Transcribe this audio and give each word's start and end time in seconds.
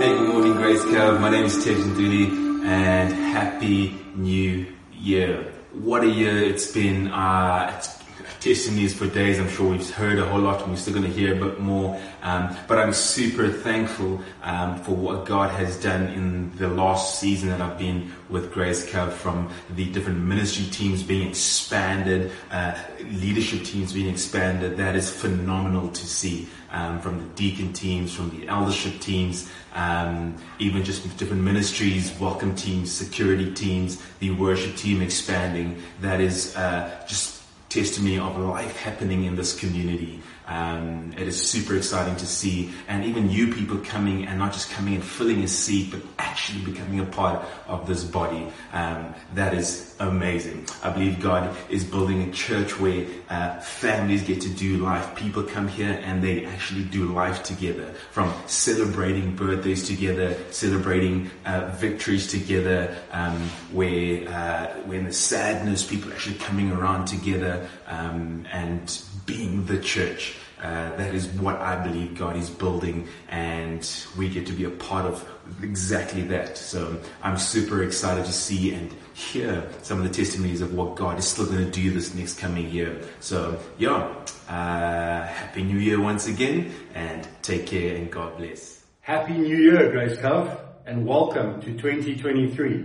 Hey, 0.00 0.16
good 0.16 0.28
morning, 0.30 0.54
Grace 0.54 0.82
Cove. 0.84 1.20
My 1.20 1.28
name 1.28 1.44
is 1.44 1.62
Tej 1.62 1.74
Nduli, 1.74 2.64
and 2.64 3.12
happy 3.12 4.00
new 4.16 4.64
year. 4.96 5.52
What 5.74 6.04
a 6.04 6.08
year 6.08 6.38
it's 6.38 6.72
been. 6.72 7.08
Uh, 7.08 7.70
it's 7.76 7.99
testimonies 8.40 8.94
for 8.94 9.06
days. 9.06 9.38
I'm 9.38 9.50
sure 9.50 9.70
we've 9.70 9.88
heard 9.90 10.18
a 10.18 10.24
whole 10.24 10.40
lot 10.40 10.62
and 10.62 10.70
we're 10.70 10.78
still 10.78 10.94
going 10.94 11.04
to 11.04 11.12
hear 11.12 11.34
a 11.34 11.38
bit 11.38 11.60
more. 11.60 12.00
Um, 12.22 12.56
but 12.66 12.78
I'm 12.78 12.94
super 12.94 13.48
thankful 13.50 14.22
um, 14.42 14.82
for 14.82 14.92
what 14.92 15.26
God 15.26 15.50
has 15.50 15.78
done 15.80 16.08
in 16.08 16.56
the 16.56 16.68
last 16.68 17.20
season 17.20 17.50
that 17.50 17.60
I've 17.60 17.78
been 17.78 18.10
with 18.30 18.52
Grace 18.52 18.90
Cove 18.90 19.12
from 19.12 19.50
the 19.76 19.90
different 19.92 20.20
ministry 20.20 20.64
teams 20.70 21.02
being 21.02 21.28
expanded, 21.28 22.32
uh, 22.50 22.78
leadership 23.10 23.62
teams 23.62 23.92
being 23.92 24.08
expanded. 24.08 24.78
That 24.78 24.96
is 24.96 25.10
phenomenal 25.10 25.88
to 25.90 26.06
see. 26.06 26.48
Um, 26.72 27.00
from 27.00 27.18
the 27.18 27.24
deacon 27.34 27.72
teams, 27.72 28.14
from 28.14 28.30
the 28.30 28.46
eldership 28.46 29.00
teams, 29.00 29.50
um, 29.74 30.36
even 30.60 30.84
just 30.84 31.02
different 31.18 31.42
ministries, 31.42 32.16
welcome 32.20 32.54
teams, 32.54 32.92
security 32.92 33.52
teams, 33.52 34.00
the 34.20 34.30
worship 34.30 34.76
team 34.76 35.02
expanding. 35.02 35.82
That 36.00 36.20
is 36.20 36.54
uh, 36.54 37.04
just 37.08 37.39
testimony 37.70 38.18
of 38.18 38.36
life 38.36 38.76
happening 38.76 39.24
in 39.24 39.36
this 39.36 39.58
community. 39.58 40.20
Um, 40.50 41.12
it 41.16 41.28
is 41.28 41.40
super 41.40 41.76
exciting 41.76 42.16
to 42.16 42.26
see, 42.26 42.72
and 42.88 43.04
even 43.04 43.30
you 43.30 43.54
people 43.54 43.78
coming 43.78 44.26
and 44.26 44.36
not 44.36 44.52
just 44.52 44.68
coming 44.70 44.94
and 44.96 45.04
filling 45.04 45.44
a 45.44 45.48
seat, 45.48 45.92
but 45.92 46.02
actually 46.18 46.60
becoming 46.64 46.98
a 46.98 47.06
part 47.06 47.44
of 47.68 47.86
this 47.86 48.02
body. 48.02 48.48
Um, 48.72 49.14
that 49.34 49.54
is 49.54 49.94
amazing. 50.00 50.66
I 50.82 50.90
believe 50.90 51.20
God 51.20 51.56
is 51.68 51.84
building 51.84 52.28
a 52.28 52.32
church 52.32 52.80
where 52.80 53.06
uh, 53.28 53.60
families 53.60 54.24
get 54.24 54.40
to 54.40 54.48
do 54.48 54.78
life. 54.78 55.14
People 55.14 55.44
come 55.44 55.68
here 55.68 56.00
and 56.04 56.20
they 56.20 56.44
actually 56.44 56.82
do 56.84 57.04
life 57.04 57.44
together, 57.44 57.94
from 58.10 58.34
celebrating 58.46 59.36
birthdays 59.36 59.86
together, 59.86 60.36
celebrating 60.50 61.30
uh, 61.46 61.70
victories 61.76 62.26
together, 62.26 62.96
um, 63.12 63.38
where 63.70 64.28
uh, 64.28 64.66
when 64.86 65.04
the 65.04 65.12
sadness, 65.12 65.86
people 65.86 66.12
actually 66.12 66.38
coming 66.38 66.72
around 66.72 67.06
together 67.06 67.68
um, 67.86 68.44
and 68.50 69.00
being 69.30 69.64
the 69.66 69.78
church. 69.78 70.34
Uh, 70.60 70.94
that 70.96 71.14
is 71.14 71.26
what 71.28 71.56
I 71.56 71.76
believe 71.82 72.18
God 72.18 72.36
is 72.36 72.50
building, 72.50 73.08
and 73.30 73.88
we 74.18 74.28
get 74.28 74.46
to 74.46 74.52
be 74.52 74.64
a 74.64 74.70
part 74.70 75.06
of 75.06 75.26
exactly 75.62 76.22
that. 76.22 76.58
So 76.58 76.98
I'm 77.22 77.38
super 77.38 77.82
excited 77.82 78.26
to 78.26 78.32
see 78.32 78.74
and 78.74 78.92
hear 79.14 79.66
some 79.82 79.98
of 79.98 80.04
the 80.04 80.10
testimonies 80.10 80.60
of 80.60 80.74
what 80.74 80.96
God 80.96 81.18
is 81.18 81.26
still 81.26 81.46
going 81.46 81.64
to 81.64 81.70
do 81.70 81.90
this 81.92 82.14
next 82.14 82.38
coming 82.38 82.68
year. 82.68 83.00
So 83.20 83.58
yeah, 83.78 84.12
uh, 84.48 85.26
happy 85.26 85.62
New 85.62 85.78
Year 85.78 86.00
once 86.00 86.26
again, 86.26 86.74
and 86.94 87.26
take 87.40 87.66
care 87.66 87.96
and 87.96 88.10
God 88.10 88.36
bless. 88.36 88.84
Happy 89.00 89.32
New 89.32 89.56
Year, 89.56 89.90
Grace 89.92 90.18
Cove, 90.18 90.58
and 90.84 91.06
welcome 91.06 91.60
to 91.62 91.72
2023. 91.72 92.84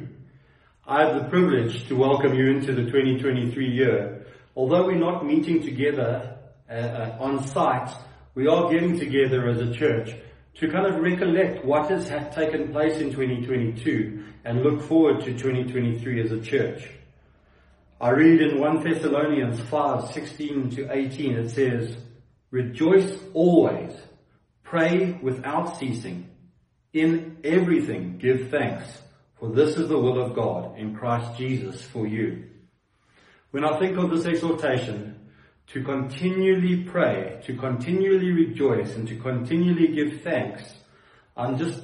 I 0.87 1.01
have 1.01 1.15
the 1.15 1.27
privilege 1.27 1.87
to 1.87 1.95
welcome 1.95 2.35
you 2.35 2.51
into 2.51 2.71
the 2.71 2.83
2023 2.83 3.67
year. 3.67 4.25
Although 4.55 4.85
we're 4.85 4.95
not 4.95 5.25
meeting 5.25 5.61
together 5.61 6.34
uh, 6.69 6.73
uh, 6.73 7.17
on 7.19 7.47
site, 7.47 7.95
we 8.33 8.47
are 8.47 8.71
getting 8.71 8.97
together 8.99 9.47
as 9.49 9.61
a 9.61 9.73
church 9.73 10.15
to 10.55 10.69
kind 10.69 10.85
of 10.85 11.01
recollect 11.01 11.63
what 11.65 11.89
has 11.89 12.07
taken 12.33 12.71
place 12.71 12.97
in 12.97 13.11
2022 13.11 14.23
and 14.45 14.63
look 14.63 14.81
forward 14.81 15.19
to 15.21 15.31
2023 15.33 16.23
as 16.23 16.31
a 16.31 16.41
church. 16.41 16.89
I 17.99 18.09
read 18.09 18.41
in 18.41 18.59
1 18.59 18.83
Thessalonians 18.83 19.59
5, 19.69 20.11
16 20.11 20.69
to 20.71 20.91
18, 20.91 21.33
it 21.33 21.49
says, 21.49 21.97
Rejoice 22.51 23.17
always, 23.33 23.93
pray 24.63 25.19
without 25.21 25.77
ceasing, 25.77 26.29
in 26.93 27.37
everything 27.43 28.17
give 28.17 28.49
thanks, 28.49 28.87
for 29.39 29.49
this 29.49 29.77
is 29.77 29.89
the 29.89 29.99
will 29.99 30.21
of 30.21 30.35
God 30.35 30.77
in 30.77 30.95
Christ 30.95 31.37
Jesus 31.37 31.81
for 31.81 32.07
you. 32.07 32.45
When 33.51 33.65
I 33.65 33.77
think 33.79 33.97
of 33.97 34.09
this 34.09 34.25
exhortation, 34.25 35.14
to 35.67 35.83
continually 35.83 36.83
pray, 36.83 37.41
to 37.45 37.55
continually 37.55 38.31
rejoice, 38.31 38.95
and 38.95 39.07
to 39.07 39.15
continually 39.15 39.87
give 39.87 40.21
thanks. 40.21 40.63
I'm 41.35 41.57
just 41.57 41.81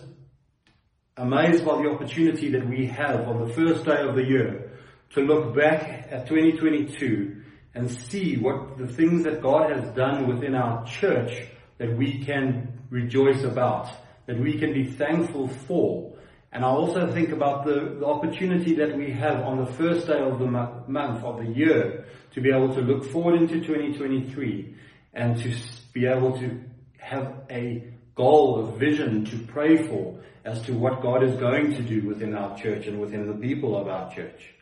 amazed 1.18 1.66
by 1.66 1.82
the 1.82 1.90
opportunity 1.90 2.50
that 2.52 2.68
we 2.68 2.86
have 2.88 3.28
on 3.28 3.48
the 3.48 3.54
first 3.54 3.86
day 3.86 4.02
of 4.02 4.16
the 4.16 4.24
year 4.24 4.72
to 5.14 5.22
look 5.22 5.56
back 5.56 6.08
at 6.10 6.28
2022 6.28 7.42
and 7.74 7.90
see 7.90 8.38
what 8.38 8.78
the 8.78 8.88
things 8.88 9.24
that 9.24 9.42
God 9.42 9.72
has 9.72 9.94
done 9.96 10.28
within 10.28 10.56
our 10.56 10.86
church 10.86 11.48
that 11.78 11.98
we 11.98 12.24
can 12.24 12.80
rejoice 12.90 13.44
about, 13.44 13.90
that 14.26 14.40
we 14.40 14.58
can 14.58 14.74
be 14.74 14.86
thankful 14.86 15.48
for. 15.48 16.14
And 16.52 16.66
I 16.66 16.68
also 16.68 17.12
think 17.12 17.30
about 17.32 17.66
the, 17.66 17.98
the 18.00 18.06
opportunity 18.06 18.76
that 18.76 18.96
we 18.96 19.12
have 19.12 19.42
on 19.42 19.58
the 19.58 19.66
first 19.66 20.08
day 20.08 20.20
of 20.20 20.40
the 20.40 20.46
month, 20.46 21.24
of 21.24 21.38
the 21.38 21.52
year, 21.52 22.06
to 22.32 22.42
be 22.42 22.50
able 22.50 22.74
to 22.74 22.82
look 22.82 23.06
forward 23.06 23.42
into 23.42 23.56
2023 23.56 24.76
and 25.14 25.38
to 25.38 25.54
be 25.94 26.06
able 26.06 26.38
to 26.40 26.62
have 26.98 27.34
a 27.50 27.92
goal, 28.16 28.60
a 28.60 28.78
vision 28.78 29.26
to 29.26 29.38
pray 29.40 29.88
for 29.88 30.20
as 30.46 30.62
to 30.64 30.74
what 30.74 31.02
God 31.02 31.24
is 31.24 31.36
going 31.36 31.76
to 31.76 31.82
do 31.82 32.08
within 32.08 32.36
our 32.36 32.58
church 32.58 32.88
and 32.88 33.00
within 33.00 33.28
the 33.28 33.34
people 33.34 33.78
of 33.78 33.88
our 33.88 34.12
church. 34.14 34.54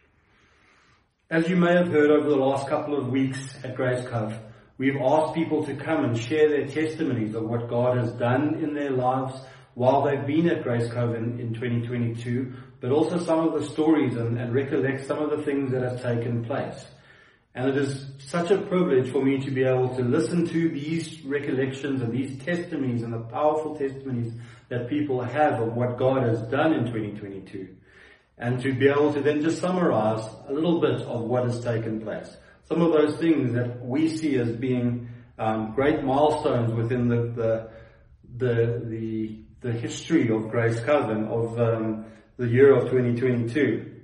As 1.29 1.47
you 1.47 1.55
may 1.55 1.73
have 1.73 1.89
heard 1.89 2.09
over 2.09 2.27
the 2.27 2.35
last 2.35 2.67
couple 2.67 2.97
of 2.97 3.09
weeks 3.09 3.55
at 3.63 3.75
Grace 3.75 4.05
Cove, 4.07 4.35
we've 4.77 4.99
asked 4.99 5.35
people 5.35 5.63
to 5.65 5.75
come 5.75 6.03
and 6.03 6.17
share 6.17 6.49
their 6.49 6.67
testimonies 6.67 7.35
of 7.35 7.43
what 7.43 7.69
God 7.69 7.97
has 7.97 8.11
done 8.13 8.55
in 8.63 8.73
their 8.73 8.91
lives 8.91 9.39
while 9.75 10.01
they've 10.01 10.25
been 10.25 10.49
at 10.49 10.63
Grace 10.63 10.91
Cove 10.91 11.15
in, 11.15 11.39
in 11.39 11.53
2022, 11.53 12.51
but 12.81 12.91
also 12.91 13.19
some 13.19 13.47
of 13.47 13.59
the 13.59 13.65
stories 13.65 14.15
and, 14.15 14.39
and 14.39 14.53
recollect 14.53 15.05
some 15.05 15.19
of 15.19 15.29
the 15.29 15.43
things 15.43 15.71
that 15.71 15.83
have 15.83 16.01
taken 16.01 16.43
place. 16.43 16.85
And 17.59 17.67
it 17.67 17.77
is 17.77 18.05
such 18.19 18.51
a 18.51 18.57
privilege 18.57 19.11
for 19.11 19.21
me 19.21 19.37
to 19.41 19.51
be 19.51 19.65
able 19.65 19.93
to 19.97 20.01
listen 20.01 20.47
to 20.47 20.69
these 20.69 21.21
recollections 21.25 22.01
and 22.01 22.13
these 22.13 22.41
testimonies 22.41 23.03
and 23.03 23.11
the 23.11 23.19
powerful 23.19 23.75
testimonies 23.75 24.31
that 24.69 24.87
people 24.87 25.21
have 25.21 25.59
of 25.59 25.73
what 25.73 25.97
God 25.97 26.23
has 26.23 26.41
done 26.43 26.71
in 26.71 26.85
2022. 26.85 27.75
And 28.37 28.61
to 28.61 28.73
be 28.73 28.87
able 28.87 29.11
to 29.11 29.19
then 29.19 29.41
just 29.41 29.59
summarize 29.59 30.25
a 30.47 30.53
little 30.53 30.79
bit 30.79 31.01
of 31.01 31.23
what 31.23 31.43
has 31.43 31.59
taken 31.59 31.99
place. 31.99 32.33
Some 32.69 32.81
of 32.81 32.93
those 32.93 33.17
things 33.17 33.51
that 33.51 33.85
we 33.85 34.07
see 34.07 34.37
as 34.37 34.51
being 34.51 35.09
um, 35.37 35.73
great 35.75 36.01
milestones 36.01 36.71
within 36.71 37.09
the, 37.09 37.23
the, 37.35 37.69
the, 38.37 38.85
the, 38.85 39.39
the 39.59 39.73
history 39.73 40.29
of 40.31 40.49
Grace 40.49 40.79
Covenant 40.79 41.27
of 41.27 41.59
um, 41.59 42.05
the 42.37 42.47
year 42.47 42.73
of 42.73 42.83
2022 42.83 43.98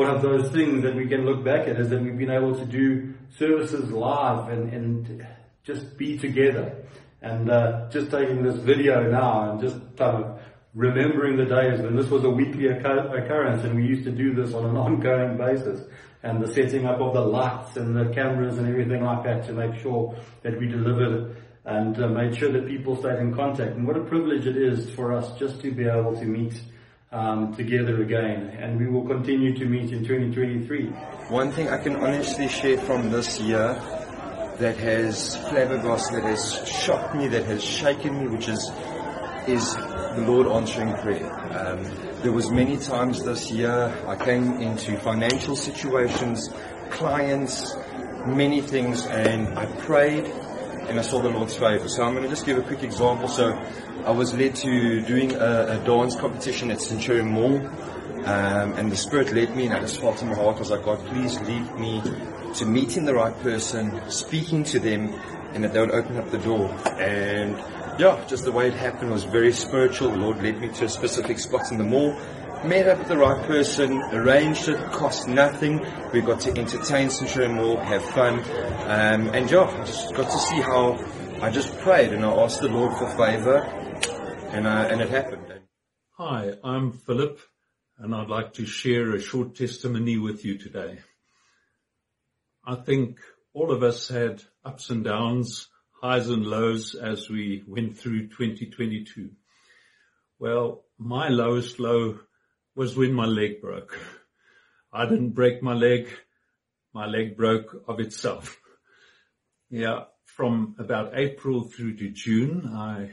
one 0.00 0.08
of 0.08 0.22
those 0.22 0.50
things 0.50 0.82
that 0.82 0.96
we 0.96 1.06
can 1.06 1.26
look 1.26 1.44
back 1.44 1.68
at 1.68 1.78
is 1.78 1.90
that 1.90 2.00
we've 2.00 2.16
been 2.16 2.30
able 2.30 2.54
to 2.54 2.64
do 2.64 3.12
services 3.36 3.90
live 3.90 4.48
and, 4.48 4.72
and 4.72 5.26
just 5.62 5.98
be 5.98 6.16
together. 6.16 6.74
And 7.20 7.50
uh, 7.50 7.90
just 7.90 8.10
taking 8.10 8.42
this 8.42 8.56
video 8.56 9.10
now 9.10 9.50
and 9.50 9.60
just 9.60 9.76
kind 9.98 10.24
of 10.24 10.40
remembering 10.72 11.36
the 11.36 11.44
days 11.44 11.82
when 11.82 11.96
this 11.96 12.08
was 12.08 12.24
a 12.24 12.30
weekly 12.30 12.68
occurrence 12.68 13.62
and 13.62 13.76
we 13.76 13.84
used 13.84 14.04
to 14.04 14.10
do 14.10 14.32
this 14.32 14.54
on 14.54 14.64
an 14.64 14.76
ongoing 14.78 15.36
basis 15.36 15.86
and 16.22 16.42
the 16.42 16.50
setting 16.50 16.86
up 16.86 16.98
of 16.98 17.12
the 17.12 17.20
lights 17.20 17.76
and 17.76 17.94
the 17.94 18.06
cameras 18.14 18.56
and 18.56 18.66
everything 18.68 19.04
like 19.04 19.22
that 19.24 19.44
to 19.48 19.52
make 19.52 19.74
sure 19.82 20.16
that 20.42 20.58
we 20.58 20.66
delivered 20.66 21.36
and 21.66 22.02
uh, 22.02 22.08
made 22.08 22.34
sure 22.34 22.50
that 22.50 22.66
people 22.66 22.96
stayed 22.96 23.18
in 23.18 23.34
contact. 23.34 23.76
And 23.76 23.86
what 23.86 23.98
a 23.98 24.04
privilege 24.04 24.46
it 24.46 24.56
is 24.56 24.88
for 24.94 25.12
us 25.12 25.38
just 25.38 25.60
to 25.60 25.70
be 25.70 25.84
able 25.84 26.16
to 26.16 26.24
meet 26.24 26.54
um, 27.12 27.54
together 27.54 28.02
again, 28.02 28.56
and 28.60 28.78
we 28.78 28.86
will 28.86 29.06
continue 29.06 29.54
to 29.56 29.64
meet 29.64 29.92
in 29.92 30.04
2023. 30.04 30.86
One 31.28 31.50
thing 31.50 31.68
I 31.68 31.78
can 31.78 31.96
honestly 31.96 32.48
share 32.48 32.78
from 32.78 33.10
this 33.10 33.40
year 33.40 33.74
that 34.58 34.76
has 34.76 35.36
flabbergasted, 35.48 36.22
that 36.22 36.24
has 36.24 36.68
shocked 36.68 37.14
me, 37.16 37.26
that 37.28 37.44
has 37.46 37.64
shaken 37.64 38.20
me, 38.20 38.28
which 38.28 38.48
is 38.48 38.70
is 39.48 39.74
the 39.74 40.24
Lord 40.26 40.46
answering 40.46 40.92
prayer. 40.98 41.32
Um, 41.58 41.82
there 42.22 42.30
was 42.30 42.50
many 42.50 42.76
times 42.76 43.24
this 43.24 43.50
year 43.50 43.92
I 44.06 44.14
came 44.14 44.60
into 44.60 44.96
financial 44.98 45.56
situations, 45.56 46.50
clients, 46.90 47.74
many 48.26 48.60
things, 48.60 49.06
and 49.06 49.58
I 49.58 49.66
prayed 49.66 50.30
and 50.90 50.98
I 50.98 51.02
saw 51.02 51.20
the 51.20 51.28
Lord's 51.28 51.56
favor. 51.56 51.88
So 51.88 52.02
I'm 52.02 52.12
going 52.14 52.24
to 52.24 52.28
just 52.28 52.44
give 52.44 52.58
a 52.58 52.62
quick 52.62 52.82
example. 52.82 53.28
So 53.28 53.56
I 54.04 54.10
was 54.10 54.34
led 54.34 54.56
to 54.56 55.00
doing 55.02 55.32
a, 55.34 55.80
a 55.80 55.84
dance 55.86 56.16
competition 56.16 56.70
at 56.72 56.80
Centurion 56.80 57.28
Mall, 57.28 57.64
um, 58.26 58.72
and 58.74 58.90
the 58.90 58.96
Spirit 58.96 59.32
led 59.32 59.56
me, 59.56 59.66
and 59.66 59.74
I 59.74 59.80
just 59.80 60.00
felt 60.00 60.20
in 60.20 60.28
my 60.28 60.34
heart, 60.34 60.56
I 60.56 60.58
was 60.58 60.70
like, 60.70 60.82
God, 60.82 60.98
please 61.06 61.40
lead 61.42 61.74
me 61.78 62.02
to 62.56 62.66
meeting 62.66 63.04
the 63.04 63.14
right 63.14 63.38
person, 63.40 64.00
speaking 64.10 64.64
to 64.64 64.80
them, 64.80 65.14
and 65.54 65.62
that 65.62 65.72
they 65.72 65.80
would 65.80 65.92
open 65.92 66.16
up 66.16 66.30
the 66.30 66.38
door. 66.38 66.68
And 66.98 67.56
yeah, 67.98 68.22
just 68.26 68.44
the 68.44 68.52
way 68.52 68.66
it 68.66 68.74
happened 68.74 69.12
was 69.12 69.24
very 69.24 69.52
spiritual. 69.52 70.10
The 70.10 70.16
Lord 70.16 70.42
led 70.42 70.60
me 70.60 70.68
to 70.68 70.86
a 70.86 70.88
specific 70.88 71.38
spot 71.38 71.70
in 71.70 71.78
the 71.78 71.84
mall, 71.84 72.18
met 72.64 72.88
up 72.88 72.98
with 72.98 73.08
the 73.08 73.16
right 73.16 73.42
person, 73.46 74.02
arranged 74.12 74.68
it, 74.68 74.78
cost 74.92 75.26
nothing. 75.26 75.84
We 76.12 76.20
got 76.20 76.40
to 76.40 76.50
entertain 76.50 77.08
Centurion 77.08 77.54
Mall, 77.54 77.78
have 77.78 78.04
fun, 78.04 78.40
um, 78.40 79.34
and 79.34 79.50
yeah, 79.50 79.62
I 79.62 79.84
just 79.84 80.14
got 80.14 80.30
to 80.30 80.38
see 80.38 80.60
how 80.60 80.98
I 81.40 81.50
just 81.50 81.78
prayed 81.78 82.12
and 82.12 82.24
I 82.24 82.30
asked 82.30 82.60
the 82.60 82.68
Lord 82.68 82.96
for 82.98 83.08
favor 83.16 83.56
and, 84.52 84.66
uh, 84.66 84.88
and 84.90 85.00
it 85.00 85.08
happened. 85.08 85.46
Hi, 86.18 86.52
I'm 86.62 86.92
Philip, 86.92 87.40
and 87.98 88.14
I'd 88.14 88.28
like 88.28 88.54
to 88.54 88.66
share 88.66 89.14
a 89.14 89.20
short 89.20 89.54
testimony 89.54 90.18
with 90.18 90.44
you 90.44 90.58
today. 90.58 90.98
I 92.64 92.74
think 92.74 93.20
all 93.54 93.72
of 93.72 93.82
us 93.82 94.08
had 94.08 94.42
ups 94.64 94.90
and 94.90 95.02
downs, 95.02 95.68
highs 96.02 96.28
and 96.28 96.46
lows 96.46 96.94
as 96.94 97.30
we 97.30 97.64
went 97.66 97.96
through 97.96 98.28
2022. 98.28 99.30
Well, 100.38 100.84
my 100.98 101.28
lowest 101.28 101.80
low 101.80 102.18
was 102.74 102.96
when 102.96 103.12
my 103.12 103.26
leg 103.26 103.60
broke. 103.60 103.98
I 104.92 105.06
didn't 105.06 105.30
break 105.30 105.62
my 105.62 105.74
leg. 105.74 106.08
My 106.92 107.06
leg 107.06 107.36
broke 107.36 107.84
of 107.86 108.00
itself. 108.00 108.58
Yeah, 109.70 110.04
from 110.24 110.74
about 110.78 111.18
April 111.18 111.64
through 111.64 111.96
to 111.98 112.10
June, 112.10 112.68
I 112.74 113.10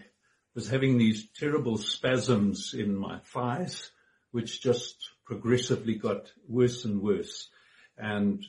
was 0.56 0.68
having 0.68 0.98
these 0.98 1.28
terrible 1.38 1.78
spasms 1.78 2.74
in 2.74 2.96
my 2.96 3.20
thighs, 3.20 3.92
which 4.32 4.62
just 4.62 4.96
progressively 5.26 5.96
got 5.96 6.32
worse 6.48 6.86
and 6.86 7.02
worse. 7.02 7.50
And 7.98 8.44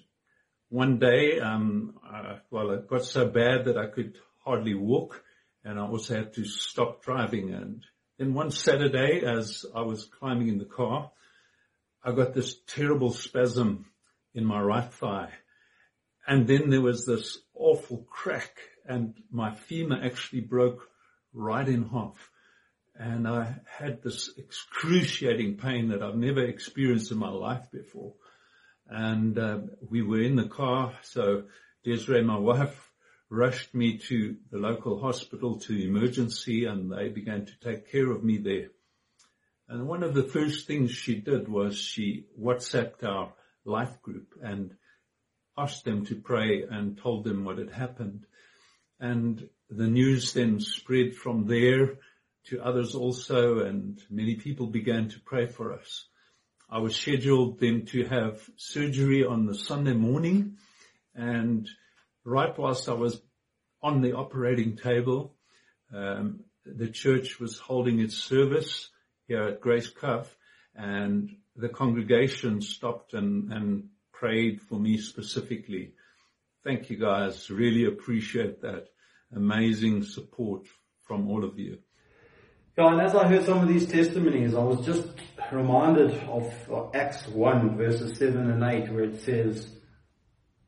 one 0.70 0.98
day, 0.98 1.40
um, 1.40 1.98
uh, 2.10 2.36
well, 2.50 2.70
it 2.70 2.88
got 2.88 3.04
so 3.04 3.28
bad 3.28 3.66
that 3.66 3.76
I 3.76 3.86
could 3.86 4.16
hardly 4.44 4.74
walk 4.74 5.22
and 5.64 5.78
I 5.78 5.82
also 5.86 6.14
had 6.14 6.32
to 6.34 6.44
stop 6.44 7.02
driving. 7.02 7.52
And 7.52 7.84
then 8.18 8.34
one 8.34 8.50
Saturday, 8.50 9.22
as 9.24 9.64
I 9.74 9.82
was 9.82 10.04
climbing 10.04 10.48
in 10.48 10.58
the 10.58 10.64
car, 10.64 11.10
I 12.02 12.12
got 12.12 12.34
this 12.34 12.56
terrible 12.66 13.12
spasm 13.12 13.86
in 14.34 14.44
my 14.44 14.60
right 14.60 14.92
thigh. 14.92 15.30
And 16.26 16.46
then 16.46 16.68
there 16.68 16.82
was 16.82 17.06
this 17.06 17.38
awful 17.54 18.06
crack 18.10 18.58
and 18.86 19.14
my 19.30 19.54
femur 19.54 20.00
actually 20.02 20.40
broke 20.40 20.88
right 21.32 21.68
in 21.68 21.88
half. 21.88 22.30
And 22.96 23.28
I 23.28 23.54
had 23.66 24.02
this 24.02 24.30
excruciating 24.36 25.56
pain 25.56 25.88
that 25.88 26.02
I've 26.02 26.16
never 26.16 26.44
experienced 26.44 27.12
in 27.12 27.18
my 27.18 27.30
life 27.30 27.70
before. 27.70 28.14
And 28.88 29.38
uh, 29.38 29.58
we 29.88 30.02
were 30.02 30.20
in 30.20 30.34
the 30.34 30.48
car, 30.48 30.94
so 31.02 31.44
Desiree, 31.84 32.22
my 32.22 32.38
wife, 32.38 32.87
rushed 33.30 33.74
me 33.74 33.98
to 33.98 34.36
the 34.50 34.58
local 34.58 35.00
hospital 35.00 35.58
to 35.60 35.76
emergency 35.76 36.64
and 36.64 36.90
they 36.90 37.08
began 37.08 37.44
to 37.44 37.52
take 37.60 37.90
care 37.90 38.10
of 38.10 38.24
me 38.24 38.38
there. 38.38 38.68
And 39.68 39.86
one 39.86 40.02
of 40.02 40.14
the 40.14 40.24
first 40.24 40.66
things 40.66 40.92
she 40.92 41.16
did 41.16 41.48
was 41.48 41.78
she 41.78 42.24
WhatsApped 42.40 43.04
our 43.04 43.34
life 43.66 44.00
group 44.00 44.34
and 44.42 44.74
asked 45.58 45.84
them 45.84 46.06
to 46.06 46.14
pray 46.14 46.62
and 46.62 46.96
told 46.96 47.24
them 47.24 47.44
what 47.44 47.58
had 47.58 47.70
happened. 47.70 48.24
And 48.98 49.48
the 49.68 49.86
news 49.86 50.32
then 50.32 50.60
spread 50.60 51.14
from 51.14 51.46
there 51.46 51.98
to 52.46 52.62
others 52.62 52.94
also 52.94 53.58
and 53.58 54.00
many 54.08 54.36
people 54.36 54.68
began 54.68 55.10
to 55.10 55.20
pray 55.20 55.46
for 55.46 55.74
us. 55.74 56.06
I 56.70 56.78
was 56.78 56.96
scheduled 56.96 57.60
then 57.60 57.84
to 57.86 58.04
have 58.06 58.40
surgery 58.56 59.24
on 59.24 59.44
the 59.44 59.54
Sunday 59.54 59.94
morning 59.94 60.56
and 61.14 61.68
right 62.28 62.56
whilst 62.58 62.88
I 62.88 62.92
was 62.92 63.20
on 63.82 64.02
the 64.02 64.14
operating 64.14 64.76
table, 64.76 65.34
um, 65.94 66.40
the 66.66 66.88
church 66.88 67.40
was 67.40 67.58
holding 67.58 68.00
its 68.00 68.16
service 68.16 68.90
here 69.26 69.42
at 69.44 69.60
Grace 69.60 69.88
Cove 69.88 70.28
and 70.74 71.36
the 71.56 71.68
congregation 71.68 72.60
stopped 72.60 73.14
and, 73.14 73.52
and 73.52 73.88
prayed 74.12 74.60
for 74.60 74.78
me 74.78 74.98
specifically. 74.98 75.92
Thank 76.64 76.90
you 76.90 76.98
guys. 76.98 77.50
Really 77.50 77.86
appreciate 77.86 78.60
that 78.62 78.88
amazing 79.34 80.02
support 80.04 80.66
from 81.02 81.30
all 81.30 81.44
of 81.44 81.58
you. 81.58 81.78
Yeah, 82.76 82.92
and 82.92 83.00
as 83.00 83.14
I 83.14 83.26
heard 83.26 83.44
some 83.44 83.58
of 83.58 83.68
these 83.68 83.86
testimonies, 83.86 84.54
I 84.54 84.62
was 84.62 84.84
just 84.84 85.08
reminded 85.50 86.12
of 86.28 86.52
Acts 86.94 87.26
1 87.26 87.76
verses 87.76 88.18
7 88.18 88.50
and 88.50 88.62
8 88.62 88.92
where 88.92 89.04
it 89.04 89.20
says, 89.22 89.77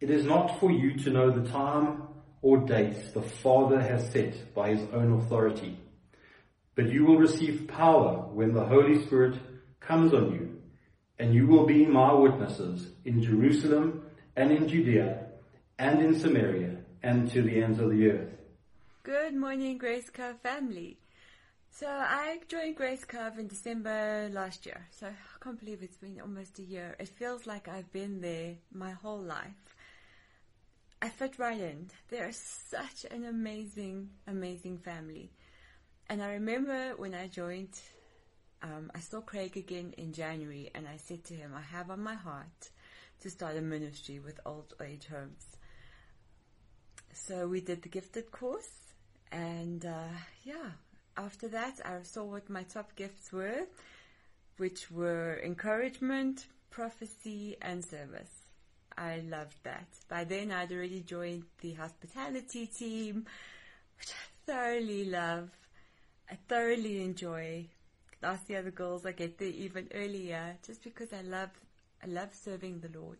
It 0.00 0.08
is 0.08 0.24
not 0.24 0.58
for 0.58 0.70
you 0.70 0.94
to 1.00 1.10
know 1.10 1.30
the 1.30 1.46
time 1.50 2.04
or 2.40 2.56
dates 2.56 3.10
the 3.10 3.20
Father 3.20 3.78
has 3.78 4.10
set 4.10 4.54
by 4.54 4.70
his 4.70 4.88
own 4.94 5.12
authority, 5.12 5.76
but 6.74 6.90
you 6.90 7.04
will 7.04 7.18
receive 7.18 7.68
power 7.68 8.26
when 8.32 8.54
the 8.54 8.64
Holy 8.64 9.04
Spirit 9.04 9.38
comes 9.78 10.14
on 10.14 10.32
you, 10.32 10.62
and 11.18 11.34
you 11.34 11.46
will 11.46 11.66
be 11.66 11.84
my 11.84 12.14
witnesses 12.14 12.88
in 13.04 13.22
Jerusalem 13.22 14.02
and 14.36 14.50
in 14.50 14.68
Judea 14.68 15.26
and 15.78 16.00
in 16.00 16.18
Samaria 16.18 16.78
and 17.02 17.30
to 17.32 17.42
the 17.42 17.62
ends 17.62 17.78
of 17.78 17.90
the 17.90 18.10
earth. 18.10 18.30
Good 19.02 19.34
morning, 19.34 19.76
Grace 19.76 20.08
Cove 20.08 20.40
family. 20.40 20.96
So 21.70 21.86
I 21.86 22.40
joined 22.48 22.76
Grace 22.76 23.04
Cove 23.04 23.38
in 23.38 23.48
December 23.48 24.30
last 24.32 24.64
year. 24.64 24.86
So 24.92 25.08
I 25.08 25.44
can't 25.44 25.60
believe 25.60 25.82
it's 25.82 25.98
been 25.98 26.22
almost 26.22 26.58
a 26.58 26.62
year. 26.62 26.96
It 26.98 27.08
feels 27.08 27.46
like 27.46 27.68
I've 27.68 27.92
been 27.92 28.22
there 28.22 28.54
my 28.72 28.92
whole 28.92 29.20
life. 29.20 29.52
I 31.02 31.08
fit 31.08 31.38
right 31.38 31.60
in. 31.60 31.88
They're 32.08 32.32
such 32.32 33.06
an 33.10 33.24
amazing, 33.24 34.10
amazing 34.26 34.78
family. 34.78 35.30
And 36.08 36.22
I 36.22 36.34
remember 36.34 36.94
when 36.96 37.14
I 37.14 37.28
joined, 37.28 37.78
um, 38.62 38.90
I 38.94 39.00
saw 39.00 39.20
Craig 39.20 39.56
again 39.56 39.94
in 39.96 40.12
January 40.12 40.70
and 40.74 40.86
I 40.86 40.98
said 40.98 41.24
to 41.24 41.34
him, 41.34 41.52
I 41.56 41.62
have 41.62 41.90
on 41.90 42.02
my 42.02 42.14
heart 42.14 42.70
to 43.20 43.30
start 43.30 43.56
a 43.56 43.60
ministry 43.60 44.18
with 44.18 44.40
old 44.44 44.74
age 44.82 45.06
homes. 45.06 45.56
So 47.12 47.48
we 47.48 47.60
did 47.60 47.82
the 47.82 47.88
gifted 47.88 48.30
course 48.30 48.68
and 49.32 49.86
uh, 49.86 50.08
yeah, 50.44 50.70
after 51.16 51.48
that, 51.48 51.80
I 51.84 52.02
saw 52.02 52.24
what 52.24 52.50
my 52.50 52.62
top 52.64 52.94
gifts 52.96 53.32
were, 53.32 53.66
which 54.56 54.90
were 54.90 55.40
encouragement, 55.42 56.46
prophecy, 56.70 57.56
and 57.62 57.84
service. 57.84 58.39
I 59.00 59.22
loved 59.26 59.56
that. 59.64 59.86
By 60.08 60.24
then, 60.24 60.52
I'd 60.52 60.70
already 60.70 61.00
joined 61.00 61.44
the 61.62 61.72
hospitality 61.72 62.66
team, 62.66 63.24
which 63.98 64.10
I 64.10 64.52
thoroughly 64.52 65.06
love. 65.06 65.48
I 66.30 66.36
thoroughly 66.48 67.02
enjoy. 67.02 67.66
Year, 68.22 68.38
the 68.46 68.56
other 68.56 68.70
girls, 68.70 69.06
I 69.06 69.12
get 69.12 69.38
there 69.38 69.48
even 69.48 69.88
earlier, 69.94 70.58
just 70.66 70.84
because 70.84 71.14
I 71.14 71.22
love, 71.22 71.48
I 72.04 72.08
love 72.08 72.34
serving 72.34 72.80
the 72.80 72.98
Lord. 72.98 73.18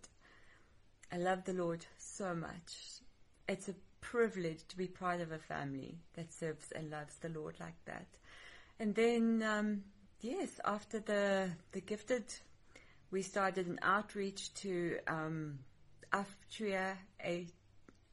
I 1.10 1.16
love 1.16 1.44
the 1.44 1.54
Lord 1.54 1.86
so 1.96 2.34
much. 2.34 3.00
It's 3.48 3.70
a 3.70 3.74
privilege 4.02 4.60
to 4.68 4.76
be 4.76 4.86
part 4.86 5.22
of 5.22 5.32
a 5.32 5.38
family 5.38 5.96
that 6.14 6.30
serves 6.30 6.70
and 6.72 6.90
loves 6.90 7.16
the 7.16 7.30
Lord 7.30 7.56
like 7.58 7.82
that. 7.86 8.06
And 8.78 8.94
then, 8.94 9.42
um, 9.42 9.84
yes, 10.20 10.60
after 10.62 11.00
the 11.00 11.50
the 11.72 11.80
gifted, 11.80 12.24
we 13.10 13.22
started 13.22 13.66
an 13.66 13.78
outreach 13.82 14.52
to 14.54 14.98
um, 15.08 15.58
Aftria. 16.12 16.96
A, 17.24 17.46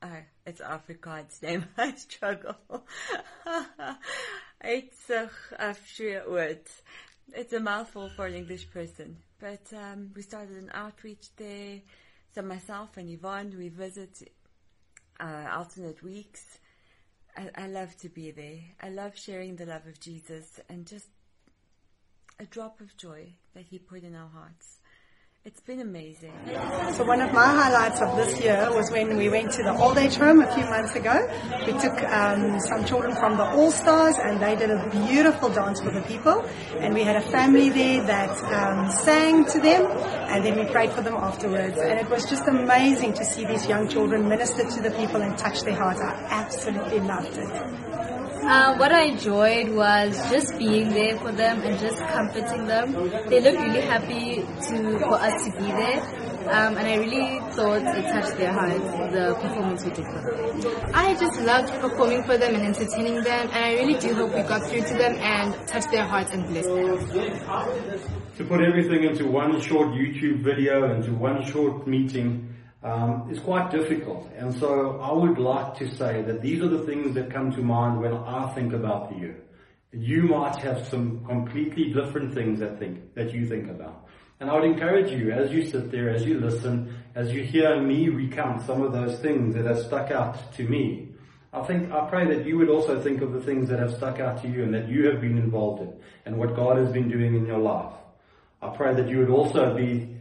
uh, 0.02 0.08
it's 0.46 0.62
Afrikaans 0.62 1.42
name. 1.42 1.66
I 1.78 1.96
struggle. 1.96 2.56
Eitzig 4.64 5.30
Aftria 5.60 6.28
Oort. 6.28 6.68
It's 7.34 7.54
a 7.54 7.60
mouthful 7.60 8.10
for 8.16 8.26
an 8.26 8.34
English 8.34 8.70
person. 8.72 9.18
But 9.40 9.72
um, 9.74 10.12
we 10.16 10.22
started 10.22 10.58
an 10.58 10.72
outreach 10.74 11.28
there. 11.36 11.82
So 12.34 12.42
myself 12.42 12.98
and 12.98 13.10
Yvonne, 13.10 13.56
we 13.58 13.70
visit 13.70 14.32
uh, 15.20 15.48
alternate 15.52 16.04
weeks. 16.04 16.60
I, 17.36 17.50
I 17.56 17.68
love 17.68 17.96
to 17.98 18.10
be 18.10 18.32
there. 18.32 18.60
I 18.82 18.90
love 18.90 19.18
sharing 19.18 19.56
the 19.56 19.66
love 19.66 19.86
of 19.88 20.00
Jesus 20.00 20.60
and 20.70 20.86
just 20.86 21.08
a 22.40 22.46
drop 22.46 22.82
of 22.82 22.96
joy 22.98 23.34
that 23.54 23.66
He 23.66 23.80
put 23.80 24.04
in 24.04 24.16
our 24.16 24.30
hearts. 24.30 24.80
It's 25.48 25.62
been 25.62 25.80
amazing. 25.80 26.34
So 26.92 27.06
one 27.06 27.22
of 27.22 27.32
my 27.32 27.46
highlights 27.46 28.02
of 28.02 28.18
this 28.18 28.38
year 28.42 28.68
was 28.70 28.92
when 28.92 29.16
we 29.16 29.30
went 29.30 29.50
to 29.54 29.64
the 29.64 29.72
old 29.78 29.98
age 29.98 30.16
home 30.16 30.42
a 30.42 30.54
few 30.54 30.66
months 30.66 30.94
ago. 30.94 31.26
We 31.66 31.72
took 31.80 32.04
um, 32.04 32.60
some 32.60 32.84
children 32.84 33.16
from 33.16 33.38
the 33.38 33.46
All 33.46 33.72
Stars 33.72 34.18
and 34.18 34.42
they 34.42 34.58
did 34.58 34.72
a 34.72 34.90
beautiful 34.90 35.48
dance 35.48 35.80
for 35.80 35.90
the 35.90 36.02
people. 36.02 36.46
And 36.80 36.94
we 36.94 37.04
had 37.04 37.16
a 37.16 37.22
family 37.22 37.70
there 37.70 38.04
that 38.04 38.38
um, 38.52 38.92
sang 38.92 39.46
to 39.46 39.62
them 39.62 39.86
and 40.28 40.44
then 40.44 40.60
we 40.60 40.70
prayed 40.70 40.92
for 40.92 41.02
them 41.02 41.16
afterwards. 41.16 41.78
And 41.78 41.98
it 41.98 42.10
was 42.10 42.30
just 42.30 42.46
amazing 42.46 43.14
to 43.14 43.24
see 43.24 43.46
these 43.46 43.70
young 43.70 43.88
children 43.88 44.28
minister 44.28 44.70
to 44.70 44.82
the 44.82 44.92
people 44.98 45.22
and 45.22 45.38
touch 45.38 45.62
their 45.62 45.76
hearts. 45.78 46.02
I 46.02 46.28
absolutely 46.30 47.00
loved 47.00 47.38
it. 47.38 48.07
Uh, 48.48 48.78
what 48.78 48.94
I 48.94 49.04
enjoyed 49.04 49.76
was 49.76 50.16
just 50.32 50.58
being 50.58 50.88
there 50.90 51.20
for 51.20 51.34
them 51.34 51.62
and 51.64 51.78
just 51.78 51.98
comforting 51.98 52.66
them. 52.66 52.94
They 53.28 53.42
looked 53.42 53.60
really 53.60 53.82
happy 53.82 54.36
to 54.38 55.00
for 55.00 55.16
us 55.16 55.46
to 55.46 55.52
be 55.52 55.68
there. 55.68 56.28
Um, 56.48 56.78
and 56.78 56.88
I 56.88 56.96
really 56.96 57.40
thought 57.52 57.82
it 57.82 58.04
touched 58.08 58.38
their 58.38 58.54
hearts, 58.54 59.12
the 59.12 59.38
performance 59.42 59.84
we 59.84 59.92
did 59.92 60.06
for 60.06 60.22
them. 60.22 60.92
I 60.94 61.14
just 61.16 61.42
loved 61.42 61.74
performing 61.82 62.24
for 62.24 62.38
them 62.38 62.56
and 62.56 62.64
entertaining 62.64 63.16
them, 63.16 63.50
and 63.52 63.66
I 63.66 63.74
really 63.74 64.00
do 64.00 64.14
hope 64.14 64.34
we 64.34 64.44
got 64.44 64.64
through 64.64 64.84
to 64.84 64.94
them 64.94 65.16
and 65.16 65.68
touched 65.68 65.92
their 65.92 66.06
hearts 66.06 66.32
and 66.32 66.48
blessed 66.48 66.70
them. 66.70 68.00
To 68.38 68.46
put 68.46 68.62
everything 68.62 69.04
into 69.04 69.28
one 69.28 69.60
short 69.60 69.90
YouTube 69.90 70.42
video, 70.42 70.96
into 70.96 71.12
one 71.12 71.46
short 71.46 71.86
meeting, 71.86 72.56
um, 72.84 73.28
is 73.32 73.40
quite 73.40 73.72
difficult. 73.72 74.30
And 74.38 74.54
so 74.60 75.00
I 75.00 75.12
would 75.12 75.38
like 75.38 75.78
to 75.80 75.90
say 75.96 76.22
that 76.22 76.42
these 76.42 76.62
are 76.62 76.70
the 76.70 76.84
things 76.86 77.16
that 77.16 77.32
come 77.32 77.52
to 77.52 77.62
mind 77.62 78.00
when 78.00 78.14
I 78.14 78.54
think 78.54 78.74
about 78.74 79.10
the 79.10 79.18
year. 79.18 79.44
You 79.92 80.24
might 80.24 80.58
have 80.58 80.88
some 80.88 81.26
completely 81.26 81.94
different 81.94 82.34
things 82.34 82.60
that 82.60 82.78
think 82.78 83.16
that 83.16 83.34
you 83.34 83.48
think 83.48 83.70
about. 83.70 84.06
And 84.40 84.52
I 84.52 84.54
would 84.54 84.66
encourage 84.66 85.12
you 85.12 85.32
as 85.32 85.52
you 85.52 85.66
sit 85.66 85.92
there, 85.92 86.12
as 86.12 86.24
you 86.24 86.40
listen, 86.40 86.96
as 87.16 87.32
you 87.32 87.44
hear 87.44 87.82
me 87.82 88.10
recount 88.10 88.62
some 88.68 88.84
of 88.84 88.92
those 88.92 89.18
things 89.20 89.56
that 89.56 89.66
have 89.66 89.80
stuck 89.80 90.12
out 90.12 90.54
to 90.54 90.64
me. 90.64 91.10
I 91.52 91.64
think, 91.64 91.92
I 91.92 92.08
pray 92.08 92.26
that 92.36 92.46
you 92.46 92.58
would 92.58 92.70
also 92.70 93.02
think 93.02 93.22
of 93.22 93.34
the 93.34 93.42
things 93.42 93.70
that 93.70 93.80
have 93.80 93.96
stuck 93.96 94.20
out 94.20 94.42
to 94.44 94.48
you 94.48 94.64
and 94.64 94.74
that 94.76 94.88
you 94.88 95.10
have 95.10 95.22
been 95.22 95.38
involved 95.40 95.82
in 95.82 95.94
and 96.26 96.38
what 96.38 96.56
God 96.56 96.78
has 96.78 96.92
been 96.92 97.10
doing 97.10 97.36
in 97.36 97.48
your 97.48 97.58
life. 97.58 97.94
I 98.62 98.70
pray 98.76 98.94
that 98.94 99.08
you 99.08 99.20
would 99.20 99.30
also 99.30 99.76
be 99.76 100.18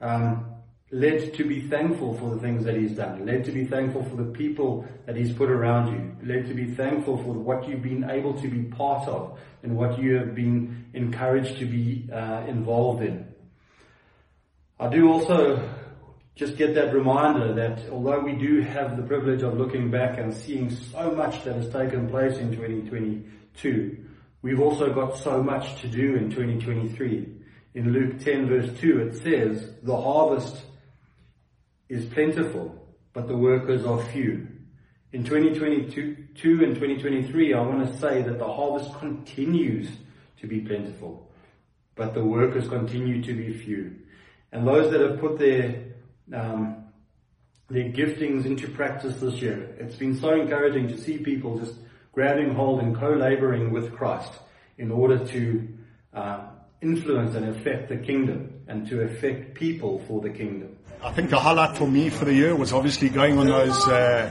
um, 0.00 0.53
led 0.94 1.34
to 1.34 1.44
be 1.44 1.60
thankful 1.60 2.16
for 2.18 2.30
the 2.30 2.40
things 2.40 2.64
that 2.64 2.76
He's 2.76 2.92
done, 2.92 3.26
led 3.26 3.44
to 3.46 3.50
be 3.50 3.64
thankful 3.64 4.04
for 4.04 4.14
the 4.14 4.30
people 4.30 4.86
that 5.06 5.16
He's 5.16 5.32
put 5.32 5.50
around 5.50 5.92
you, 5.92 6.16
led 6.24 6.46
to 6.46 6.54
be 6.54 6.66
thankful 6.66 7.16
for 7.16 7.32
what 7.32 7.68
you've 7.68 7.82
been 7.82 8.08
able 8.08 8.40
to 8.40 8.46
be 8.46 8.62
part 8.62 9.08
of 9.08 9.36
and 9.64 9.76
what 9.76 9.98
you 9.98 10.14
have 10.14 10.36
been 10.36 10.86
encouraged 10.94 11.58
to 11.58 11.66
be 11.66 12.08
uh, 12.12 12.44
involved 12.46 13.02
in. 13.02 13.26
I 14.78 14.88
do 14.88 15.10
also 15.10 15.68
just 16.36 16.56
get 16.56 16.76
that 16.76 16.94
reminder 16.94 17.52
that 17.54 17.90
although 17.90 18.20
we 18.20 18.36
do 18.36 18.60
have 18.60 18.96
the 18.96 19.02
privilege 19.02 19.42
of 19.42 19.58
looking 19.58 19.90
back 19.90 20.18
and 20.18 20.32
seeing 20.32 20.70
so 20.70 21.10
much 21.10 21.42
that 21.42 21.56
has 21.56 21.68
taken 21.70 22.08
place 22.08 22.38
in 22.38 22.52
2022, 22.52 23.98
we've 24.42 24.60
also 24.60 24.92
got 24.92 25.18
so 25.18 25.42
much 25.42 25.80
to 25.80 25.88
do 25.88 26.14
in 26.14 26.30
2023. 26.30 27.34
In 27.74 27.92
Luke 27.92 28.20
10 28.20 28.46
verse 28.46 28.78
2 28.78 29.00
it 29.08 29.16
says, 29.16 29.72
the 29.82 30.00
harvest 30.00 30.62
is 31.88 32.06
plentiful, 32.06 32.86
but 33.12 33.28
the 33.28 33.36
workers 33.36 33.84
are 33.84 34.02
few. 34.06 34.48
In 35.12 35.22
2022 35.22 36.64
and 36.64 36.74
2023, 36.74 37.54
I 37.54 37.60
want 37.60 37.86
to 37.86 37.98
say 37.98 38.22
that 38.22 38.38
the 38.38 38.52
harvest 38.52 38.98
continues 38.98 39.88
to 40.40 40.46
be 40.46 40.60
plentiful, 40.60 41.30
but 41.94 42.14
the 42.14 42.24
workers 42.24 42.68
continue 42.68 43.22
to 43.22 43.32
be 43.32 43.52
few. 43.52 43.94
And 44.50 44.66
those 44.66 44.90
that 44.90 45.00
have 45.00 45.20
put 45.20 45.38
their 45.38 45.84
um, 46.32 46.84
their 47.68 47.90
giftings 47.90 48.44
into 48.44 48.68
practice 48.68 49.16
this 49.16 49.40
year, 49.40 49.74
it's 49.78 49.96
been 49.96 50.16
so 50.16 50.34
encouraging 50.34 50.88
to 50.88 50.98
see 50.98 51.18
people 51.18 51.58
just 51.58 51.74
grabbing 52.12 52.54
hold 52.54 52.80
and 52.80 52.96
co-laboring 52.96 53.72
with 53.72 53.92
Christ 53.94 54.32
in 54.78 54.90
order 54.90 55.24
to 55.26 55.68
uh, 56.12 56.46
influence 56.80 57.34
and 57.34 57.48
affect 57.48 57.88
the 57.88 57.96
kingdom 57.96 58.62
and 58.68 58.86
to 58.88 59.02
affect 59.02 59.54
people 59.54 60.02
for 60.06 60.20
the 60.20 60.30
kingdom. 60.30 60.73
I 61.04 61.12
think 61.12 61.28
the 61.28 61.38
highlight 61.38 61.76
for 61.76 61.86
me 61.86 62.08
for 62.08 62.24
the 62.24 62.32
year 62.32 62.56
was 62.56 62.72
obviously 62.72 63.10
going 63.10 63.36
on 63.36 63.46
those 63.46 63.86
uh, 63.88 64.30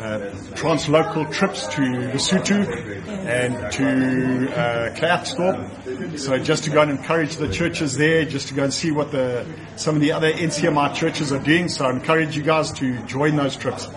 uh, 0.00 0.18
translocal 0.54 1.30
trips 1.32 1.66
to 1.66 1.80
Lesotho 1.80 3.08
and 3.26 3.72
to 3.72 4.54
uh, 4.54 4.94
Klerksdorp. 4.94 6.16
So 6.16 6.38
just 6.38 6.62
to 6.64 6.70
go 6.70 6.82
and 6.82 6.92
encourage 6.92 7.34
the 7.34 7.48
churches 7.48 7.96
there, 7.96 8.24
just 8.24 8.46
to 8.48 8.54
go 8.54 8.62
and 8.62 8.72
see 8.72 8.92
what 8.92 9.10
the 9.10 9.44
some 9.74 9.96
of 9.96 10.00
the 10.00 10.12
other 10.12 10.32
NCMI 10.32 10.94
churches 10.94 11.32
are 11.32 11.40
doing. 11.40 11.68
So 11.68 11.86
I 11.86 11.90
encourage 11.90 12.36
you 12.36 12.44
guys 12.44 12.70
to 12.74 12.96
join 13.06 13.34
those 13.34 13.56
trips 13.56 13.88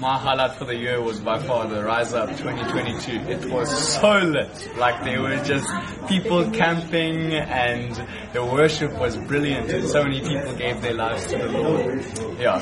my 0.00 0.16
highlight 0.16 0.56
for 0.56 0.64
the 0.64 0.74
year 0.74 1.00
was 1.00 1.20
by 1.20 1.38
far 1.38 1.68
the 1.68 1.84
Rise 1.84 2.14
Up 2.14 2.30
2022. 2.30 3.12
It 3.30 3.50
was 3.50 3.68
so 4.00 4.18
lit. 4.18 4.76
Like 4.78 5.04
there 5.04 5.20
were 5.20 5.36
just 5.44 5.68
people 6.08 6.50
camping 6.52 7.34
and 7.34 7.94
the 8.32 8.42
worship 8.42 8.98
was 8.98 9.18
brilliant 9.18 9.70
and 9.70 9.86
so 9.86 10.02
many 10.02 10.20
people 10.20 10.54
gave 10.54 10.80
their 10.80 10.94
lives 10.94 11.26
to 11.26 11.36
the 11.36 11.48
Lord. 11.48 12.02
Yeah. 12.38 12.58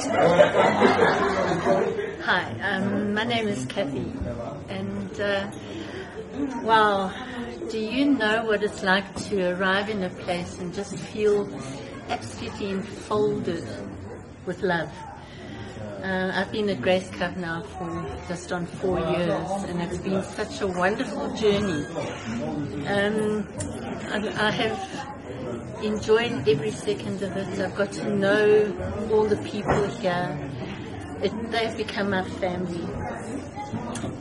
Hi, 2.24 2.60
um, 2.60 3.14
my 3.14 3.22
name 3.22 3.46
is 3.46 3.64
Kathy 3.66 4.12
and 4.68 5.20
uh, 5.20 5.48
wow, 6.62 7.12
do 7.70 7.78
you 7.78 8.06
know 8.06 8.46
what 8.46 8.64
it's 8.64 8.82
like 8.82 9.14
to 9.26 9.52
arrive 9.52 9.88
in 9.88 10.02
a 10.02 10.10
place 10.10 10.58
and 10.58 10.74
just 10.74 10.98
feel 10.98 11.48
absolutely 12.08 12.70
enfolded 12.70 13.64
with 14.44 14.62
love? 14.62 14.90
Uh, 16.08 16.32
I've 16.34 16.50
been 16.50 16.70
at 16.70 16.80
Grace 16.80 17.10
Cove 17.10 17.36
now 17.36 17.60
for 17.60 18.18
just 18.28 18.50
on 18.50 18.64
four 18.64 18.98
years, 18.98 19.50
and 19.64 19.82
it's 19.82 19.98
been 19.98 20.22
such 20.22 20.62
a 20.62 20.66
wonderful 20.66 21.34
journey. 21.34 21.84
Um, 22.86 23.46
I, 24.08 24.46
I, 24.46 24.50
have 24.50 25.84
enjoyed 25.84 26.48
every 26.48 26.70
second 26.70 27.22
of 27.22 27.36
it. 27.36 27.60
I've 27.60 27.74
got 27.74 27.92
to 27.92 28.08
know 28.08 29.08
all 29.12 29.24
the 29.24 29.36
people 29.52 29.86
here. 30.00 30.50
It, 31.22 31.50
they've 31.50 31.76
become 31.76 32.08
my 32.08 32.24
family. 32.40 32.88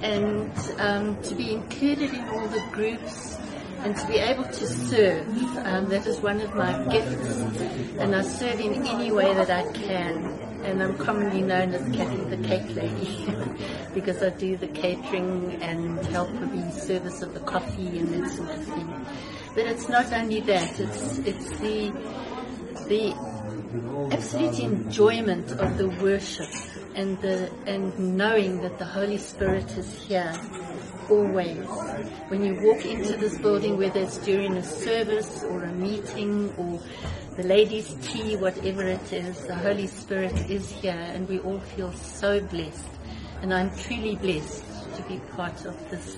And 0.01 0.51
um, 0.79 1.21
to 1.21 1.35
be 1.35 1.53
included 1.53 2.13
in 2.13 2.27
all 2.27 2.49
the 2.49 2.63
groups 2.73 3.36
and 3.83 3.95
to 3.95 4.07
be 4.07 4.15
able 4.15 4.43
to 4.43 4.67
serve, 4.67 5.27
um, 5.65 5.89
that 5.89 6.05
is 6.07 6.19
one 6.19 6.41
of 6.41 6.53
my 6.55 6.83
gifts. 6.91 7.37
And 7.99 8.15
I 8.15 8.21
serve 8.21 8.59
in 8.59 8.85
any 8.85 9.11
way 9.11 9.33
that 9.33 9.49
I 9.49 9.71
can 9.73 10.47
and 10.67 10.83
I'm 10.83 10.97
commonly 10.97 11.41
known 11.41 11.73
as 11.73 11.95
Kathy 11.95 12.23
the 12.35 12.45
Cake 12.45 12.75
Lady 12.75 13.25
because 13.93 14.21
I 14.21 14.29
do 14.29 14.57
the 14.57 14.67
catering 14.67 15.61
and 15.61 16.05
help 16.07 16.29
with 16.31 16.51
the 16.51 16.71
service 16.71 17.21
of 17.21 17.33
the 17.33 17.39
coffee 17.39 17.99
and 17.99 18.09
that 18.09 18.29
sort 18.31 18.49
of 18.49 18.63
thing. 18.65 19.05
But 19.55 19.65
it's 19.67 19.87
not 19.87 20.11
only 20.11 20.41
that; 20.41 20.79
it's 20.79 21.19
it's 21.19 21.49
the 21.59 21.91
the 22.89 23.15
absolute 24.11 24.59
enjoyment 24.59 25.51
of 25.51 25.77
the 25.77 25.87
worship 25.87 26.53
and 26.95 27.19
the 27.21 27.49
and 27.65 28.17
knowing 28.17 28.61
that 28.61 28.77
the 28.77 28.85
Holy 28.85 29.17
Spirit 29.17 29.77
is 29.77 30.05
here 30.05 30.33
always. 31.09 31.65
When 32.29 32.43
you 32.43 32.55
walk 32.61 32.85
into 32.85 33.17
this 33.17 33.37
building, 33.37 33.77
whether 33.77 34.01
it's 34.01 34.17
during 34.19 34.57
a 34.57 34.63
service 34.63 35.43
or 35.43 35.63
a 35.63 35.71
meeting 35.71 36.53
or 36.57 36.79
the 37.35 37.43
ladies' 37.43 37.95
tea, 38.01 38.35
whatever 38.35 38.83
it 38.83 39.13
is, 39.13 39.45
the 39.45 39.55
Holy 39.55 39.87
Spirit 39.87 40.49
is 40.49 40.69
here 40.69 40.91
and 41.13 41.27
we 41.29 41.39
all 41.39 41.59
feel 41.59 41.91
so 41.93 42.39
blessed. 42.39 42.89
And 43.41 43.53
I'm 43.53 43.75
truly 43.77 44.15
blessed 44.15 44.63
to 44.95 45.01
be 45.03 45.19
part 45.35 45.65
of 45.65 45.89
this 45.89 46.17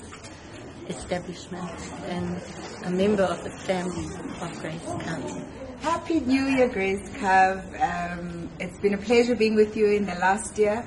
establishment 0.88 1.70
and 2.08 2.42
a 2.86 2.90
member 2.90 3.24
of 3.24 3.44
the 3.44 3.52
family 3.52 4.06
of 4.42 4.60
Grace 4.60 4.86
Cove. 4.86 5.46
Happy 5.82 6.20
New 6.20 6.44
Year, 6.46 6.68
Grace 6.68 7.10
Cove. 7.20 7.64
Um, 7.80 8.50
it's 8.60 8.78
been 8.80 8.94
a 8.94 8.98
pleasure 8.98 9.36
being 9.36 9.56
with 9.56 9.78
you 9.78 9.88
in 9.92 10.06
the 10.06 10.16
last 10.16 10.58
year. 10.58 10.86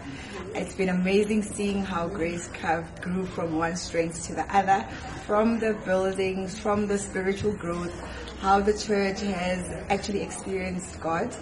It's 0.55 0.75
been 0.75 0.91
amazing 0.91 1.43
seeing 1.43 1.83
how 1.83 2.09
Grace 2.09 2.49
Cove 2.49 2.87
grew 3.01 3.25
from 3.25 3.57
one 3.57 3.75
strength 3.75 4.23
to 4.27 4.35
the 4.35 4.45
other, 4.55 4.87
from 5.27 5.59
the 5.59 5.73
buildings, 5.87 6.59
from 6.59 6.87
the 6.87 6.99
spiritual 6.99 7.53
growth, 7.55 7.99
how 8.41 8.61
the 8.61 8.77
church 8.77 9.21
has 9.23 9.71
actually 9.89 10.21
experienced 10.21 11.01
God. 11.01 11.35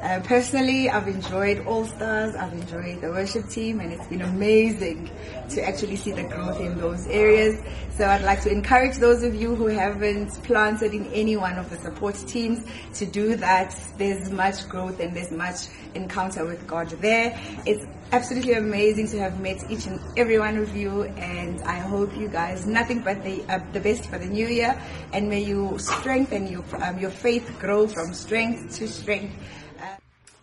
Uh, 0.00 0.20
personally, 0.20 0.88
I've 0.88 1.08
enjoyed 1.08 1.66
All 1.66 1.86
Stars, 1.86 2.34
I've 2.34 2.52
enjoyed 2.52 3.00
the 3.00 3.10
worship 3.10 3.48
team, 3.48 3.80
and 3.80 3.92
it's 3.92 4.06
been 4.06 4.22
amazing 4.22 5.10
to 5.50 5.66
actually 5.66 5.96
see 5.96 6.12
the 6.12 6.24
growth 6.24 6.60
in 6.60 6.78
those 6.78 7.06
areas. 7.06 7.62
So 7.96 8.06
I'd 8.06 8.22
like 8.22 8.42
to 8.42 8.50
encourage 8.50 8.96
those 8.96 9.22
of 9.22 9.34
you 9.34 9.54
who 9.54 9.66
haven't 9.66 10.30
planted 10.42 10.94
in 10.94 11.06
any 11.06 11.36
one 11.36 11.58
of 11.58 11.70
the 11.70 11.76
support 11.76 12.16
teams 12.26 12.64
to 12.94 13.06
do 13.06 13.36
that. 13.36 13.78
There's 13.96 14.30
much 14.30 14.68
growth 14.68 15.00
and 15.00 15.16
there's 15.16 15.30
much 15.30 15.68
encounter 15.94 16.44
with 16.44 16.66
God 16.66 16.88
there. 17.00 17.38
It's 17.64 17.86
absolutely 18.14 18.52
amazing 18.52 19.08
to 19.08 19.18
have 19.18 19.40
met 19.40 19.68
each 19.68 19.86
and 19.86 19.98
every 20.16 20.38
one 20.38 20.56
of 20.56 20.76
you, 20.76 21.02
and 21.02 21.60
I 21.62 21.80
hope 21.80 22.16
you 22.16 22.28
guys 22.28 22.64
nothing 22.64 23.00
but 23.00 23.24
the 23.24 23.42
uh, 23.48 23.58
the 23.72 23.80
best 23.80 24.06
for 24.06 24.18
the 24.18 24.26
new 24.26 24.46
year, 24.46 24.80
and 25.12 25.28
may 25.28 25.42
you 25.42 25.76
strengthen 25.78 26.46
your 26.46 26.64
um, 26.80 26.96
your 27.00 27.10
faith 27.10 27.50
grow 27.58 27.88
from 27.88 28.14
strength 28.14 28.76
to 28.76 28.86
strength. 28.86 29.34
Uh, 29.80 29.96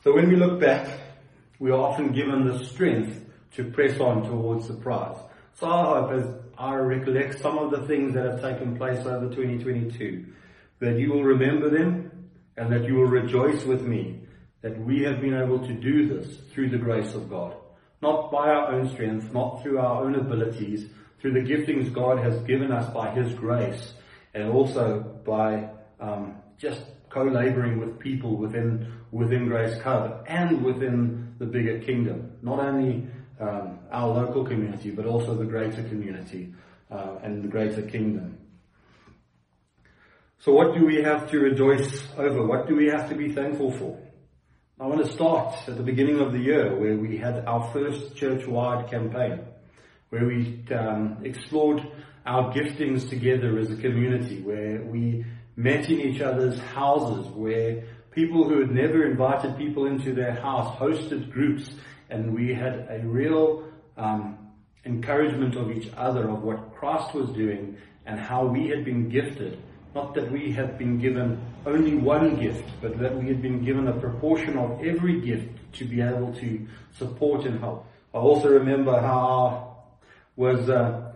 so 0.04 0.14
when 0.14 0.28
we 0.28 0.36
look 0.36 0.60
back, 0.60 1.00
we 1.60 1.72
are 1.72 1.80
often 1.80 2.12
given 2.12 2.46
the 2.46 2.60
strength 2.66 3.24
to 3.56 3.64
press 3.72 3.98
on 4.02 4.24
towards 4.24 4.68
the 4.68 4.74
prize. 4.74 5.16
So 5.54 5.70
I 5.70 5.84
hope 5.86 6.12
as 6.12 6.26
I 6.58 6.76
recollect 6.76 7.40
some 7.40 7.58
of 7.58 7.72
the 7.72 7.88
things 7.88 8.14
that 8.16 8.26
have 8.26 8.42
taken 8.42 8.76
place 8.76 9.06
over 9.06 9.30
2022, 9.30 10.26
that 10.80 11.00
you 11.00 11.14
will 11.14 11.24
remember 11.24 11.70
them 11.70 12.12
and 12.58 12.70
that 12.74 12.84
you 12.84 12.96
will 12.96 13.12
rejoice 13.22 13.64
with 13.64 13.84
me 13.84 14.22
that 14.62 14.78
we 14.86 15.04
have 15.04 15.22
been 15.22 15.34
able 15.34 15.60
to 15.60 15.74
do 15.74 16.08
this 16.08 16.38
through 16.52 16.70
the 16.70 16.78
grace 16.78 17.16
of 17.16 17.30
God. 17.30 17.56
Not 18.02 18.32
by 18.32 18.50
our 18.50 18.72
own 18.74 18.90
strength, 18.90 19.34
not 19.34 19.62
through 19.62 19.80
our 19.80 20.04
own 20.04 20.16
abilities, 20.16 20.90
through 21.20 21.34
the 21.34 21.40
giftings 21.40 21.94
God 21.94 22.18
has 22.20 22.42
given 22.44 22.72
us 22.72 22.92
by 22.94 23.12
His 23.12 23.34
grace, 23.34 23.94
and 24.34 24.50
also 24.50 25.00
by 25.24 25.70
um, 26.00 26.36
just 26.58 26.82
co-laboring 27.10 27.80
with 27.80 28.00
people 28.00 28.38
within 28.38 28.92
within 29.12 29.48
Grace 29.48 29.80
Cove 29.82 30.24
and 30.28 30.64
within 30.64 31.36
the 31.38 31.46
bigger 31.46 31.80
kingdom. 31.80 32.32
Not 32.42 32.60
only 32.60 33.08
um, 33.40 33.80
our 33.92 34.08
local 34.08 34.46
community, 34.46 34.92
but 34.92 35.06
also 35.06 35.36
the 35.36 35.46
greater 35.46 35.84
community 35.84 36.54
uh, 36.90 37.18
and 37.24 37.44
the 37.44 37.48
greater 37.48 37.82
kingdom. 37.82 38.38
So 40.40 40.54
what 40.54 40.74
do 40.74 40.86
we 40.86 41.04
have 41.04 41.30
to 41.32 41.40
rejoice 41.40 42.08
over? 42.18 42.46
What 42.46 42.68
do 42.68 42.76
we 42.76 42.88
have 42.88 43.10
to 43.10 43.16
be 43.16 43.32
thankful 43.32 43.72
for? 43.72 44.00
I 44.82 44.86
want 44.86 45.06
to 45.06 45.14
start 45.14 45.54
at 45.68 45.78
the 45.78 45.84
beginning 45.84 46.20
of 46.22 46.32
the 46.32 46.40
year 46.40 46.76
where 46.76 46.98
we 46.98 47.16
had 47.16 47.46
our 47.46 47.72
first 47.72 48.16
church-wide 48.16 48.90
campaign, 48.90 49.42
where 50.10 50.26
we 50.26 50.66
um, 50.74 51.20
explored 51.24 51.86
our 52.26 52.52
giftings 52.52 53.08
together 53.08 53.60
as 53.60 53.70
a 53.70 53.76
community, 53.76 54.42
where 54.42 54.82
we 54.82 55.24
met 55.56 55.88
in 55.88 56.02
each 56.02 56.20
other's 56.20 56.58
houses, 56.58 57.28
where 57.28 57.84
people 58.10 58.50
who 58.50 58.60
had 58.60 58.72
never 58.72 59.06
invited 59.06 59.56
people 59.56 59.86
into 59.86 60.16
their 60.16 60.34
house 60.34 60.76
hosted 60.80 61.32
groups, 61.32 61.70
and 62.10 62.34
we 62.34 62.52
had 62.52 62.88
a 62.90 63.02
real 63.06 63.64
um, 63.98 64.36
encouragement 64.84 65.56
of 65.58 65.70
each 65.70 65.92
other 65.96 66.28
of 66.28 66.42
what 66.42 66.74
Christ 66.74 67.14
was 67.14 67.30
doing 67.30 67.78
and 68.08 68.20
how 68.20 68.48
we 68.48 68.70
had 68.70 68.84
been 68.84 69.10
gifted. 69.10 69.62
Not 69.94 70.16
that 70.16 70.32
we 70.32 70.52
had 70.52 70.80
been 70.80 70.98
given 70.98 71.40
only 71.66 71.96
one 71.96 72.40
gift, 72.40 72.70
but 72.82 72.98
that 73.00 73.16
we 73.16 73.28
had 73.28 73.42
been 73.42 73.64
given 73.64 73.88
a 73.88 74.00
proportion 74.00 74.58
of 74.58 74.82
every 74.84 75.22
gift 75.22 75.50
to 75.74 75.86
be 75.86 76.02
able 76.02 76.34
to 76.34 76.68
support 76.98 77.46
and 77.46 77.60
help. 77.60 77.86
I 78.14 78.18
also 78.18 78.50
remember 78.50 79.00
how 79.00 79.86
I 79.88 79.92
was 80.36 80.70
uh, 80.70 81.14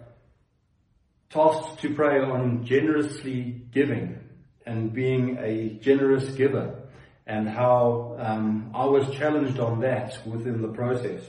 tasked 1.29 1.81
to 1.81 1.93
pray 1.93 2.19
on 2.19 2.65
generously 2.65 3.61
giving 3.71 4.19
and 4.65 4.93
being 4.93 5.37
a 5.39 5.77
generous 5.81 6.29
giver 6.35 6.81
and 7.27 7.49
how 7.49 8.15
um, 8.19 8.71
I 8.73 8.85
was 8.85 9.09
challenged 9.15 9.59
on 9.59 9.81
that 9.81 10.25
within 10.25 10.61
the 10.61 10.67
process. 10.69 11.21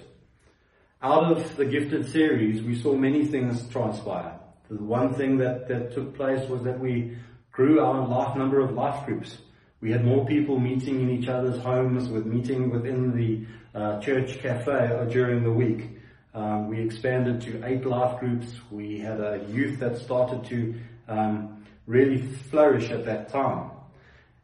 Out 1.02 1.24
of 1.24 1.56
the 1.56 1.64
gifted 1.64 2.10
series, 2.10 2.62
we 2.62 2.78
saw 2.78 2.94
many 2.94 3.24
things 3.24 3.66
transpire. 3.68 4.38
The 4.68 4.82
one 4.82 5.14
thing 5.14 5.38
that, 5.38 5.68
that 5.68 5.94
took 5.94 6.16
place 6.16 6.48
was 6.48 6.62
that 6.62 6.78
we 6.78 7.16
grew 7.56 7.80
our 7.80 8.06
life 8.06 8.36
number 8.36 8.60
of 8.60 8.72
life 8.72 9.06
groups. 9.06 9.38
We 9.80 9.90
had 9.90 10.04
more 10.04 10.26
people 10.26 10.60
meeting 10.60 11.00
in 11.00 11.10
each 11.10 11.28
other's 11.28 11.58
homes, 11.62 12.06
with 12.08 12.26
meeting 12.26 12.70
within 12.70 13.16
the 13.16 13.46
uh, 13.78 13.98
church 14.00 14.38
cafe 14.40 15.06
during 15.10 15.42
the 15.42 15.50
week. 15.50 15.88
Um, 16.34 16.68
we 16.68 16.78
expanded 16.80 17.40
to 17.42 17.66
eight 17.66 17.86
life 17.86 18.20
groups. 18.20 18.46
We 18.70 18.98
had 18.98 19.20
a 19.20 19.46
youth 19.48 19.80
that 19.80 19.96
started 19.96 20.44
to 20.44 20.74
um, 21.08 21.64
really 21.86 22.18
flourish 22.50 22.90
at 22.90 23.06
that 23.06 23.30
time. 23.30 23.70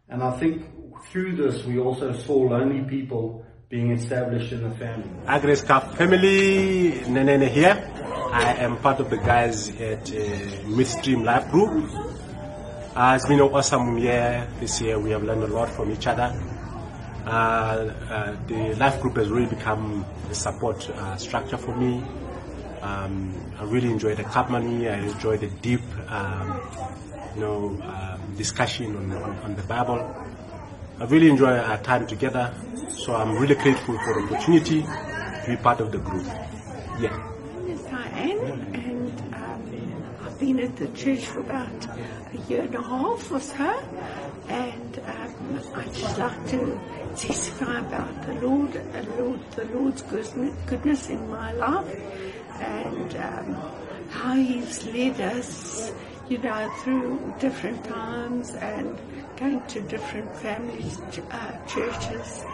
And 0.08 0.22
I 0.22 0.30
think 0.38 0.64
through 1.10 1.36
this, 1.36 1.64
we 1.64 1.78
also 1.78 2.14
saw 2.16 2.36
lonely 2.36 2.82
people 2.88 3.44
being 3.68 3.90
established 3.90 4.52
in 4.52 4.62
the 4.62 4.74
family. 4.76 5.10
Agres 5.26 5.60
Cup 5.60 5.96
family, 5.96 6.92
Nenene 7.12 7.48
here. 7.48 7.76
I 8.32 8.54
am 8.54 8.78
part 8.78 9.00
of 9.00 9.10
the 9.10 9.18
guys 9.18 9.68
at 9.80 10.10
uh, 10.10 10.66
Midstream 10.66 11.24
Life 11.24 11.50
Group. 11.50 11.90
Uh, 12.94 13.14
it's 13.16 13.26
been 13.26 13.40
an 13.40 13.48
awesome 13.48 13.96
year 13.96 14.46
this 14.60 14.78
year. 14.82 14.98
We 14.98 15.12
have 15.12 15.22
learned 15.22 15.44
a 15.44 15.46
lot 15.46 15.70
from 15.70 15.90
each 15.90 16.06
other. 16.06 16.30
Uh, 17.24 17.30
uh, 17.30 18.36
the 18.46 18.74
life 18.74 19.00
group 19.00 19.16
has 19.16 19.30
really 19.30 19.46
become 19.46 20.04
a 20.30 20.34
support 20.34 20.90
uh, 20.90 21.16
structure 21.16 21.56
for 21.56 21.74
me. 21.74 22.04
Um, 22.82 23.32
I 23.58 23.64
really 23.64 23.88
enjoy 23.88 24.14
the 24.14 24.24
money. 24.50 24.90
I 24.90 24.98
enjoy 24.98 25.38
the 25.38 25.46
deep, 25.46 25.80
um, 26.10 26.60
you 27.34 27.40
know, 27.40 27.80
um, 27.82 28.34
discussion 28.36 28.94
on, 28.94 29.10
on, 29.22 29.38
on, 29.38 29.56
the 29.56 29.62
Bible. 29.62 30.14
I 31.00 31.04
really 31.06 31.30
enjoy 31.30 31.56
our 31.56 31.78
time 31.78 32.06
together. 32.06 32.52
So 32.90 33.16
I'm 33.16 33.38
really 33.38 33.54
grateful 33.54 33.96
for 34.04 34.20
the 34.20 34.34
opportunity 34.34 34.82
to 34.82 35.44
be 35.46 35.56
part 35.56 35.80
of 35.80 35.92
the 35.92 35.98
group. 35.98 36.26
Yeah. 37.00 37.26
Yes, 37.66 37.86
I 37.90 38.08
am, 38.20 38.38
and 38.74 39.34
um, 39.34 40.26
I've 40.26 40.38
been 40.38 40.60
at 40.60 40.76
the 40.76 40.88
church 40.88 41.24
for 41.24 41.40
about 41.40 41.70
a 42.32 42.48
year 42.48 42.62
and 42.62 42.74
a 42.74 42.82
half 42.82 43.30
or 43.30 43.40
so, 43.40 43.82
and 44.48 45.00
um, 45.06 45.60
I'd 45.74 45.94
just 45.94 46.18
like 46.18 46.46
to 46.48 46.80
testify 47.16 47.78
about 47.80 48.26
the 48.26 48.34
Lord 48.34 48.74
and 48.76 49.18
Lord, 49.18 49.40
the 49.52 49.64
Lord's 49.66 50.02
goodness 50.02 51.10
in 51.10 51.28
my 51.30 51.52
life, 51.52 52.00
and 52.60 53.16
um, 53.16 53.54
how 54.10 54.34
He's 54.34 54.84
led 54.86 55.20
us, 55.20 55.92
you 56.28 56.38
know, 56.38 56.70
through 56.82 57.34
different 57.38 57.84
times 57.84 58.54
and 58.54 58.98
going 59.36 59.62
to 59.66 59.80
different 59.82 60.34
families, 60.36 61.00
uh, 61.30 61.66
churches. 61.66 62.44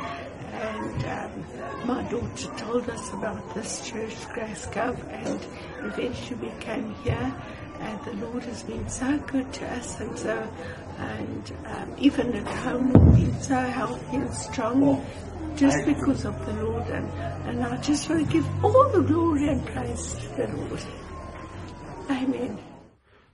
And 0.52 1.04
um, 1.04 1.86
my 1.86 2.02
daughter 2.10 2.50
told 2.56 2.90
us 2.90 3.12
about 3.12 3.54
this 3.54 3.88
church, 3.88 4.16
Grace 4.32 4.66
Cove, 4.66 5.04
and 5.10 5.40
eventually 5.84 6.48
we 6.48 6.60
came 6.60 6.94
here 7.04 7.34
and 7.80 8.04
the 8.04 8.26
Lord 8.26 8.42
has 8.44 8.62
been 8.62 8.88
so 8.88 9.18
good 9.18 9.52
to 9.54 9.66
us 9.72 10.00
and 10.00 10.18
so 10.18 10.50
and 10.98 11.52
um, 11.66 11.94
even 11.98 12.34
at 12.34 12.46
home 12.46 12.92
we've 13.14 13.26
been 13.26 13.40
so 13.40 13.60
healthy 13.60 14.16
and 14.16 14.34
strong 14.34 15.04
just 15.56 15.84
because 15.84 16.24
of 16.24 16.46
the 16.46 16.52
Lord 16.64 16.86
and, 16.88 17.08
and 17.48 17.64
I 17.64 17.76
just 17.78 18.08
want 18.08 18.26
to 18.26 18.32
give 18.32 18.64
all 18.64 18.88
the 18.90 19.02
glory 19.02 19.48
and 19.48 19.64
praise 19.66 20.14
to 20.14 20.28
the 20.28 20.46
Lord. 20.48 20.82
Amen. 22.10 22.58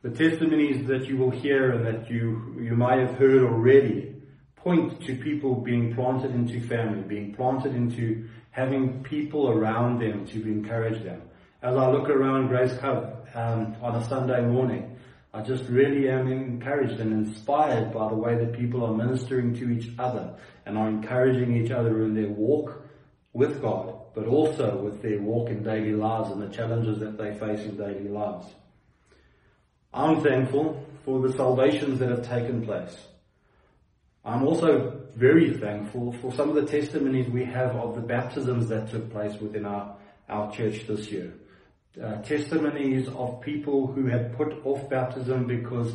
The 0.02 0.10
testimonies 0.10 0.86
that 0.86 1.06
you 1.06 1.16
will 1.16 1.30
hear 1.30 1.72
and 1.72 1.86
that 1.86 2.10
you, 2.10 2.56
you 2.60 2.76
might 2.76 2.98
have 2.98 3.16
heard 3.16 3.42
already 3.42 4.14
point 4.56 5.00
to 5.06 5.16
people 5.16 5.54
being 5.54 5.94
planted 5.94 6.34
into 6.34 6.60
family, 6.60 7.02
being 7.02 7.34
planted 7.34 7.74
into 7.74 8.28
having 8.50 9.02
people 9.02 9.50
around 9.50 10.00
them 10.00 10.26
to 10.26 10.42
encourage 10.42 11.02
them. 11.02 11.22
As 11.62 11.76
I 11.76 11.90
look 11.90 12.08
around 12.08 12.48
Grace 12.48 12.76
Cove, 12.78 13.13
um, 13.34 13.76
on 13.82 13.96
a 13.96 14.08
Sunday 14.08 14.40
morning. 14.42 14.96
I 15.32 15.42
just 15.42 15.64
really 15.68 16.08
am 16.08 16.30
encouraged 16.30 17.00
and 17.00 17.12
inspired 17.12 17.92
by 17.92 18.08
the 18.08 18.14
way 18.14 18.36
that 18.36 18.52
people 18.52 18.84
are 18.84 18.94
ministering 18.94 19.54
to 19.54 19.68
each 19.68 19.90
other 19.98 20.36
and 20.64 20.78
are 20.78 20.88
encouraging 20.88 21.56
each 21.56 21.72
other 21.72 22.04
in 22.04 22.14
their 22.14 22.28
walk 22.28 22.82
with 23.32 23.60
God, 23.60 23.96
but 24.14 24.26
also 24.26 24.76
with 24.76 25.02
their 25.02 25.20
walk 25.20 25.50
in 25.50 25.64
daily 25.64 25.92
lives 25.92 26.30
and 26.30 26.40
the 26.40 26.54
challenges 26.54 27.00
that 27.00 27.18
they 27.18 27.34
face 27.34 27.66
in 27.66 27.76
daily 27.76 28.08
lives. 28.08 28.46
I'm 29.92 30.22
thankful 30.22 30.86
for 31.04 31.20
the 31.20 31.32
salvations 31.32 31.98
that 31.98 32.10
have 32.10 32.28
taken 32.28 32.64
place. 32.64 32.96
I'm 34.24 34.44
also 34.44 35.00
very 35.16 35.52
thankful 35.58 36.12
for 36.12 36.32
some 36.32 36.48
of 36.48 36.54
the 36.54 36.66
testimonies 36.66 37.28
we 37.28 37.44
have 37.44 37.74
of 37.74 37.96
the 37.96 38.00
baptisms 38.00 38.68
that 38.68 38.90
took 38.90 39.10
place 39.10 39.38
within 39.40 39.66
our, 39.66 39.96
our 40.28 40.52
church 40.52 40.86
this 40.86 41.10
year 41.10 41.34
uh, 42.02 42.16
testimonies 42.22 43.08
of 43.08 43.40
people 43.40 43.86
who 43.86 44.06
had 44.06 44.36
put 44.36 44.64
off 44.64 44.88
baptism 44.88 45.46
because 45.46 45.94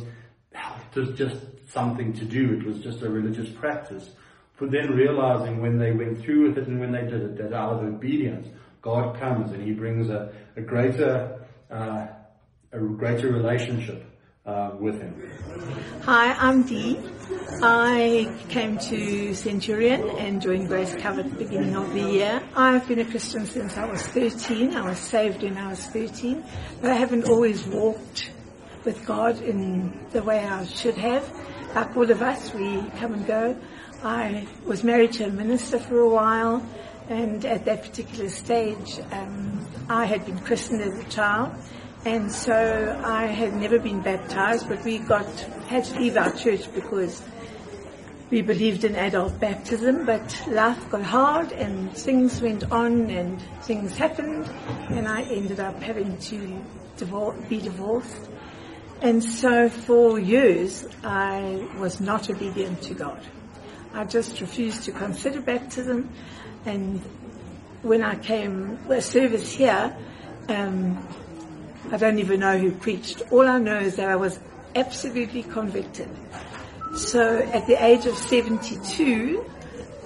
it 0.52 0.98
was 0.98 1.10
just 1.16 1.36
something 1.68 2.12
to 2.14 2.24
do. 2.24 2.54
It 2.54 2.64
was 2.64 2.78
just 2.78 3.02
a 3.02 3.08
religious 3.08 3.48
practice. 3.50 4.10
For 4.54 4.66
then 4.66 4.90
realizing 4.90 5.60
when 5.60 5.78
they 5.78 5.92
went 5.92 6.20
through 6.22 6.48
with 6.48 6.58
it 6.58 6.68
and 6.68 6.80
when 6.80 6.92
they 6.92 7.02
did 7.02 7.22
it, 7.22 7.36
that 7.38 7.52
out 7.52 7.74
of 7.74 7.84
obedience, 7.84 8.48
God 8.82 9.18
comes 9.18 9.52
and 9.52 9.62
He 9.62 9.72
brings 9.72 10.08
a, 10.08 10.32
a 10.56 10.60
greater, 10.60 11.46
uh, 11.70 12.06
a 12.72 12.78
greater 12.78 13.32
relationship 13.32 14.09
uh, 14.46 14.72
with 14.78 15.00
Him. 15.00 15.30
Hi, 16.02 16.32
I'm 16.32 16.62
Dee. 16.62 16.98
I 17.62 18.34
came 18.48 18.78
to 18.78 19.34
Centurion 19.34 20.08
and 20.18 20.40
joined 20.40 20.68
Grace 20.68 20.94
Cove 20.94 21.18
at 21.18 21.30
the 21.30 21.44
beginning 21.44 21.76
of 21.76 21.92
the 21.92 22.00
year. 22.00 22.42
I've 22.56 22.86
been 22.88 23.00
a 23.00 23.04
Christian 23.04 23.46
since 23.46 23.76
I 23.76 23.84
was 23.84 24.02
13. 24.02 24.74
I 24.74 24.88
was 24.88 24.98
saved 24.98 25.42
when 25.42 25.56
I 25.56 25.68
was 25.68 25.86
13, 25.86 26.44
but 26.80 26.90
I 26.90 26.94
haven't 26.94 27.28
always 27.28 27.66
walked 27.66 28.30
with 28.84 29.04
God 29.04 29.40
in 29.42 30.06
the 30.10 30.22
way 30.22 30.38
I 30.38 30.64
should 30.64 30.96
have. 30.96 31.30
Like 31.74 31.96
all 31.96 32.10
of 32.10 32.22
us, 32.22 32.52
we 32.54 32.82
come 32.98 33.14
and 33.14 33.26
go. 33.26 33.56
I 34.02 34.48
was 34.64 34.82
married 34.82 35.12
to 35.14 35.24
a 35.24 35.30
minister 35.30 35.78
for 35.78 35.98
a 35.98 36.08
while, 36.08 36.66
and 37.08 37.44
at 37.44 37.66
that 37.66 37.82
particular 37.82 38.30
stage, 38.30 38.98
um, 39.12 39.66
I 39.88 40.06
had 40.06 40.24
been 40.24 40.38
christened 40.38 40.80
as 40.80 40.98
a 40.98 41.04
child. 41.04 41.54
And 42.04 42.32
so 42.32 42.98
I 43.04 43.26
had 43.26 43.54
never 43.54 43.78
been 43.78 44.00
baptized, 44.00 44.68
but 44.70 44.82
we 44.84 44.98
got 44.98 45.28
had 45.68 45.84
to 45.84 46.00
leave 46.00 46.16
our 46.16 46.32
church 46.32 46.72
because 46.74 47.22
we 48.30 48.40
believed 48.40 48.84
in 48.84 48.96
adult 48.96 49.38
baptism. 49.38 50.06
But 50.06 50.44
life 50.48 50.88
got 50.88 51.02
hard, 51.02 51.52
and 51.52 51.92
things 51.92 52.40
went 52.40 52.72
on, 52.72 53.10
and 53.10 53.42
things 53.64 53.98
happened, 53.98 54.48
and 54.88 55.06
I 55.06 55.22
ended 55.22 55.60
up 55.60 55.82
having 55.82 56.16
to 56.18 56.64
be 57.50 57.60
divorced. 57.60 58.30
And 59.02 59.22
so 59.22 59.68
for 59.68 60.18
years, 60.18 60.86
I 61.04 61.68
was 61.78 62.00
not 62.00 62.30
obedient 62.30 62.80
to 62.82 62.94
God. 62.94 63.20
I 63.92 64.04
just 64.04 64.40
refused 64.40 64.84
to 64.84 64.92
consider 64.92 65.42
baptism, 65.42 66.08
and 66.64 67.00
when 67.82 68.02
I 68.02 68.14
came, 68.16 68.78
a 68.88 69.02
service 69.02 69.52
here, 69.52 69.94
um, 70.48 71.06
I 71.92 71.96
don't 71.96 72.20
even 72.20 72.38
know 72.38 72.56
who 72.56 72.70
preached. 72.70 73.20
All 73.32 73.48
I 73.48 73.58
know 73.58 73.78
is 73.78 73.96
that 73.96 74.08
I 74.08 74.14
was 74.14 74.38
absolutely 74.76 75.42
convicted. 75.42 76.08
So 76.94 77.38
at 77.38 77.66
the 77.66 77.82
age 77.84 78.06
of 78.06 78.16
72, 78.16 79.44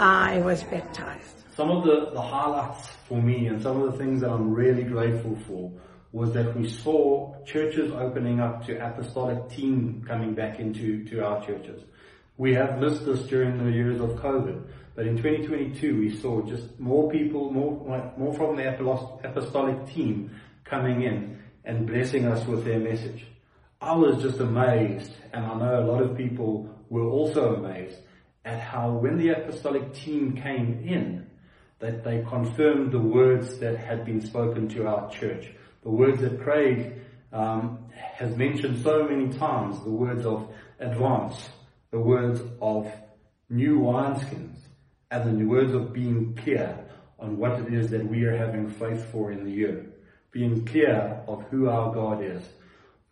I 0.00 0.38
was 0.38 0.62
baptized. 0.64 1.44
Some 1.54 1.70
of 1.70 1.84
the, 1.84 2.10
the 2.14 2.22
highlights 2.22 2.88
for 3.06 3.20
me 3.20 3.48
and 3.48 3.62
some 3.62 3.82
of 3.82 3.92
the 3.92 3.98
things 3.98 4.22
that 4.22 4.30
I'm 4.30 4.54
really 4.54 4.82
grateful 4.82 5.36
for 5.46 5.70
was 6.12 6.32
that 6.32 6.56
we 6.56 6.70
saw 6.70 7.34
churches 7.44 7.92
opening 7.92 8.40
up 8.40 8.64
to 8.66 8.78
apostolic 8.78 9.50
team 9.50 10.02
coming 10.08 10.32
back 10.32 10.60
into 10.60 11.04
to 11.04 11.22
our 11.22 11.44
churches. 11.44 11.82
We 12.38 12.54
have 12.54 12.78
missed 12.78 13.04
this 13.04 13.20
during 13.24 13.62
the 13.62 13.70
years 13.70 14.00
of 14.00 14.10
COVID, 14.10 14.64
but 14.94 15.06
in 15.06 15.18
2022 15.18 16.00
we 16.00 16.16
saw 16.16 16.40
just 16.42 16.80
more 16.80 17.10
people, 17.10 17.52
more 17.52 18.12
more 18.16 18.32
from 18.34 18.56
the 18.56 18.68
apostolic 19.22 19.86
team 19.86 20.30
coming 20.64 21.02
in 21.02 21.43
and 21.64 21.86
blessing 21.86 22.26
us 22.26 22.46
with 22.46 22.64
their 22.64 22.78
message. 22.78 23.26
I 23.80 23.94
was 23.94 24.22
just 24.22 24.40
amazed, 24.40 25.12
and 25.32 25.44
I 25.44 25.54
know 25.58 25.80
a 25.80 25.86
lot 25.90 26.02
of 26.02 26.16
people 26.16 26.74
were 26.88 27.04
also 27.04 27.54
amazed 27.54 27.96
at 28.44 28.60
how 28.60 28.92
when 28.92 29.16
the 29.16 29.30
apostolic 29.30 29.94
team 29.94 30.36
came 30.36 30.82
in, 30.86 31.26
that 31.80 32.04
they 32.04 32.22
confirmed 32.28 32.92
the 32.92 32.98
words 32.98 33.58
that 33.58 33.76
had 33.76 34.04
been 34.04 34.20
spoken 34.20 34.68
to 34.68 34.86
our 34.86 35.10
church. 35.10 35.50
The 35.82 35.90
words 35.90 36.20
that 36.20 36.40
Craig 36.40 36.94
um, 37.32 37.86
has 37.94 38.36
mentioned 38.36 38.82
so 38.82 39.04
many 39.04 39.28
times, 39.36 39.82
the 39.82 39.90
words 39.90 40.24
of 40.24 40.48
advance, 40.78 41.48
the 41.90 41.98
words 41.98 42.40
of 42.60 42.90
new 43.50 43.80
wineskins, 43.80 44.56
and 45.10 45.40
the 45.40 45.44
words 45.44 45.74
of 45.74 45.92
being 45.92 46.34
clear 46.36 46.78
on 47.18 47.36
what 47.36 47.60
it 47.60 47.72
is 47.72 47.90
that 47.90 48.06
we 48.06 48.24
are 48.24 48.36
having 48.36 48.68
faith 48.68 49.04
for 49.10 49.30
in 49.30 49.44
the 49.44 49.50
year. 49.50 49.93
Being 50.34 50.66
clear 50.66 51.22
of 51.28 51.44
who 51.44 51.68
our 51.68 51.94
God 51.94 52.22
is. 52.22 52.42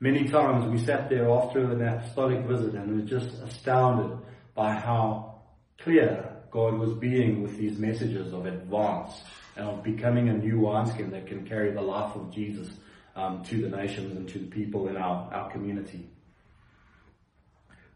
Many 0.00 0.28
times 0.28 0.66
we 0.66 0.84
sat 0.84 1.08
there 1.08 1.30
after 1.30 1.60
an 1.60 1.80
apostolic 1.80 2.44
visit 2.44 2.74
and 2.74 2.96
were 2.96 3.06
just 3.06 3.32
astounded 3.40 4.18
by 4.56 4.74
how 4.74 5.42
clear 5.78 6.28
God 6.50 6.74
was 6.74 6.94
being 6.94 7.40
with 7.40 7.56
these 7.56 7.78
messages 7.78 8.32
of 8.32 8.46
advance 8.46 9.22
and 9.54 9.68
of 9.68 9.84
becoming 9.84 10.28
a 10.28 10.32
new 10.32 10.58
wineskin 10.58 11.12
that 11.12 11.28
can 11.28 11.46
carry 11.46 11.70
the 11.70 11.80
life 11.80 12.16
of 12.16 12.32
Jesus 12.34 12.68
um, 13.14 13.44
to 13.44 13.62
the 13.62 13.68
nations 13.68 14.16
and 14.16 14.28
to 14.30 14.40
the 14.40 14.46
people 14.46 14.88
in 14.88 14.96
our, 14.96 15.32
our 15.32 15.52
community. 15.52 16.10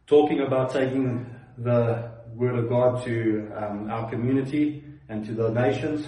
Talking 0.06 0.42
about 0.42 0.72
taking 0.72 1.26
the 1.58 2.12
Word 2.36 2.56
of 2.56 2.68
God 2.68 3.04
to 3.06 3.50
um, 3.56 3.90
our 3.90 4.08
community 4.08 4.84
and 5.08 5.26
to 5.26 5.32
the 5.32 5.48
nations, 5.48 6.06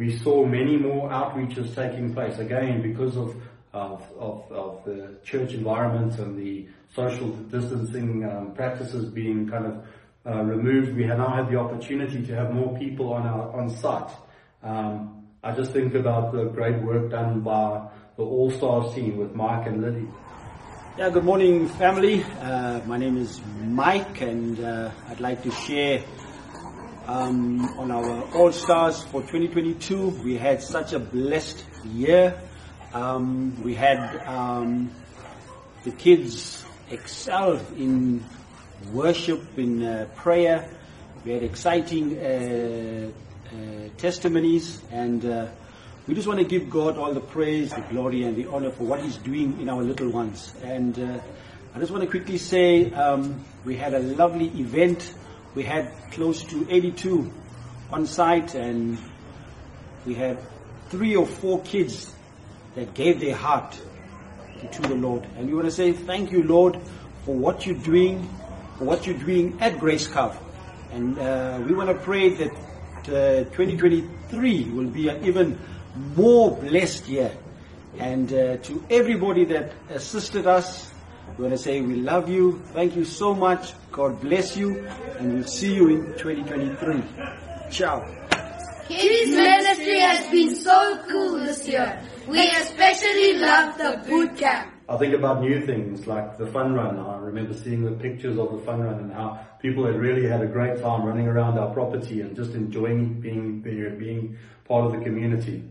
we 0.00 0.16
saw 0.16 0.46
many 0.46 0.78
more 0.78 1.10
outreaches 1.10 1.74
taking 1.74 2.14
place. 2.14 2.38
Again, 2.38 2.80
because 2.80 3.18
of, 3.18 3.36
of, 3.74 4.02
of, 4.18 4.50
of 4.50 4.84
the 4.86 5.18
church 5.22 5.52
environment 5.52 6.18
and 6.18 6.38
the 6.38 6.66
social 6.94 7.28
distancing 7.28 8.24
um, 8.24 8.54
practices 8.54 9.10
being 9.10 9.46
kind 9.46 9.66
of 9.66 9.84
uh, 10.24 10.42
removed, 10.42 10.96
we 10.96 11.04
have 11.04 11.18
now 11.18 11.36
had 11.36 11.50
the 11.50 11.58
opportunity 11.58 12.24
to 12.24 12.34
have 12.34 12.50
more 12.54 12.78
people 12.78 13.12
on 13.12 13.26
our 13.26 13.52
on 13.52 13.68
site. 13.68 14.10
Um, 14.62 15.26
I 15.44 15.52
just 15.52 15.72
think 15.72 15.94
about 15.94 16.32
the 16.32 16.44
great 16.44 16.82
work 16.82 17.10
done 17.10 17.40
by 17.42 17.86
the 18.16 18.22
All 18.22 18.50
Stars 18.50 18.94
team 18.94 19.18
with 19.18 19.34
Mike 19.34 19.66
and 19.66 19.82
Lily. 19.82 20.08
Yeah, 20.96 21.10
good 21.10 21.24
morning, 21.24 21.68
family. 21.68 22.24
Uh, 22.40 22.80
my 22.86 22.96
name 22.96 23.18
is 23.18 23.40
Mike, 23.64 24.22
and 24.22 24.60
uh, 24.60 24.90
I'd 25.10 25.20
like 25.20 25.42
to 25.42 25.50
share 25.50 26.02
um, 27.10 27.60
on 27.76 27.90
our 27.90 28.22
All 28.36 28.52
Stars 28.52 29.02
for 29.02 29.20
2022. 29.22 30.22
We 30.22 30.36
had 30.36 30.62
such 30.62 30.92
a 30.92 31.00
blessed 31.00 31.64
year. 31.84 32.40
Um, 32.94 33.60
we 33.64 33.74
had 33.74 34.16
um, 34.28 34.92
the 35.82 35.90
kids 35.90 36.64
excel 36.88 37.60
in 37.76 38.24
worship, 38.92 39.58
in 39.58 39.82
uh, 39.82 40.06
prayer. 40.14 40.70
We 41.24 41.32
had 41.32 41.42
exciting 41.42 42.16
uh, 42.16 43.10
uh, 43.10 43.88
testimonies, 43.98 44.80
and 44.92 45.24
uh, 45.24 45.48
we 46.06 46.14
just 46.14 46.28
want 46.28 46.38
to 46.38 46.46
give 46.46 46.70
God 46.70 46.96
all 46.96 47.12
the 47.12 47.20
praise, 47.20 47.72
the 47.72 47.80
glory, 47.90 48.22
and 48.22 48.36
the 48.36 48.46
honor 48.46 48.70
for 48.70 48.84
what 48.84 49.02
He's 49.02 49.16
doing 49.16 49.60
in 49.60 49.68
our 49.68 49.82
little 49.82 50.10
ones. 50.10 50.54
And 50.62 50.96
uh, 50.96 51.20
I 51.74 51.78
just 51.80 51.90
want 51.90 52.04
to 52.04 52.10
quickly 52.10 52.38
say 52.38 52.92
um, 52.92 53.44
we 53.64 53.74
had 53.74 53.94
a 53.94 54.00
lovely 54.00 54.46
event. 54.60 55.14
We 55.54 55.64
had 55.64 55.90
close 56.12 56.44
to 56.44 56.66
82 56.70 57.32
on 57.92 58.06
site, 58.06 58.54
and 58.54 58.98
we 60.06 60.14
had 60.14 60.38
three 60.88 61.16
or 61.16 61.26
four 61.26 61.60
kids 61.62 62.12
that 62.76 62.94
gave 62.94 63.20
their 63.20 63.34
heart 63.34 63.80
to 64.72 64.82
the 64.82 64.94
Lord. 64.94 65.26
And 65.36 65.48
we 65.48 65.54
want 65.54 65.66
to 65.66 65.72
say 65.72 65.92
thank 65.92 66.30
you, 66.30 66.42
Lord, 66.44 66.78
for 67.24 67.34
what 67.34 67.66
you're 67.66 67.76
doing, 67.76 68.28
for 68.78 68.84
what 68.84 69.06
you're 69.06 69.18
doing 69.18 69.58
at 69.60 69.78
Grace 69.78 70.06
Cove. 70.06 70.38
And 70.92 71.18
uh, 71.18 71.62
we 71.66 71.74
want 71.74 71.88
to 71.88 71.94
pray 71.94 72.30
that 72.30 72.52
uh, 73.08 73.44
2023 73.56 74.64
will 74.70 74.86
be 74.86 75.08
an 75.08 75.24
even 75.24 75.58
more 76.16 76.56
blessed 76.56 77.08
year. 77.08 77.32
And 77.98 78.32
uh, 78.32 78.56
to 78.58 78.84
everybody 78.88 79.44
that 79.46 79.72
assisted 79.90 80.46
us, 80.46 80.92
we 81.36 81.44
want 81.44 81.52
to 81.52 81.58
say 81.58 81.80
we 81.80 81.96
love 81.96 82.28
you. 82.28 82.60
Thank 82.72 82.96
you 82.96 83.04
so 83.04 83.34
much. 83.34 83.72
God 83.92 84.20
bless 84.20 84.56
you. 84.56 84.86
And 85.18 85.34
we'll 85.34 85.44
see 85.44 85.74
you 85.74 85.88
in 85.88 86.06
2023. 86.18 87.02
Ciao. 87.70 88.04
Kids 88.88 89.30
ministry 89.30 90.00
has 90.00 90.30
been 90.30 90.54
so 90.54 91.00
cool 91.08 91.38
this 91.38 91.66
year. 91.68 92.02
We 92.26 92.40
especially 92.50 93.38
love 93.38 93.78
the 93.78 94.02
boot 94.08 94.36
camp. 94.36 94.72
I 94.88 94.96
think 94.96 95.14
about 95.14 95.40
new 95.40 95.64
things 95.64 96.08
like 96.08 96.36
the 96.36 96.48
fun 96.48 96.74
run. 96.74 96.98
I 96.98 97.18
remember 97.18 97.54
seeing 97.54 97.84
the 97.84 97.92
pictures 97.92 98.36
of 98.36 98.50
the 98.50 98.58
fun 98.66 98.80
run 98.80 98.94
and 98.94 99.12
how 99.12 99.38
people 99.60 99.86
had 99.86 99.94
really 99.94 100.26
had 100.26 100.42
a 100.42 100.46
great 100.46 100.82
time 100.82 101.04
running 101.04 101.28
around 101.28 101.58
our 101.58 101.72
property 101.72 102.22
and 102.22 102.34
just 102.34 102.54
enjoying 102.54 103.20
being 103.20 103.62
there, 103.62 103.90
being 103.90 104.36
part 104.64 104.86
of 104.86 104.98
the 104.98 105.04
community. 105.04 105.62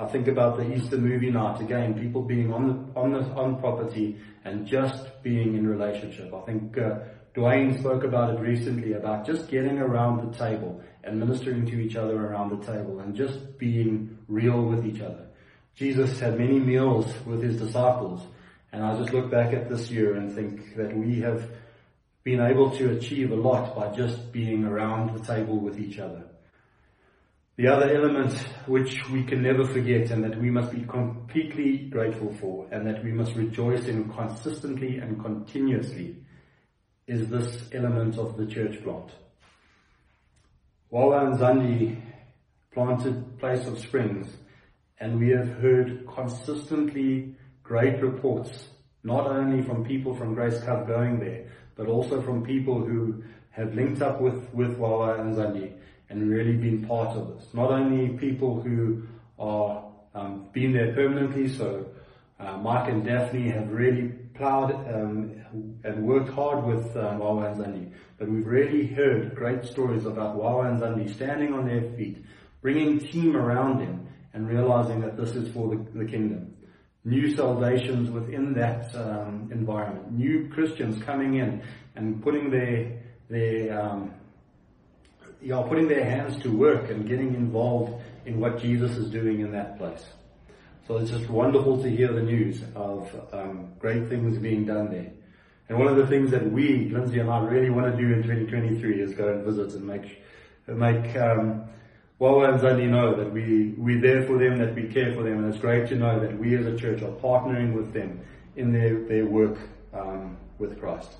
I 0.00 0.06
think 0.06 0.28
about 0.28 0.56
the 0.56 0.72
Easter 0.72 0.96
movie 0.96 1.30
night 1.30 1.60
again, 1.60 1.92
people 1.92 2.22
being 2.22 2.50
on 2.50 2.66
the 2.68 2.98
on 2.98 3.12
the 3.12 3.20
on 3.34 3.60
property 3.60 4.18
and 4.46 4.66
just 4.66 5.22
being 5.22 5.54
in 5.56 5.66
relationship. 5.66 6.32
I 6.32 6.40
think 6.46 6.78
uh, 6.78 7.00
Dwayne 7.34 7.78
spoke 7.78 8.04
about 8.04 8.32
it 8.32 8.40
recently 8.40 8.94
about 8.94 9.26
just 9.26 9.48
getting 9.48 9.78
around 9.78 10.26
the 10.26 10.38
table 10.38 10.82
and 11.04 11.20
ministering 11.20 11.66
to 11.66 11.78
each 11.78 11.96
other 11.96 12.16
around 12.16 12.48
the 12.48 12.64
table 12.64 13.00
and 13.00 13.14
just 13.14 13.58
being 13.58 14.16
real 14.26 14.62
with 14.62 14.86
each 14.86 15.02
other. 15.02 15.26
Jesus 15.76 16.18
had 16.18 16.38
many 16.38 16.58
meals 16.58 17.06
with 17.26 17.42
his 17.42 17.60
disciples 17.60 18.22
and 18.72 18.82
I 18.82 18.96
just 18.96 19.12
look 19.12 19.30
back 19.30 19.52
at 19.52 19.68
this 19.68 19.90
year 19.90 20.14
and 20.14 20.34
think 20.34 20.76
that 20.76 20.96
we 20.96 21.20
have 21.20 21.46
been 22.24 22.40
able 22.40 22.70
to 22.78 22.96
achieve 22.96 23.32
a 23.32 23.36
lot 23.36 23.76
by 23.76 23.94
just 23.94 24.32
being 24.32 24.64
around 24.64 25.14
the 25.14 25.22
table 25.22 25.58
with 25.58 25.78
each 25.78 25.98
other. 25.98 26.24
The 27.60 27.68
other 27.68 27.94
element 27.94 28.32
which 28.64 29.06
we 29.10 29.22
can 29.22 29.42
never 29.42 29.66
forget 29.66 30.10
and 30.10 30.24
that 30.24 30.40
we 30.40 30.50
must 30.50 30.72
be 30.72 30.80
completely 30.80 31.90
grateful 31.90 32.34
for 32.40 32.66
and 32.72 32.86
that 32.86 33.04
we 33.04 33.12
must 33.12 33.36
rejoice 33.36 33.84
in 33.84 34.10
consistently 34.10 34.96
and 34.96 35.22
continuously 35.22 36.16
is 37.06 37.28
this 37.28 37.68
element 37.74 38.16
of 38.16 38.38
the 38.38 38.46
church 38.46 38.82
plant. 38.82 39.10
Wawa 40.88 41.26
and 41.26 41.38
Zandi 41.38 42.00
planted 42.72 43.38
Place 43.38 43.66
of 43.66 43.78
Springs 43.78 44.34
and 44.98 45.20
we 45.20 45.28
have 45.28 45.50
heard 45.58 46.06
consistently 46.06 47.36
great 47.62 48.00
reports, 48.00 48.68
not 49.04 49.26
only 49.26 49.60
from 49.60 49.84
people 49.84 50.16
from 50.16 50.32
Grace 50.32 50.58
Cove 50.62 50.86
going 50.86 51.20
there, 51.20 51.50
but 51.76 51.88
also 51.88 52.22
from 52.22 52.42
people 52.42 52.82
who 52.82 53.22
have 53.50 53.74
linked 53.74 54.00
up 54.00 54.18
with, 54.18 54.48
with 54.54 54.78
Wawa 54.78 55.20
and 55.20 55.36
Zandi 55.36 55.74
and 56.10 56.28
really 56.28 56.52
been 56.52 56.86
part 56.86 57.16
of 57.16 57.28
this. 57.28 57.54
Not 57.54 57.70
only 57.70 58.18
people 58.18 58.60
who 58.60 59.04
are 59.38 59.84
um, 60.14 60.48
been 60.52 60.72
there 60.72 60.92
permanently, 60.92 61.48
so 61.48 61.86
uh, 62.40 62.56
Mike 62.58 62.90
and 62.90 63.04
Daphne 63.04 63.50
have 63.50 63.70
really 63.70 64.08
plowed 64.34 64.72
um, 64.92 65.36
and 65.84 66.04
worked 66.04 66.30
hard 66.30 66.64
with 66.64 66.96
uh, 66.96 67.16
Wawa 67.18 67.52
and 67.52 67.60
Zandi, 67.60 67.92
but 68.18 68.28
we've 68.28 68.46
really 68.46 68.86
heard 68.86 69.34
great 69.34 69.64
stories 69.64 70.04
about 70.04 70.36
Wawa 70.36 70.68
and 70.68 70.80
Zandi 70.80 71.14
standing 71.14 71.54
on 71.54 71.66
their 71.66 71.82
feet, 71.96 72.24
bringing 72.60 72.98
team 72.98 73.36
around 73.36 73.78
them, 73.78 74.08
and 74.32 74.48
realizing 74.48 75.00
that 75.00 75.16
this 75.16 75.30
is 75.36 75.52
for 75.52 75.68
the, 75.74 75.98
the 75.98 76.04
kingdom. 76.04 76.54
New 77.04 77.34
salvations 77.34 78.10
within 78.10 78.52
that 78.54 78.94
um, 78.94 79.48
environment, 79.52 80.12
new 80.12 80.50
Christians 80.52 81.02
coming 81.02 81.36
in 81.36 81.62
and 81.94 82.22
putting 82.22 82.50
their 82.50 83.00
their 83.30 83.80
um, 83.80 84.12
you 85.42 85.48
know, 85.48 85.62
putting 85.62 85.88
their 85.88 86.04
hands 86.04 86.40
to 86.42 86.50
work 86.50 86.90
and 86.90 87.08
getting 87.08 87.34
involved 87.34 88.02
in 88.26 88.40
what 88.40 88.58
Jesus 88.58 88.96
is 88.96 89.10
doing 89.10 89.40
in 89.40 89.52
that 89.52 89.78
place. 89.78 90.04
So 90.86 90.96
it's 90.98 91.10
just 91.10 91.28
wonderful 91.30 91.82
to 91.82 91.88
hear 91.88 92.12
the 92.12 92.22
news 92.22 92.62
of 92.74 93.08
um, 93.32 93.72
great 93.78 94.08
things 94.08 94.38
being 94.38 94.66
done 94.66 94.90
there. 94.90 95.12
And 95.68 95.78
one 95.78 95.86
of 95.86 95.96
the 95.96 96.06
things 96.06 96.32
that 96.32 96.50
we, 96.50 96.90
Lindsay 96.90 97.20
and 97.20 97.30
I, 97.30 97.38
really 97.38 97.70
want 97.70 97.94
to 97.94 97.96
do 97.96 98.12
in 98.12 98.22
2023 98.22 99.00
is 99.00 99.14
go 99.14 99.28
and 99.28 99.44
visit 99.44 99.72
and 99.74 99.86
make 99.86 100.20
make 100.66 101.16
um, 101.16 101.64
Wawa 102.18 102.52
and 102.52 102.60
Zandi 102.60 102.86
know 102.88 103.14
that 103.14 103.32
we, 103.32 103.74
we're 103.78 104.00
there 104.00 104.26
for 104.26 104.38
them, 104.38 104.58
that 104.58 104.74
we 104.74 104.88
care 104.88 105.14
for 105.14 105.22
them, 105.22 105.42
and 105.42 105.52
it's 105.52 105.60
great 105.60 105.88
to 105.88 105.94
know 105.94 106.20
that 106.20 106.38
we 106.38 106.54
as 106.54 106.66
a 106.66 106.76
church 106.76 107.02
are 107.02 107.12
partnering 107.12 107.72
with 107.72 107.92
them 107.94 108.20
in 108.56 108.72
their, 108.72 109.02
their 109.04 109.24
work 109.24 109.56
um, 109.94 110.36
with 110.58 110.78
Christ. 110.78 111.10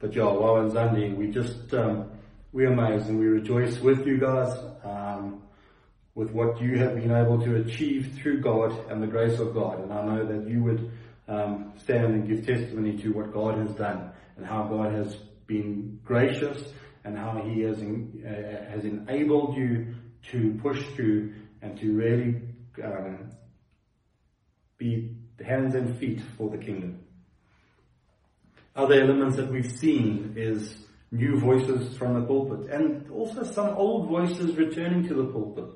But 0.00 0.14
yeah, 0.14 0.24
Wawa 0.24 0.62
and 0.62 0.72
Zandi, 0.72 1.16
we 1.16 1.28
just, 1.28 1.72
um, 1.74 2.10
we're 2.52 2.70
amazed 2.70 3.08
and 3.08 3.18
we 3.18 3.26
rejoice 3.26 3.78
with 3.80 4.06
you 4.06 4.18
guys, 4.18 4.54
um, 4.84 5.42
with 6.14 6.30
what 6.32 6.60
you 6.60 6.78
have 6.78 6.94
been 6.94 7.10
able 7.10 7.40
to 7.42 7.56
achieve 7.56 8.18
through 8.20 8.40
God 8.40 8.90
and 8.90 9.02
the 9.02 9.06
grace 9.06 9.40
of 9.40 9.54
God. 9.54 9.80
And 9.80 9.92
I 9.92 10.04
know 10.04 10.26
that 10.26 10.48
you 10.48 10.62
would 10.62 10.92
um, 11.28 11.72
stand 11.78 12.04
and 12.04 12.28
give 12.28 12.46
testimony 12.46 12.98
to 12.98 13.12
what 13.12 13.32
God 13.32 13.56
has 13.56 13.70
done 13.70 14.10
and 14.36 14.44
how 14.44 14.64
God 14.64 14.92
has 14.92 15.14
been 15.46 15.98
gracious 16.04 16.62
and 17.04 17.16
how 17.16 17.42
He 17.42 17.62
has, 17.62 17.78
uh, 17.78 18.70
has 18.70 18.84
enabled 18.84 19.56
you 19.56 19.94
to 20.30 20.58
push 20.62 20.84
through 20.94 21.32
and 21.62 21.78
to 21.80 21.92
really 21.92 22.42
um, 22.84 23.30
be 24.76 25.16
hands 25.42 25.74
and 25.74 25.98
feet 25.98 26.20
for 26.36 26.50
the 26.50 26.58
kingdom. 26.58 27.00
Other 28.76 29.00
elements 29.00 29.36
that 29.36 29.50
we've 29.50 29.70
seen 29.70 30.34
is 30.36 30.76
new 31.12 31.38
voices 31.38 31.96
from 31.96 32.14
the 32.14 32.26
pulpit 32.26 32.70
and 32.70 33.08
also 33.10 33.44
some 33.44 33.68
old 33.76 34.08
voices 34.08 34.56
returning 34.56 35.06
to 35.06 35.14
the 35.14 35.24
pulpit, 35.24 35.66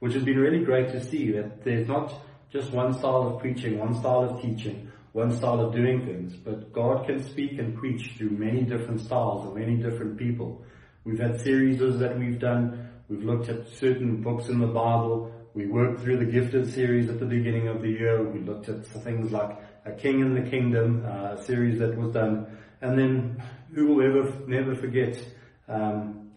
which 0.00 0.14
has 0.14 0.24
been 0.24 0.38
really 0.38 0.64
great 0.64 0.88
to 0.88 1.04
see 1.04 1.30
that 1.30 1.62
there's 1.62 1.86
not 1.86 2.12
just 2.50 2.72
one 2.72 2.94
style 2.94 3.28
of 3.28 3.40
preaching, 3.40 3.78
one 3.78 3.94
style 3.94 4.24
of 4.24 4.40
teaching, 4.40 4.90
one 5.12 5.36
style 5.36 5.60
of 5.60 5.74
doing 5.74 6.04
things, 6.06 6.34
but 6.34 6.72
God 6.72 7.06
can 7.06 7.22
speak 7.22 7.58
and 7.58 7.76
preach 7.76 8.12
through 8.16 8.30
many 8.30 8.62
different 8.62 9.00
styles 9.00 9.44
and 9.44 9.54
many 9.54 9.76
different 9.76 10.16
people. 10.16 10.64
We've 11.04 11.18
had 11.18 11.40
series 11.40 11.78
that 11.78 12.18
we've 12.18 12.38
done. 12.38 12.88
We've 13.08 13.22
looked 13.22 13.48
at 13.48 13.68
certain 13.68 14.22
books 14.22 14.48
in 14.48 14.58
the 14.58 14.66
Bible. 14.66 15.32
We 15.54 15.66
worked 15.66 16.00
through 16.00 16.18
the 16.18 16.30
gifted 16.30 16.72
series 16.72 17.08
at 17.08 17.20
the 17.20 17.26
beginning 17.26 17.68
of 17.68 17.80
the 17.80 17.88
year. 17.88 18.22
We 18.28 18.40
looked 18.40 18.68
at 18.68 18.86
things 18.86 19.30
like 19.30 19.56
a 19.84 19.92
king 19.92 20.20
in 20.20 20.34
the 20.34 20.50
kingdom, 20.50 21.06
uh, 21.06 21.34
a 21.34 21.42
series 21.42 21.78
that 21.78 21.96
was 21.96 22.12
done. 22.12 22.58
And 22.80 22.98
then 22.98 23.42
who 23.74 23.94
will 23.94 24.06
ever 24.06 24.46
never 24.46 24.74
forget 24.74 25.18
um, 25.68 26.30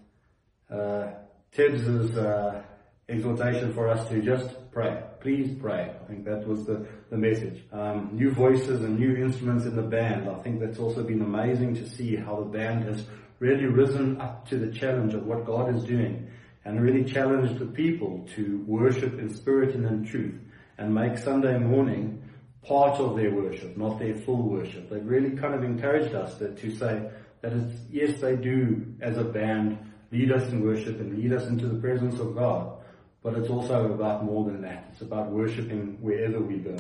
uh, 0.70 1.08
Ted's 1.52 1.88
uh, 1.88 2.62
exhortation 3.08 3.74
for 3.74 3.90
us 3.90 4.08
to 4.10 4.22
just 4.22 4.72
pray. 4.72 5.04
Please 5.20 5.58
pray. 5.60 5.92
I 6.02 6.06
think 6.08 6.26
that 6.26 6.48
was 6.48 6.66
the, 6.66 6.88
the 7.10 7.18
message. 7.18 7.64
Um, 7.74 8.12
new 8.14 8.32
voices 8.32 8.84
and 8.84 9.00
new 9.00 9.16
instruments 9.16 9.66
in 9.66 9.76
the 9.76 9.82
band. 9.82 10.30
I 10.30 10.42
think 10.44 10.60
that's 10.60 10.80
also 10.80 11.04
been 11.04 11.22
amazing 11.22 11.76
to 11.76 11.90
see 11.90 12.16
how 12.16 12.38
the 12.38 12.58
band 12.58 12.86
has 12.86 13.04
really 13.40 13.66
risen 13.66 14.22
up 14.22 14.48
to 14.50 14.58
the 14.58 14.72
challenge 14.72 15.14
of 15.14 15.26
what 15.26 15.46
God 15.46 15.76
is 15.76 15.84
doing 15.84 16.30
and 16.66 16.82
really 16.82 17.04
challenged 17.04 17.58
the 17.58 17.66
people 17.66 18.28
to 18.36 18.64
worship 18.68 19.18
in 19.18 19.34
spirit 19.34 19.74
and 19.76 19.86
in 19.86 20.06
truth 20.06 20.36
and 20.78 20.94
make 20.94 21.18
Sunday 21.18 21.58
morning 21.58 22.22
part 22.66 23.00
of 23.00 23.16
their 23.16 23.32
worship, 23.32 23.78
not 23.78 24.00
their 24.00 24.16
full 24.16 24.44
worship. 24.44 24.90
They've 24.90 25.06
really 25.06 25.32
kind 25.38 25.54
of 25.54 25.64
encouraged 25.64 26.14
us 26.14 26.36
that, 26.36 26.58
to 26.60 26.76
say 26.76 27.10
that 27.42 27.54
it's, 27.54 27.80
yes, 27.92 28.20
they 28.20 28.36
do 28.36 28.86
as 29.02 29.18
a 29.18 29.24
band 29.24 29.78
lead 30.12 30.32
us 30.32 30.50
in 30.52 30.64
worship 30.64 31.00
and 31.00 31.18
lead 31.18 31.34
us 31.34 31.48
into 31.48 31.68
the 31.68 31.80
presence 31.80 32.20
of 32.20 32.36
God, 32.36 32.78
but 33.22 33.36
it's 33.36 33.50
also 33.50 33.94
about 33.94 34.26
more 34.26 34.46
than 34.46 34.62
that. 34.62 34.90
It's 34.92 35.02
about 35.02 35.30
worshiping 35.30 35.98
wherever 36.02 36.40
we 36.40 36.58
go. 36.58 36.78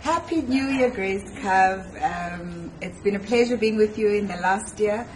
Happy 0.00 0.42
New 0.42 0.66
Year, 0.66 0.90
Grace 0.90 1.24
Cove. 1.40 1.86
Um, 2.02 2.70
it's 2.82 3.00
been 3.00 3.16
a 3.16 3.20
pleasure 3.20 3.56
being 3.56 3.76
with 3.76 3.96
you 3.96 4.08
in 4.08 4.26
the 4.26 4.36
last 4.36 4.78
year. 4.78 5.06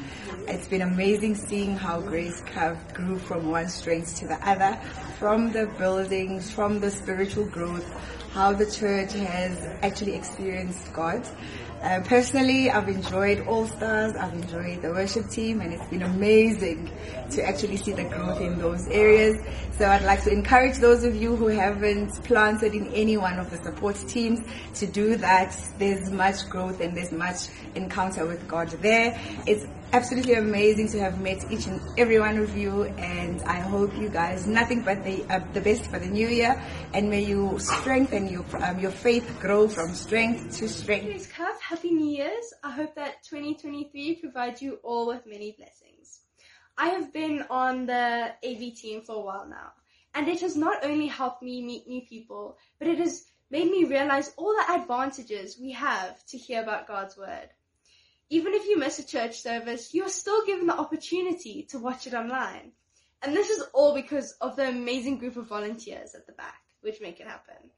It's 0.46 0.68
been 0.68 0.82
amazing 0.82 1.34
seeing 1.34 1.76
how 1.76 2.00
Grace 2.00 2.40
Cove 2.46 2.78
grew 2.94 3.18
from 3.18 3.50
one 3.50 3.68
strength 3.68 4.16
to 4.20 4.28
the 4.28 4.48
other, 4.48 4.80
from 5.18 5.52
the 5.52 5.66
buildings, 5.78 6.50
from 6.50 6.80
the 6.80 6.90
spiritual 6.90 7.44
growth, 7.46 7.84
how 8.32 8.52
the 8.52 8.70
church 8.70 9.12
has 9.12 9.58
actually 9.82 10.14
experienced 10.14 10.92
God. 10.92 11.26
Uh, 11.82 12.00
personally, 12.04 12.68
I've 12.70 12.88
enjoyed 12.88 13.46
All 13.46 13.64
Stars, 13.66 14.16
I've 14.16 14.32
enjoyed 14.32 14.82
the 14.82 14.90
worship 14.90 15.30
team, 15.30 15.60
and 15.60 15.72
it's 15.72 15.86
been 15.86 16.02
amazing 16.02 16.90
to 17.30 17.46
actually 17.46 17.76
see 17.76 17.92
the 17.92 18.02
growth 18.02 18.40
in 18.40 18.58
those 18.58 18.88
areas. 18.88 19.36
So 19.78 19.86
I'd 19.88 20.02
like 20.02 20.24
to 20.24 20.32
encourage 20.32 20.78
those 20.78 21.04
of 21.04 21.14
you 21.14 21.36
who 21.36 21.46
haven't 21.46 22.24
planted 22.24 22.74
in 22.74 22.88
any 22.88 23.16
one 23.16 23.38
of 23.38 23.50
the 23.50 23.58
support 23.58 23.94
teams 24.08 24.40
to 24.74 24.88
do 24.88 25.16
that. 25.18 25.56
There's 25.78 26.10
much 26.10 26.48
growth 26.50 26.80
and 26.80 26.96
there's 26.96 27.12
much 27.12 27.46
encounter 27.76 28.26
with 28.26 28.48
God 28.48 28.70
there. 28.70 29.16
It's 29.46 29.64
absolutely 29.92 30.34
amazing 30.34 30.86
to 30.88 31.00
have 31.00 31.18
met 31.20 31.50
each 31.50 31.66
and 31.66 31.80
every 31.96 32.18
one 32.18 32.36
of 32.36 32.54
you 32.56 32.84
and 32.84 33.40
I 33.42 33.58
hope 33.60 33.96
you 33.96 34.10
guys 34.10 34.46
nothing 34.46 34.82
but 34.82 35.02
the 35.02 35.24
uh, 35.30 35.40
the 35.54 35.62
best 35.62 35.84
for 35.90 35.98
the 35.98 36.06
new 36.06 36.28
year 36.28 36.62
and 36.92 37.08
may 37.08 37.22
you 37.22 37.58
strengthen 37.58 38.28
your 38.28 38.44
um, 38.62 38.78
your 38.78 38.90
faith 38.90 39.26
grow 39.40 39.66
from 39.66 39.94
strength 39.94 40.58
to 40.58 40.68
strength. 40.68 41.32
Cove, 41.34 41.60
Happy 41.62 41.90
New 41.90 42.16
Year's. 42.16 42.52
I 42.62 42.70
hope 42.70 42.94
that 42.96 43.22
2023 43.24 44.16
provides 44.16 44.60
you 44.60 44.78
all 44.82 45.06
with 45.06 45.24
many 45.26 45.52
blessings. 45.56 46.20
I 46.76 46.88
have 46.88 47.12
been 47.12 47.44
on 47.48 47.86
the 47.86 48.32
AV 48.44 48.74
team 48.74 49.02
for 49.02 49.16
a 49.16 49.20
while 49.20 49.48
now 49.48 49.72
and 50.14 50.28
it 50.28 50.42
has 50.42 50.54
not 50.54 50.84
only 50.84 51.06
helped 51.06 51.42
me 51.42 51.62
meet 51.62 51.88
new 51.88 52.02
people 52.02 52.58
but 52.78 52.88
it 52.88 52.98
has 52.98 53.24
made 53.50 53.70
me 53.70 53.84
realize 53.84 54.34
all 54.36 54.54
the 54.54 54.74
advantages 54.74 55.58
we 55.58 55.72
have 55.72 56.22
to 56.26 56.36
hear 56.36 56.62
about 56.62 56.86
God's 56.86 57.16
word. 57.16 57.48
Even 58.30 58.52
if 58.52 58.66
you 58.66 58.78
miss 58.78 58.98
a 58.98 59.06
church 59.06 59.40
service, 59.40 59.94
you 59.94 60.04
are 60.04 60.10
still 60.10 60.44
given 60.44 60.66
the 60.66 60.78
opportunity 60.78 61.62
to 61.70 61.78
watch 61.78 62.06
it 62.06 62.14
online. 62.14 62.72
And 63.22 63.34
this 63.34 63.48
is 63.48 63.64
all 63.72 63.94
because 63.94 64.32
of 64.40 64.54
the 64.54 64.68
amazing 64.68 65.18
group 65.18 65.36
of 65.36 65.46
volunteers 65.46 66.14
at 66.14 66.26
the 66.26 66.32
back, 66.32 66.60
which 66.82 67.00
make 67.00 67.20
it 67.20 67.26
happen. 67.26 67.70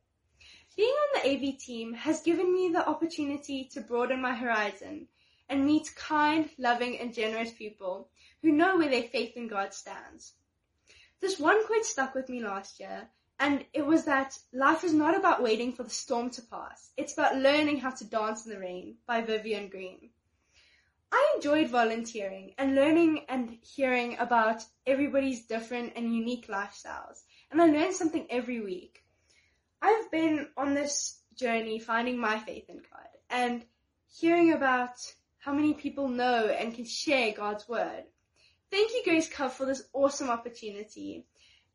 Being 0.77 0.89
on 0.89 1.23
the 1.23 1.31
AV 1.31 1.59
team 1.59 1.95
has 1.95 2.23
given 2.23 2.53
me 2.53 2.71
the 2.71 2.89
opportunity 2.89 3.69
to 3.73 3.81
broaden 3.81 4.21
my 4.21 4.35
horizon 4.35 5.09
and 5.49 5.67
meet 5.67 5.95
kind, 5.95 6.49
loving, 6.59 6.99
and 6.99 7.15
generous 7.15 7.53
people 7.53 8.09
who 8.43 8.51
know 8.51 8.77
where 8.77 8.89
their 8.89 9.03
faith 9.03 9.37
in 9.37 9.49
God 9.49 9.75
stands. 9.75 10.33
This 11.21 11.39
one 11.39 11.67
quote 11.67 11.85
stuck 11.85 12.15
with 12.15 12.29
me 12.29 12.43
last 12.43 12.81
year, 12.81 13.09
and 13.39 13.65
it 13.73 13.85
was 13.85 14.05
that 14.05 14.39
life 14.53 14.85
is 14.85 14.93
not 14.93 15.17
about 15.17 15.43
waiting 15.43 15.73
for 15.73 15.83
the 15.83 15.91
storm 15.91 16.31
to 16.31 16.43
pass. 16.43 16.91
It's 16.97 17.13
about 17.13 17.37
learning 17.37 17.79
how 17.79 17.91
to 17.91 18.05
dance 18.05 18.47
in 18.47 18.53
the 18.53 18.59
rain 18.59 18.97
by 19.07 19.21
Vivian 19.21 19.69
Green. 19.69 20.11
I 21.12 21.33
enjoyed 21.37 21.70
volunteering 21.70 22.55
and 22.57 22.75
learning 22.75 23.25
and 23.29 23.59
hearing 23.62 24.16
about 24.18 24.62
everybody's 24.87 25.46
different 25.46 25.94
and 25.96 26.14
unique 26.14 26.49
lifestyles. 26.49 27.23
And 27.51 27.61
I 27.61 27.66
learned 27.66 27.94
something 27.94 28.27
every 28.31 28.61
week. 28.61 29.03
I've 29.83 30.11
been 30.11 30.49
on 30.57 30.75
this 30.75 31.20
journey 31.35 31.79
finding 31.79 32.18
my 32.18 32.38
faith 32.38 32.68
in 32.68 32.77
God 32.77 33.09
and 33.31 33.64
hearing 34.09 34.53
about 34.53 34.96
how 35.38 35.53
many 35.53 35.75
people 35.75 36.09
know 36.09 36.46
and 36.46 36.75
can 36.75 36.85
share 36.85 37.33
God's 37.33 37.68
word. 37.68 38.05
Thank 38.70 38.92
you, 38.92 39.03
Grace 39.05 39.29
Cove, 39.29 39.53
for 39.53 39.66
this 39.66 39.83
awesome 39.92 40.31
opportunity. 40.31 41.27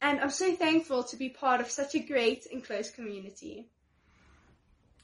And 0.01 0.19
I'm 0.21 0.29
so 0.29 0.53
thankful 0.55 1.03
to 1.05 1.17
be 1.17 1.29
part 1.29 1.61
of 1.61 1.69
such 1.69 1.95
a 1.95 1.99
great 1.99 2.45
and 2.51 2.63
close 2.63 2.91
community. 2.91 3.69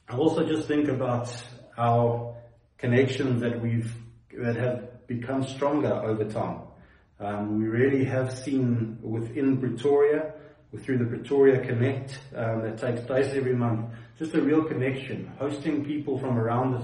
I 0.08 0.16
also 0.16 0.46
just 0.46 0.68
think 0.68 0.88
about 0.90 1.34
our 1.78 2.36
connections 2.78 3.42
that 3.42 3.62
we've 3.62 3.94
that 4.38 4.56
have 4.56 5.08
become 5.08 5.44
stronger 5.44 5.94
over 5.94 6.26
time. 6.26 6.62
Um, 7.20 7.60
we 7.60 7.68
really 7.68 8.04
have 8.06 8.32
seen 8.32 8.98
within 9.02 9.60
Pretoria, 9.60 10.34
through 10.80 10.98
the 10.98 11.06
Pretoria 11.06 11.66
Connect 11.66 12.18
um, 12.36 12.62
that 12.64 12.78
takes 12.78 13.02
place 13.02 13.32
every 13.34 13.56
month, 13.56 13.92
just 14.18 14.34
a 14.34 14.42
real 14.42 14.64
connection. 14.64 15.32
Hosting 15.38 15.84
people 15.84 16.18
from 16.18 16.38
around 16.38 16.84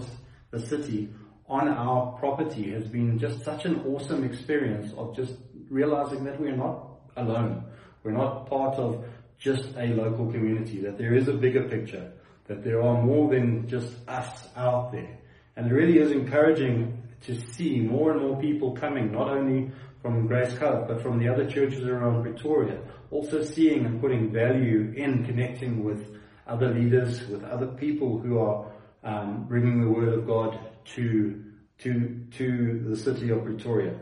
the 0.52 0.60
city 0.60 1.10
on 1.48 1.68
our 1.70 2.18
property 2.20 2.72
has 2.72 2.88
been 2.88 3.18
just 3.18 3.44
such 3.44 3.66
an 3.66 3.82
awesome 3.86 4.24
experience 4.24 4.94
of 4.98 5.16
just 5.16 5.34
realizing 5.70 6.24
that 6.26 6.40
we're 6.40 6.56
not 6.56 7.00
alone. 7.16 7.64
We're 8.04 8.12
not 8.12 8.48
part 8.48 8.76
of 8.76 9.06
just 9.40 9.76
a 9.78 9.88
local 9.88 10.32
community, 10.32 10.82
that 10.82 10.98
there 10.98 11.14
is 11.14 11.28
a 11.28 11.34
bigger 11.34 11.68
picture, 11.70 12.12
that 12.48 12.64
there 12.64 12.82
are 12.82 13.02
more 13.02 13.30
than 13.30 13.68
just 13.68 13.94
us 14.08 14.48
out 14.56 14.92
there. 14.92 15.18
And 15.56 15.68
it 15.68 15.74
really 15.74 16.00
is 16.00 16.12
encouraging 16.12 16.97
to 17.22 17.40
see 17.52 17.80
more 17.80 18.12
and 18.12 18.22
more 18.22 18.40
people 18.40 18.72
coming, 18.74 19.12
not 19.12 19.30
only 19.30 19.72
from 20.02 20.28
Grace 20.28 20.58
Cove, 20.58 20.88
but 20.88 21.02
from 21.02 21.20
the 21.20 21.28
other 21.28 21.50
churches 21.50 21.84
around 21.84 22.24
Pretoria, 22.24 22.80
also 23.12 23.44
seeing 23.44 23.86
and 23.86 24.00
putting 24.00 24.32
value 24.32 24.94
in 24.96 25.26
connecting 25.26 25.84
with 25.84 26.18
other 26.46 26.74
leaders, 26.74 27.28
with 27.28 27.44
other 27.44 27.68
people 27.68 28.20
who 28.20 28.40
are 28.40 28.72
um, 29.04 29.46
bringing 29.48 29.82
the 29.82 29.90
word 29.90 30.14
of 30.14 30.28
God 30.28 30.60
to 30.96 31.44
to 31.80 32.26
to 32.38 32.86
the 32.88 32.96
city 32.96 33.30
of 33.30 33.44
Pretoria. 33.44 33.96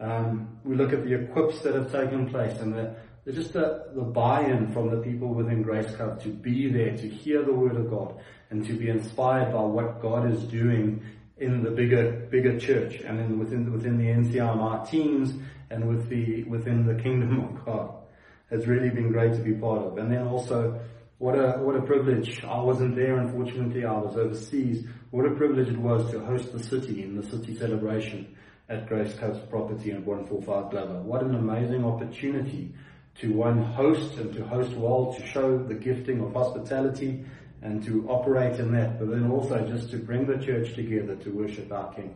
Um, 0.00 0.58
we 0.64 0.74
look 0.74 0.92
at 0.92 1.04
the 1.04 1.14
equips 1.14 1.60
that 1.60 1.74
have 1.74 1.90
taken 1.92 2.28
place 2.28 2.58
and 2.60 2.74
the, 2.74 2.96
the 3.24 3.32
just 3.32 3.52
the, 3.52 3.86
the 3.94 4.02
buy-in 4.02 4.72
from 4.72 4.90
the 4.90 4.98
people 4.98 5.28
within 5.28 5.62
Grace 5.62 5.94
Cove 5.96 6.22
to 6.22 6.28
be 6.28 6.70
there, 6.70 6.96
to 6.96 7.08
hear 7.08 7.42
the 7.42 7.52
word 7.52 7.76
of 7.76 7.88
God, 7.88 8.16
and 8.50 8.66
to 8.66 8.74
be 8.74 8.88
inspired 8.88 9.52
by 9.52 9.62
what 9.62 10.02
God 10.02 10.30
is 10.30 10.42
doing 10.44 11.02
in 11.38 11.62
the 11.62 11.70
bigger 11.70 12.26
bigger 12.30 12.58
church 12.58 13.00
and 13.00 13.18
in 13.18 13.38
within 13.38 13.72
within 13.72 13.98
the 13.98 14.04
NCMI 14.04 14.88
teams 14.88 15.34
and 15.70 15.88
with 15.88 16.08
the 16.08 16.44
within 16.44 16.86
the 16.86 17.02
kingdom 17.02 17.40
of 17.40 17.64
God. 17.64 17.94
It's 18.50 18.66
really 18.66 18.90
been 18.90 19.10
great 19.10 19.32
to 19.34 19.40
be 19.40 19.52
part 19.54 19.82
of. 19.82 19.98
And 19.98 20.12
then 20.12 20.26
also 20.28 20.80
what 21.18 21.34
a 21.34 21.58
what 21.58 21.76
a 21.76 21.82
privilege. 21.82 22.44
I 22.44 22.60
wasn't 22.60 22.94
there 22.94 23.18
unfortunately, 23.18 23.84
I 23.84 23.98
was 23.98 24.16
overseas. 24.16 24.86
What 25.10 25.26
a 25.26 25.34
privilege 25.34 25.68
it 25.68 25.78
was 25.78 26.10
to 26.12 26.24
host 26.24 26.52
the 26.52 26.62
city 26.62 27.02
in 27.02 27.16
the 27.16 27.22
city 27.22 27.56
celebration 27.56 28.36
at 28.68 28.86
Grace 28.88 29.14
Cove's 29.14 29.40
property 29.50 29.90
in 29.90 30.04
145 30.04 30.70
Glover. 30.70 31.02
What 31.02 31.22
an 31.22 31.34
amazing 31.34 31.84
opportunity 31.84 32.74
to 33.16 33.32
one 33.32 33.62
host 33.62 34.16
and 34.16 34.32
to 34.34 34.44
host 34.44 34.72
well, 34.72 35.14
to 35.14 35.26
show 35.26 35.58
the 35.58 35.74
gifting 35.74 36.20
of 36.20 36.32
hospitality 36.32 37.24
and 37.64 37.82
to 37.82 38.06
operate 38.08 38.60
in 38.60 38.70
that, 38.72 38.98
but 38.98 39.10
then 39.10 39.30
also 39.30 39.66
just 39.66 39.90
to 39.90 39.96
bring 39.96 40.26
the 40.26 40.36
church 40.36 40.74
together 40.74 41.16
to 41.16 41.30
worship 41.30 41.72
our 41.72 41.92
King 41.94 42.14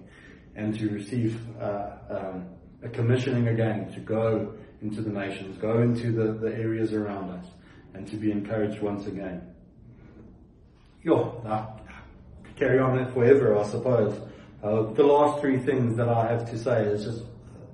and 0.54 0.78
to 0.78 0.90
receive 0.90 1.40
uh, 1.58 1.90
um, 2.10 2.46
a 2.82 2.88
commissioning 2.90 3.48
again 3.48 3.90
to 3.94 4.00
go 4.00 4.54
into 4.82 5.00
the 5.00 5.10
nations, 5.10 5.56
go 5.58 5.80
into 5.80 6.12
the, 6.12 6.34
the 6.34 6.54
areas 6.54 6.92
around 6.92 7.30
us, 7.30 7.46
and 7.94 8.06
to 8.06 8.16
be 8.16 8.30
encouraged 8.30 8.80
once 8.82 9.06
again. 9.06 9.42
Yo, 11.02 11.42
carry 12.56 12.78
on 12.78 12.98
it 12.98 13.12
forever, 13.14 13.56
I 13.56 13.64
suppose. 13.64 14.20
Uh, 14.62 14.82
the 14.92 15.02
last 15.02 15.40
three 15.40 15.58
things 15.58 15.96
that 15.96 16.08
I 16.08 16.30
have 16.30 16.50
to 16.50 16.58
say 16.58 16.82
is 16.82 17.04
just 17.04 17.24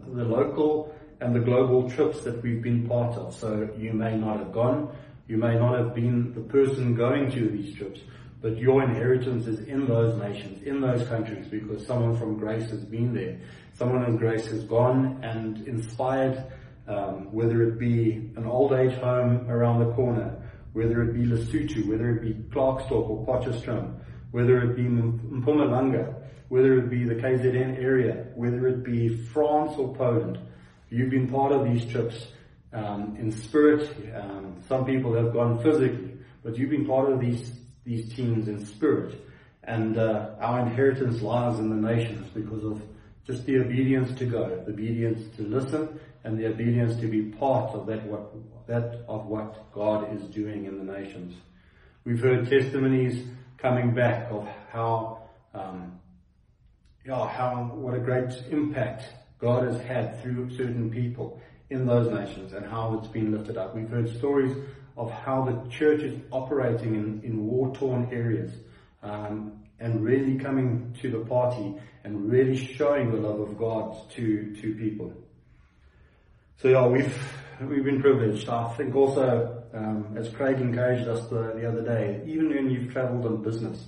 the 0.07 0.25
local 0.25 0.95
and 1.21 1.35
the 1.35 1.41
global 1.41 1.91
trips 1.91 2.23
that 2.23 2.41
we've 2.43 2.63
been 2.63 2.87
part 2.87 3.17
of. 3.17 3.35
So 3.35 3.69
you 3.77 3.93
may 3.93 4.17
not 4.17 4.39
have 4.39 4.53
gone, 4.53 4.95
you 5.27 5.39
may 5.39 5.55
not 5.55 5.79
have 5.79 5.95
been 5.95 6.33
the 6.35 6.41
person 6.41 6.95
going 6.95 7.31
to 7.33 7.49
these 7.49 7.75
trips, 7.75 8.01
but 8.43 8.59
your 8.59 8.83
inheritance 8.83 9.47
is 9.47 9.61
in 9.61 9.87
those 9.87 10.21
nations, 10.21 10.63
in 10.63 10.81
those 10.81 11.07
countries, 11.09 11.47
because 11.49 11.87
someone 11.87 12.17
from 12.19 12.37
Grace 12.37 12.69
has 12.69 12.85
been 12.85 13.15
there. 13.15 13.41
Someone 13.73 14.05
in 14.05 14.19
Grace 14.19 14.47
has 14.49 14.65
gone 14.65 15.21
and 15.23 15.67
inspired, 15.67 16.45
um, 16.87 17.33
whether 17.33 17.63
it 17.63 17.79
be 17.79 18.31
an 18.37 18.45
old 18.45 18.75
age 18.75 18.93
home 18.99 19.51
around 19.51 19.81
the 19.81 19.93
corner, 19.95 20.43
whether 20.75 21.03
it 21.03 21.15
be 21.15 21.25
Lesotho, 21.25 21.87
whether 21.87 22.11
it 22.11 22.21
be 22.21 22.35
Klerksdorp 22.55 23.09
or 23.09 23.27
Potchefstroom, 23.27 23.99
whether 24.33 24.59
it 24.59 24.77
be 24.77 24.83
Mpumalanga, 24.83 26.15
whether 26.49 26.79
it 26.79 26.91
be 26.91 27.05
the 27.05 27.15
KZN 27.15 27.83
area, 27.83 28.27
whether 28.35 28.67
it 28.69 28.85
be 28.85 29.17
France 29.33 29.73
or 29.79 29.95
Poland. 29.95 30.39
You've 30.91 31.11
been 31.11 31.31
part 31.31 31.53
of 31.53 31.65
these 31.65 31.87
trips 31.87 32.27
um, 32.75 33.17
in 33.19 33.31
spirit. 33.31 33.89
Um, 34.15 34.57
some 34.69 34.85
people 34.85 35.15
have 35.15 35.33
gone 35.33 35.63
physically, 35.63 36.19
but 36.43 36.59
you've 36.59 36.71
been 36.71 36.87
part 36.87 37.11
of 37.11 37.21
these 37.21 37.53
these 37.85 38.13
teams 38.15 38.49
in 38.49 38.65
spirit. 38.67 39.21
And 39.63 39.99
uh, 39.99 40.31
our 40.41 40.61
inheritance 40.61 41.23
lies 41.23 41.59
in 41.59 41.71
the 41.71 41.89
nations 41.89 42.29
because 42.35 42.65
of 42.65 42.83
just 43.27 43.47
the 43.47 43.59
obedience 43.59 44.17
to 44.19 44.27
go, 44.27 44.63
the 44.67 44.73
obedience 44.73 45.35
to 45.37 45.43
listen, 45.43 45.99
and 46.25 46.39
the 46.39 46.47
obedience 46.47 46.97
to 47.01 47.07
be 47.07 47.23
part 47.23 47.75
of 47.75 47.87
that 47.87 48.05
what 48.07 48.33
that 48.67 49.05
of 49.09 49.27
what 49.27 49.73
God 49.73 50.15
is 50.15 50.23
doing 50.25 50.67
in 50.67 50.85
the 50.85 50.93
nations. 50.93 51.35
We've 52.05 52.21
heard 52.21 52.51
testimonies 52.51 53.27
coming 53.57 53.95
back 53.95 54.31
of 54.31 54.47
how 54.71 55.23
um, 55.55 56.01
yeah, 57.07 57.29
how 57.29 57.71
what 57.75 57.95
a 57.95 58.01
great 58.01 58.33
impact 58.51 59.05
God 59.39 59.67
has 59.67 59.81
had 59.83 60.23
through 60.23 60.51
certain 60.57 60.91
people 60.91 61.41
in 61.75 61.87
those 61.87 62.11
nations 62.11 62.53
and 62.53 62.65
how 62.65 62.99
it's 62.99 63.09
been 63.09 63.33
lifted 63.33 63.57
up. 63.57 63.75
We've 63.75 63.89
heard 63.89 64.09
stories 64.17 64.57
of 64.97 65.11
how 65.11 65.45
the 65.45 65.69
church 65.71 66.03
is 66.03 66.19
operating 66.31 66.95
in, 66.95 67.21
in 67.25 67.47
war-torn 67.47 68.09
areas 68.13 68.53
um, 69.03 69.65
and 69.81 70.05
really 70.05 70.39
coming 70.39 70.97
to 71.03 71.11
the 71.11 71.19
party 71.19 71.75
and 72.05 72.31
really 72.31 72.57
showing 72.57 73.11
the 73.11 73.19
love 73.19 73.41
of 73.41 73.59
God 73.59 74.11
to, 74.13 74.55
to 74.61 74.75
people. 74.75 75.13
So 76.59 76.69
yeah, 76.69 76.87
we've, 76.87 77.17
we've 77.61 77.85
been 77.85 78.01
privileged. 78.01 78.49
I 78.49 78.73
think 78.75 78.95
also, 78.95 79.65
um, 79.75 80.15
as 80.17 80.29
Craig 80.29 80.61
encouraged 80.61 81.09
us 81.09 81.27
the, 81.27 81.53
the 81.57 81.69
other 81.69 81.83
day, 81.83 82.23
even 82.27 82.49
when 82.51 82.71
you've 82.71 82.93
traveled 82.93 83.27
on 83.27 83.43
business, 83.43 83.85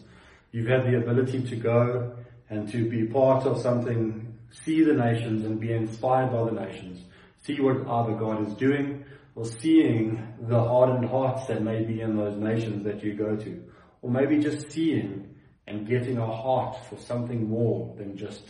you've 0.51 0.67
had 0.67 0.85
the 0.85 0.97
ability 0.97 1.43
to 1.43 1.57
go 1.57 2.17
and 2.51 2.69
to 2.73 2.89
be 2.89 3.07
part 3.07 3.47
of 3.47 3.61
something, 3.61 4.35
see 4.65 4.83
the 4.83 4.93
nations 4.93 5.45
and 5.45 5.61
be 5.61 5.73
inspired 5.73 6.33
by 6.33 6.45
the 6.45 6.67
nations, 6.67 7.05
see 7.47 7.61
what 7.61 7.87
other 7.87 8.15
God 8.15 8.47
is 8.47 8.55
doing, 8.55 9.05
or 9.35 9.45
seeing 9.45 10.35
the 10.49 10.59
hardened 10.59 11.09
hearts 11.09 11.47
that 11.47 11.63
may 11.63 11.85
be 11.85 12.01
in 12.01 12.17
those 12.17 12.37
nations 12.37 12.85
that 12.85 13.03
you 13.05 13.15
go 13.15 13.37
to, 13.37 13.63
or 14.03 14.11
maybe 14.11 14.39
just 14.39 14.71
seeing 14.73 15.35
and 15.67 15.87
getting 15.87 16.19
a 16.19 16.27
heart 16.27 16.77
for 16.89 16.97
something 16.97 17.49
more 17.49 17.95
than 17.97 18.17
just 18.17 18.43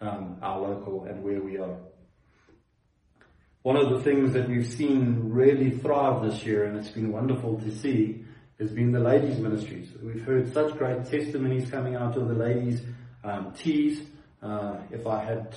um, 0.00 0.38
our 0.42 0.60
local 0.60 1.04
and 1.04 1.22
where 1.22 1.40
we 1.40 1.58
are. 1.58 1.76
One 3.62 3.76
of 3.76 3.90
the 3.90 4.00
things 4.00 4.32
that 4.32 4.48
we've 4.48 4.66
seen 4.66 5.30
really 5.30 5.70
thrive 5.70 6.22
this 6.22 6.42
year, 6.44 6.64
and 6.64 6.78
it's 6.78 6.88
been 6.88 7.12
wonderful 7.12 7.60
to 7.60 7.70
see, 7.76 8.24
has 8.58 8.70
been 8.70 8.92
the 8.92 9.00
ladies' 9.00 9.38
ministries. 9.38 9.88
We've 10.02 10.22
heard 10.22 10.52
such 10.54 10.76
great 10.78 11.04
testimonies 11.04 11.70
coming 11.70 11.94
out 11.94 12.16
of 12.16 12.28
the 12.28 12.34
ladies' 12.34 12.80
um, 13.22 13.52
teas. 13.52 14.00
Uh, 14.42 14.78
if 14.90 15.06
I 15.06 15.22
had 15.22 15.54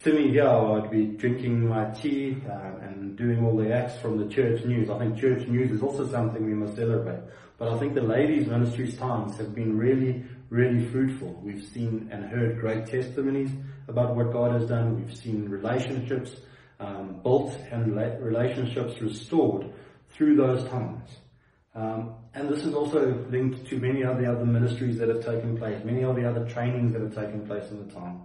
Timmy 0.00 0.30
here, 0.30 0.46
I'd 0.46 0.90
be 0.90 1.06
drinking 1.06 1.66
my 1.66 1.90
tea 1.90 2.36
uh, 2.48 2.78
and 2.82 3.16
doing 3.16 3.44
all 3.44 3.56
the 3.56 3.72
acts 3.72 3.98
from 3.98 4.18
the 4.18 4.32
church 4.32 4.64
news. 4.64 4.90
I 4.90 4.98
think 4.98 5.18
church 5.18 5.48
news 5.48 5.70
is 5.70 5.82
also 5.82 6.06
something 6.08 6.44
we 6.44 6.54
must 6.54 6.76
celebrate. 6.76 7.20
But 7.58 7.72
I 7.72 7.78
think 7.78 7.94
the 7.94 8.02
ladies' 8.02 8.46
ministries 8.46 8.96
times 8.98 9.38
have 9.38 9.54
been 9.54 9.76
really, 9.76 10.22
really 10.50 10.84
fruitful. 10.90 11.40
We've 11.42 11.64
seen 11.64 12.10
and 12.12 12.26
heard 12.26 12.60
great 12.60 12.86
testimonies 12.86 13.50
about 13.88 14.14
what 14.14 14.32
God 14.32 14.52
has 14.52 14.68
done. 14.68 15.02
We've 15.02 15.16
seen 15.16 15.48
relationships 15.48 16.36
um, 16.78 17.20
built 17.22 17.58
and 17.72 17.96
relationships 18.22 19.00
restored 19.00 19.72
through 20.10 20.36
those 20.36 20.68
times. 20.68 21.08
Um, 21.74 22.16
and 22.34 22.50
this 22.50 22.64
is 22.64 22.74
also 22.74 23.26
linked 23.30 23.66
to 23.68 23.78
many 23.78 24.02
of 24.02 24.18
the 24.18 24.30
other 24.30 24.44
ministries 24.44 24.98
that 24.98 25.08
have 25.08 25.24
taken 25.24 25.56
place, 25.56 25.82
many 25.84 26.04
of 26.04 26.16
the 26.16 26.28
other 26.28 26.46
trainings 26.46 26.92
that 26.92 27.00
have 27.00 27.14
taken 27.14 27.46
place 27.46 27.70
in 27.70 27.86
the 27.86 27.92
time 27.94 28.20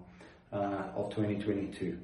uh, 0.51 0.89
of 0.95 1.09
2022. 1.09 1.97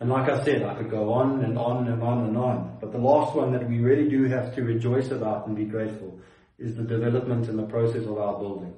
And 0.00 0.10
like 0.10 0.28
I 0.28 0.44
said, 0.44 0.62
I 0.62 0.74
could 0.74 0.90
go 0.90 1.12
on 1.12 1.44
and 1.44 1.56
on 1.56 1.88
and 1.88 2.02
on 2.02 2.26
and 2.26 2.36
on. 2.36 2.78
But 2.80 2.92
the 2.92 2.98
last 2.98 3.34
one 3.34 3.52
that 3.52 3.68
we 3.68 3.78
really 3.78 4.08
do 4.08 4.24
have 4.24 4.54
to 4.56 4.62
rejoice 4.62 5.10
about 5.10 5.46
and 5.46 5.56
be 5.56 5.64
grateful 5.64 6.18
is 6.58 6.76
the 6.76 6.82
development 6.82 7.48
and 7.48 7.58
the 7.58 7.64
process 7.64 8.04
of 8.04 8.18
our 8.18 8.38
building. 8.38 8.74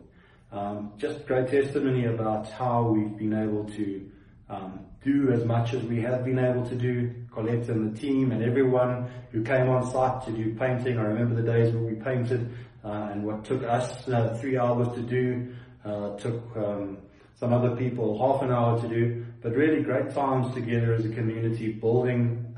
Um, 0.53 0.93
just 0.97 1.27
great 1.27 1.49
testimony 1.49 2.05
about 2.07 2.51
how 2.51 2.83
we've 2.83 3.17
been 3.17 3.35
able 3.35 3.65
to 3.65 4.11
um, 4.49 4.81
do 5.03 5.33
as 5.33 5.45
much 5.45 5.75
as 5.75 5.83
we 5.85 6.01
have 6.03 6.25
been 6.25 6.39
able 6.39 6.67
to 6.69 6.75
do. 6.75 7.13
Colette 7.33 7.69
and 7.69 7.95
the 7.95 8.01
team 8.01 8.33
and 8.33 8.43
everyone 8.43 9.11
who 9.31 9.43
came 9.43 9.69
on 9.69 9.91
site 9.91 10.25
to 10.27 10.33
do 10.33 10.55
painting. 10.55 10.99
I 10.99 11.03
remember 11.03 11.35
the 11.35 11.51
days 11.51 11.75
when 11.75 11.87
we 11.87 11.95
painted 11.95 12.51
uh, 12.85 13.09
and 13.13 13.25
what 13.25 13.45
took 13.45 13.63
us 13.65 14.09
uh, 14.09 14.37
three 14.41 14.57
hours 14.57 14.89
to 14.95 15.03
do 15.03 15.55
uh, 15.85 16.17
took 16.17 16.43
um, 16.57 16.99
some 17.39 17.53
other 17.53 17.77
people 17.77 18.19
half 18.19 18.43
an 18.43 18.51
hour 18.51 18.81
to 18.81 18.89
do. 18.89 19.25
But 19.43 19.55
really 19.55 19.83
great 19.83 20.13
times 20.13 20.53
together 20.55 20.95
as 20.95 21.05
a 21.05 21.11
community, 21.11 21.73
building 21.73 22.57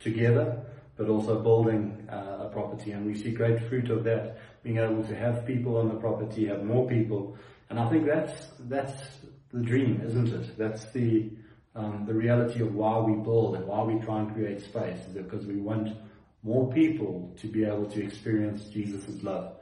together, 0.00 0.62
but 0.96 1.08
also 1.08 1.40
building 1.40 2.08
uh, 2.10 2.46
a 2.46 2.48
property. 2.52 2.92
And 2.92 3.04
we 3.04 3.14
see 3.14 3.32
great 3.32 3.60
fruit 3.68 3.90
of 3.90 4.04
that, 4.04 4.38
being 4.62 4.78
able 4.78 5.04
to 5.04 5.14
have 5.14 5.44
people 5.44 5.76
on 5.76 5.88
the 5.88 5.96
property, 5.96 6.46
have 6.46 6.62
more 6.62 6.88
people. 6.88 7.36
And 7.68 7.78
I 7.78 7.88
think 7.90 8.06
that's 8.06 8.32
that's 8.60 8.94
the 9.52 9.60
dream, 9.60 10.00
isn't 10.04 10.28
it? 10.28 10.56
That's 10.56 10.84
the 10.92 11.30
um, 11.74 12.04
the 12.06 12.14
reality 12.14 12.60
of 12.60 12.74
why 12.74 12.98
we 13.00 13.14
build 13.14 13.56
and 13.56 13.66
why 13.66 13.82
we 13.82 13.98
try 14.00 14.20
and 14.20 14.32
create 14.32 14.60
space 14.60 15.00
is 15.08 15.14
because 15.14 15.44
we 15.44 15.56
want 15.56 15.96
more 16.44 16.72
people 16.72 17.34
to 17.40 17.48
be 17.48 17.64
able 17.64 17.86
to 17.86 18.04
experience 18.04 18.64
Jesus' 18.66 19.22
love. 19.22 19.56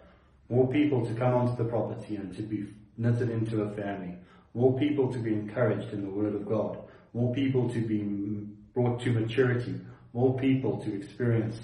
More 0.51 0.69
people 0.69 1.07
to 1.07 1.15
come 1.15 1.33
onto 1.33 1.57
the 1.57 1.69
property 1.69 2.17
and 2.17 2.37
to 2.37 2.43
be 2.43 2.67
knitted 2.99 3.31
into 3.31 3.63
a 3.63 3.71
family. 3.71 4.17
More 4.55 4.79
people 4.79 5.13
to 5.13 5.19
be 5.19 5.33
encouraged 5.33 5.93
in 5.93 6.03
the 6.03 6.11
Word 6.11 6.35
of 6.35 6.47
God. 6.47 6.79
More 7.15 7.35
people 7.35 7.69
to 7.71 7.81
be 7.81 8.47
brought 8.75 9.01
to 9.03 9.13
maturity. 9.13 9.81
More 10.13 10.39
people 10.39 10.79
to 10.83 10.95
experience 10.95 11.59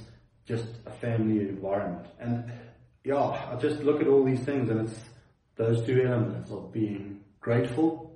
just 0.46 0.66
a 0.86 0.90
family 0.90 1.40
environment. 1.40 2.06
And 2.18 2.50
yeah, 3.04 3.16
I 3.16 3.56
just 3.60 3.82
look 3.82 4.00
at 4.00 4.08
all 4.08 4.24
these 4.24 4.40
things 4.40 4.70
and 4.70 4.88
it's 4.88 4.98
those 5.56 5.84
two 5.84 6.02
elements 6.02 6.50
of 6.50 6.72
being 6.72 7.20
grateful 7.40 8.12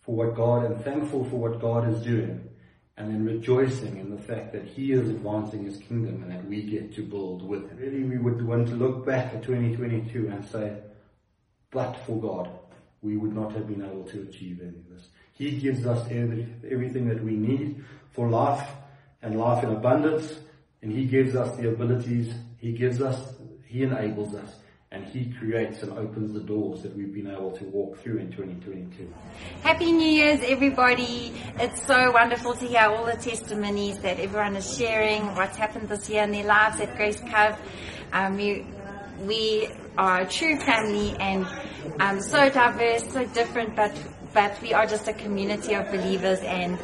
for 0.00 0.16
what 0.16 0.34
God 0.34 0.64
and 0.64 0.84
thankful 0.84 1.24
for 1.24 1.36
what 1.36 1.60
God 1.60 1.88
is 1.92 2.02
doing 2.02 2.48
and 2.96 3.12
then 3.12 3.24
rejoicing 3.24 3.98
in 3.98 4.10
the 4.10 4.20
fact 4.20 4.52
that 4.52 4.64
He 4.64 4.92
is 4.92 5.08
advancing 5.08 5.64
His 5.64 5.76
kingdom 5.76 6.22
and 6.22 6.32
that 6.32 6.44
we 6.46 6.62
get 6.62 6.94
to 6.96 7.02
build 7.02 7.46
with 7.46 7.70
Him. 7.70 7.78
Really, 7.78 8.02
we 8.02 8.18
would 8.18 8.44
want 8.44 8.66
to 8.68 8.74
look 8.74 9.06
back 9.06 9.34
at 9.34 9.44
2022 9.44 10.28
and 10.28 10.44
say, 10.44 10.78
but 11.70 11.94
for 12.04 12.20
God, 12.20 12.57
we 13.02 13.16
would 13.16 13.34
not 13.34 13.52
have 13.52 13.68
been 13.68 13.84
able 13.84 14.04
to 14.04 14.22
achieve 14.22 14.60
any 14.60 14.70
of 14.70 14.88
this. 14.90 15.08
He 15.32 15.58
gives 15.58 15.86
us 15.86 16.06
every, 16.10 16.48
everything 16.68 17.08
that 17.08 17.22
we 17.22 17.32
need 17.32 17.84
for 18.12 18.28
life 18.28 18.68
and 19.22 19.38
life 19.38 19.62
in 19.62 19.70
abundance, 19.70 20.32
and 20.82 20.92
He 20.92 21.04
gives 21.04 21.36
us 21.36 21.56
the 21.56 21.68
abilities, 21.68 22.34
He 22.58 22.72
gives 22.72 23.00
us, 23.00 23.34
He 23.66 23.82
enables 23.82 24.34
us 24.34 24.54
and 24.90 25.04
he 25.04 25.26
creates 25.38 25.82
and 25.82 25.92
opens 25.98 26.32
the 26.32 26.40
doors 26.40 26.82
that 26.82 26.96
we've 26.96 27.12
been 27.12 27.30
able 27.30 27.50
to 27.50 27.64
walk 27.64 27.98
through 27.98 28.18
in 28.18 28.30
2022. 28.30 29.12
Happy 29.62 29.92
New 29.92 30.08
Year's, 30.08 30.40
everybody. 30.44 31.34
It's 31.58 31.86
so 31.86 32.10
wonderful 32.12 32.54
to 32.54 32.66
hear 32.66 32.84
all 32.84 33.04
the 33.04 33.12
testimonies 33.12 33.98
that 33.98 34.18
everyone 34.18 34.56
is 34.56 34.78
sharing, 34.78 35.34
what's 35.34 35.58
happened 35.58 35.90
this 35.90 36.08
year 36.08 36.22
in 36.22 36.30
their 36.30 36.46
lives 36.46 36.80
at 36.80 36.96
Grace 36.96 37.20
Cove. 37.20 37.58
Um, 38.14 38.36
we, 38.36 38.66
we 39.20 39.68
are 39.98 40.22
a 40.22 40.26
true 40.26 40.58
family 40.58 41.14
and 41.20 41.46
um, 42.00 42.20
so 42.20 42.48
diverse, 42.50 43.10
so 43.12 43.24
different, 43.26 43.76
but 43.76 43.92
but 44.34 44.60
we 44.60 44.74
are 44.74 44.86
just 44.86 45.08
a 45.08 45.12
community 45.14 45.74
of 45.74 45.90
believers 45.90 46.38
and 46.40 46.78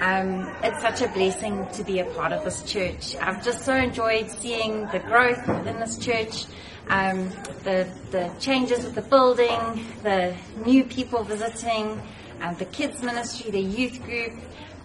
um, 0.00 0.52
it's 0.64 0.82
such 0.82 1.00
a 1.00 1.08
blessing 1.08 1.66
to 1.72 1.84
be 1.84 2.00
a 2.00 2.04
part 2.04 2.32
of 2.32 2.44
this 2.44 2.62
church. 2.64 3.14
I've 3.20 3.42
just 3.42 3.64
so 3.64 3.72
enjoyed 3.72 4.28
seeing 4.28 4.86
the 4.88 4.98
growth 4.98 5.48
in 5.48 5.78
this 5.78 5.96
church 5.96 6.46
um, 6.88 7.28
the, 7.64 7.88
the 8.10 8.30
changes 8.40 8.84
with 8.84 8.94
the 8.94 9.02
building, 9.02 9.86
the 10.02 10.34
new 10.64 10.84
people 10.84 11.22
visiting, 11.22 12.00
um, 12.40 12.54
the 12.56 12.64
kids 12.66 13.02
ministry, 13.02 13.50
the 13.50 13.60
youth 13.60 14.02
group, 14.02 14.32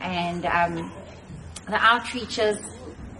and 0.02 0.46
um, 0.46 0.92
the 1.66 1.78
outreaches, 1.78 2.62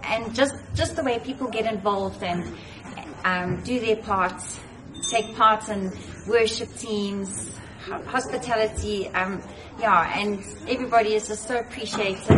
and 0.04 0.36
just, 0.36 0.56
just 0.76 0.96
the 0.96 1.04
way 1.04 1.20
people 1.20 1.48
get 1.48 1.72
involved 1.72 2.22
and 2.24 2.54
um, 3.24 3.64
do 3.64 3.80
their 3.80 3.96
parts, 3.96 4.60
take 5.10 5.36
part 5.36 5.70
in 5.70 5.92
worship 6.28 6.74
teams, 6.78 7.58
hospitality. 8.08 9.10
Um, 9.10 9.42
yeah, 9.80 10.18
and 10.18 10.44
everybody 10.68 11.16
is 11.16 11.28
just 11.28 11.48
so 11.48 11.60
appreciative, 11.60 12.30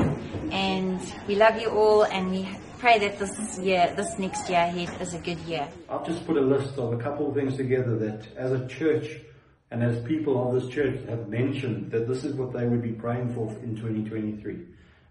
and 0.51 1.01
we 1.27 1.35
love 1.35 1.59
you 1.61 1.69
all, 1.69 2.03
and 2.03 2.31
we 2.31 2.49
pray 2.79 2.99
that 2.99 3.19
this 3.19 3.59
year, 3.59 3.93
this 3.95 4.17
next 4.19 4.49
year 4.49 4.59
ahead, 4.59 5.01
is 5.01 5.13
a 5.13 5.19
good 5.19 5.39
year. 5.39 5.67
I've 5.89 6.05
just 6.05 6.25
put 6.25 6.37
a 6.37 6.41
list 6.41 6.77
of 6.77 6.93
a 6.93 6.97
couple 6.97 7.29
of 7.29 7.35
things 7.35 7.55
together 7.57 7.97
that, 7.97 8.27
as 8.37 8.51
a 8.51 8.67
church 8.67 9.19
and 9.71 9.83
as 9.83 10.03
people 10.05 10.47
of 10.47 10.61
this 10.61 10.71
church 10.73 10.99
have 11.09 11.27
mentioned, 11.27 11.91
that 11.91 12.07
this 12.07 12.23
is 12.23 12.35
what 12.35 12.53
they 12.53 12.65
would 12.65 12.81
be 12.81 12.91
praying 12.91 13.33
for 13.33 13.49
in 13.63 13.75
2023. 13.75 14.59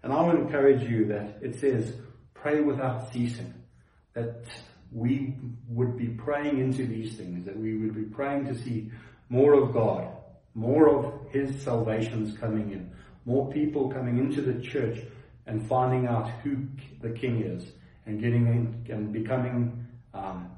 And 0.03 0.13
I 0.13 0.21
would 0.21 0.35
encourage 0.35 0.89
you 0.89 1.05
that 1.07 1.39
it 1.41 1.59
says, 1.59 1.93
pray 2.33 2.61
without 2.61 3.11
ceasing. 3.11 3.53
That 4.13 4.45
we 4.95 5.35
would 5.67 5.97
be 5.97 6.07
praying 6.07 6.57
into 6.57 6.87
these 6.87 7.17
things, 7.17 7.45
that 7.45 7.59
we 7.59 7.75
would 7.75 7.93
be 7.93 8.03
praying 8.03 8.45
to 8.45 8.55
see 8.55 8.89
more 9.27 9.53
of 9.53 9.73
God, 9.73 10.07
more 10.53 10.89
of 10.89 11.29
His 11.31 11.61
salvations 11.61 12.37
coming 12.37 12.71
in, 12.71 12.89
more 13.25 13.51
people 13.51 13.91
coming 13.91 14.17
into 14.17 14.41
the 14.41 14.61
church 14.61 14.99
and 15.47 15.67
finding 15.67 16.07
out 16.07 16.29
who 16.43 16.65
the 17.01 17.09
King 17.09 17.41
is 17.41 17.73
and 18.05 18.21
getting 18.21 18.47
in 18.47 18.85
and 18.89 19.11
becoming 19.11 19.85
um, 20.13 20.49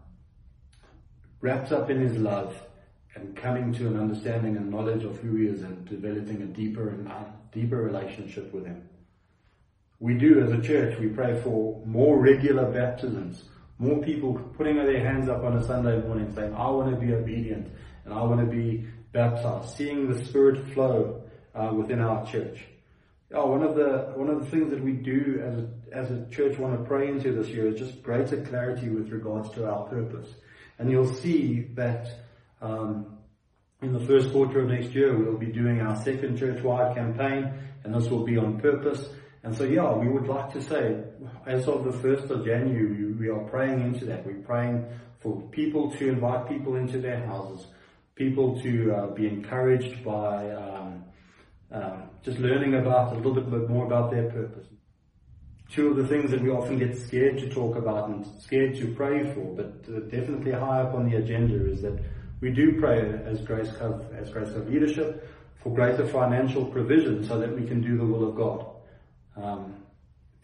wrapped 1.42 1.72
up 1.72 1.90
in 1.90 2.00
His 2.00 2.16
love 2.18 2.56
and 3.16 3.36
coming 3.36 3.74
to 3.74 3.88
an 3.88 4.00
understanding 4.00 4.56
and 4.56 4.70
knowledge 4.70 5.04
of 5.04 5.18
who 5.18 5.36
He 5.38 5.48
is 5.48 5.64
and 5.64 5.84
developing 5.86 6.44
a 6.44 6.46
deeper 6.46 6.90
and 6.90 7.08
uh, 7.08 7.24
deeper 7.52 7.78
relationship 7.78 8.54
with 8.54 8.68
Him. 8.68 8.88
We 10.00 10.14
do 10.14 10.44
as 10.44 10.52
a 10.52 10.62
church, 10.62 11.00
we 11.00 11.08
pray 11.08 11.42
for 11.42 11.82
more 11.88 12.20
regular 12.20 12.72
baptisms, 12.72 13.46
more 13.80 14.02
people 14.02 14.34
putting 14.58 14.76
their 14.76 15.00
hands 15.00 15.30
up 15.30 15.44
on 15.44 15.56
a 15.58 15.64
Sunday 15.64 16.02
morning 16.02 16.34
saying, 16.34 16.54
I 16.54 16.70
want 16.70 16.90
to 16.92 16.98
be 16.98 17.14
obedient 17.14 17.72
and 18.06 18.14
I 18.14 18.24
want 18.24 18.40
to 18.40 18.46
be 18.48 18.88
baptized, 19.12 19.76
seeing 19.76 20.12
the 20.12 20.26
Spirit 20.26 20.68
flow 20.74 21.24
uh, 21.54 21.72
within 21.74 22.00
our 22.00 22.26
church. 22.26 22.66
Oh, 23.34 23.48
one 23.48 23.62
of 23.62 23.76
the 23.76 24.14
one 24.16 24.30
of 24.30 24.40
the 24.40 24.46
things 24.50 24.70
that 24.70 24.82
we 24.82 24.94
do 24.94 25.42
as 25.44 25.58
a, 25.58 25.68
as 25.92 26.12
a 26.12 26.26
church 26.30 26.58
want 26.58 26.80
to 26.80 26.86
pray 26.86 27.10
into 27.10 27.34
this 27.34 27.50
year 27.50 27.68
is 27.68 27.78
just 27.78 28.02
greater 28.02 28.42
clarity 28.42 28.88
with 28.88 29.10
regards 29.10 29.50
to 29.52 29.70
our 29.70 29.84
purpose. 29.84 30.30
And 30.80 30.90
you'll 30.90 31.14
see 31.14 31.68
that 31.74 32.08
um, 32.62 33.18
in 33.82 33.92
the 33.92 34.00
first 34.00 34.32
quarter 34.32 34.62
of 34.62 34.70
next 34.70 34.96
year 34.96 35.18
we'll 35.18 35.38
be 35.38 35.48
doing 35.52 35.82
our 35.82 36.02
second 36.04 36.38
church-wide 36.38 36.96
campaign, 36.96 37.52
and 37.84 37.94
this 37.94 38.08
will 38.08 38.24
be 38.24 38.38
on 38.38 38.62
purpose. 38.62 39.10
And 39.48 39.56
so, 39.56 39.64
yeah, 39.64 39.94
we 39.94 40.10
would 40.10 40.28
like 40.28 40.52
to 40.52 40.62
say, 40.62 41.02
as 41.46 41.70
of 41.70 41.86
the 41.86 41.92
1st 41.92 42.32
of 42.32 42.44
January, 42.44 43.14
we 43.14 43.30
are 43.30 43.40
praying 43.46 43.80
into 43.80 44.04
that. 44.04 44.26
We're 44.26 44.44
praying 44.44 44.86
for 45.22 45.42
people 45.52 45.90
to 45.92 46.10
invite 46.10 46.50
people 46.50 46.76
into 46.76 47.00
their 47.00 47.26
houses, 47.26 47.66
people 48.16 48.60
to 48.60 48.94
uh, 48.94 49.08
be 49.14 49.26
encouraged 49.26 50.04
by 50.04 50.52
um, 50.52 51.06
um, 51.72 52.10
just 52.24 52.40
learning 52.40 52.76
about 52.76 53.14
a 53.14 53.16
little 53.16 53.36
bit 53.36 53.70
more 53.70 53.86
about 53.86 54.12
their 54.12 54.30
purpose. 54.30 54.68
Two 55.72 55.92
of 55.92 55.96
the 55.96 56.08
things 56.08 56.30
that 56.32 56.42
we 56.42 56.50
often 56.50 56.78
get 56.78 56.98
scared 56.98 57.38
to 57.38 57.50
talk 57.50 57.78
about 57.78 58.10
and 58.10 58.28
scared 58.42 58.76
to 58.76 58.94
pray 58.96 59.34
for, 59.34 59.56
but 59.56 59.86
uh, 59.88 60.00
definitely 60.10 60.52
high 60.52 60.82
up 60.82 60.94
on 60.94 61.10
the 61.10 61.16
agenda 61.16 61.72
is 61.72 61.82
that 61.84 61.98
we 62.42 62.52
do 62.52 62.78
pray 62.82 63.18
as 63.26 63.40
Grace 63.44 63.72
Cove, 63.80 64.14
as 64.14 64.30
Grace 64.30 64.50
Cove 64.50 64.68
leadership 64.68 65.26
for 65.64 65.74
greater 65.74 66.06
financial 66.06 66.66
provision 66.66 67.26
so 67.26 67.40
that 67.40 67.58
we 67.58 67.66
can 67.66 67.80
do 67.80 67.98
the 67.98 68.06
will 68.06 68.28
of 68.28 68.36
God. 68.36 68.74
Um, 69.42 69.76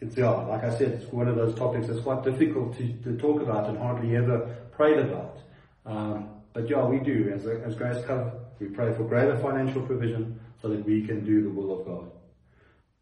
it's 0.00 0.16
yeah, 0.16 0.30
like 0.30 0.64
I 0.64 0.76
said, 0.76 0.92
it's 0.92 1.12
one 1.12 1.28
of 1.28 1.36
those 1.36 1.54
topics 1.54 1.86
that's 1.86 2.00
quite 2.00 2.22
difficult 2.24 2.76
to, 2.78 2.92
to 3.04 3.16
talk 3.16 3.40
about 3.40 3.68
and 3.68 3.78
hardly 3.78 4.16
ever 4.16 4.40
prayed 4.72 4.98
about. 4.98 5.38
Um, 5.86 6.28
but 6.52 6.68
yeah, 6.68 6.84
we 6.84 6.98
do 6.98 7.32
as 7.34 7.46
as 7.46 7.74
Grace 7.74 8.04
Cove, 8.04 8.32
we 8.60 8.66
pray 8.66 8.94
for 8.94 9.04
greater 9.04 9.36
financial 9.38 9.82
provision 9.82 10.38
so 10.60 10.68
that 10.68 10.84
we 10.84 11.06
can 11.06 11.24
do 11.24 11.42
the 11.42 11.50
will 11.50 11.80
of 11.80 11.86
God. 11.86 12.10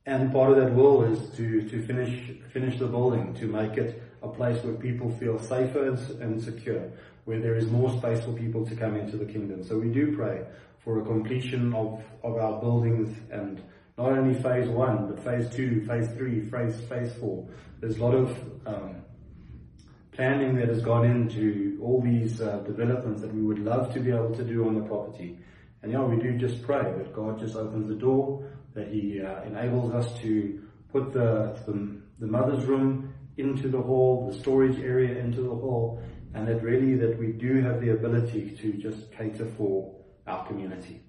And 0.05 0.32
part 0.32 0.51
of 0.51 0.57
that 0.57 0.72
will 0.72 1.05
is 1.05 1.30
to, 1.36 1.68
to 1.68 1.86
finish 1.86 2.32
finish 2.53 2.78
the 2.78 2.86
building, 2.86 3.34
to 3.34 3.47
make 3.47 3.76
it 3.76 4.03
a 4.22 4.28
place 4.28 4.62
where 4.64 4.74
people 4.74 5.11
feel 5.16 5.38
safer 5.38 5.88
and, 5.88 5.99
and 6.20 6.43
secure, 6.43 6.90
where 7.24 7.40
there 7.40 7.57
is 7.57 7.66
more 7.66 7.90
space 7.99 8.24
for 8.24 8.32
people 8.32 8.66
to 8.66 8.74
come 8.74 8.97
into 8.97 9.16
the 9.16 9.26
kingdom. 9.26 9.62
So 9.62 9.78
we 9.78 9.88
do 9.88 10.16
pray 10.16 10.45
for 10.84 11.01
a 11.01 11.05
completion 11.05 11.72
of, 11.74 12.03
of 12.24 12.36
our 12.36 12.61
buildings 12.61 13.16
and 13.30 13.62
not 13.99 14.12
only 14.12 14.40
phase 14.43 14.68
one, 14.68 15.07
but 15.07 15.22
phase 15.22 15.49
two, 15.51 15.84
phase 15.86 16.09
three, 16.16 16.40
phase, 16.49 16.80
phase 16.88 17.12
four. 17.14 17.47
There's 17.80 17.99
a 17.99 18.05
lot 18.05 18.14
of 18.14 18.28
um, 18.66 19.03
planning 20.12 20.57
that 20.57 20.68
has 20.68 20.80
gone 20.80 21.05
into 21.05 21.78
all 21.82 22.01
these 22.01 22.40
uh, 22.40 22.59
developments 22.59 23.20
that 23.22 23.34
we 23.34 23.43
would 23.43 23.59
love 23.59 23.93
to 23.95 24.01
be 24.01 24.11
able 24.11 24.34
to 24.34 24.45
do 24.45 24.66
on 24.66 24.74
the 24.74 24.86
property. 24.86 25.38
And 25.82 25.93
yeah, 25.93 26.03
we 26.03 26.16
do 26.16 26.38
just 26.38 26.62
pray 26.62 26.82
that 26.82 27.14
God 27.14 27.38
just 27.38 27.57
opens 27.57 27.88
the 27.88 27.95
door, 27.95 28.51
that 28.74 28.88
He 28.88 29.20
uh, 29.20 29.43
enables 29.43 29.93
us 29.93 30.12
to 30.20 30.62
put 30.90 31.12
the, 31.12 31.59
the, 31.66 32.01
the 32.18 32.26
mother's 32.26 32.64
room 32.64 33.12
into 33.36 33.68
the 33.68 33.80
hall, 33.80 34.30
the 34.30 34.38
storage 34.38 34.78
area 34.78 35.18
into 35.18 35.43
the 35.43 35.55
hall, 35.55 36.03
and 36.34 36.47
that 36.47 36.62
really 36.62 36.95
that 36.95 37.18
we 37.18 37.32
do 37.32 37.62
have 37.62 37.80
the 37.80 37.90
ability 37.90 38.57
to 38.57 38.72
just 38.74 39.12
cater 39.12 39.47
for 39.57 39.95
our 40.26 40.47
community. 40.47 41.01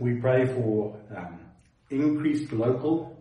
We 0.00 0.14
pray 0.14 0.46
for 0.46 0.96
um, 1.14 1.40
increased 1.90 2.52
local, 2.52 3.18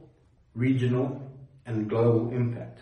regional, 0.56 1.22
and 1.66 1.90
global 1.90 2.32
impact. 2.32 2.80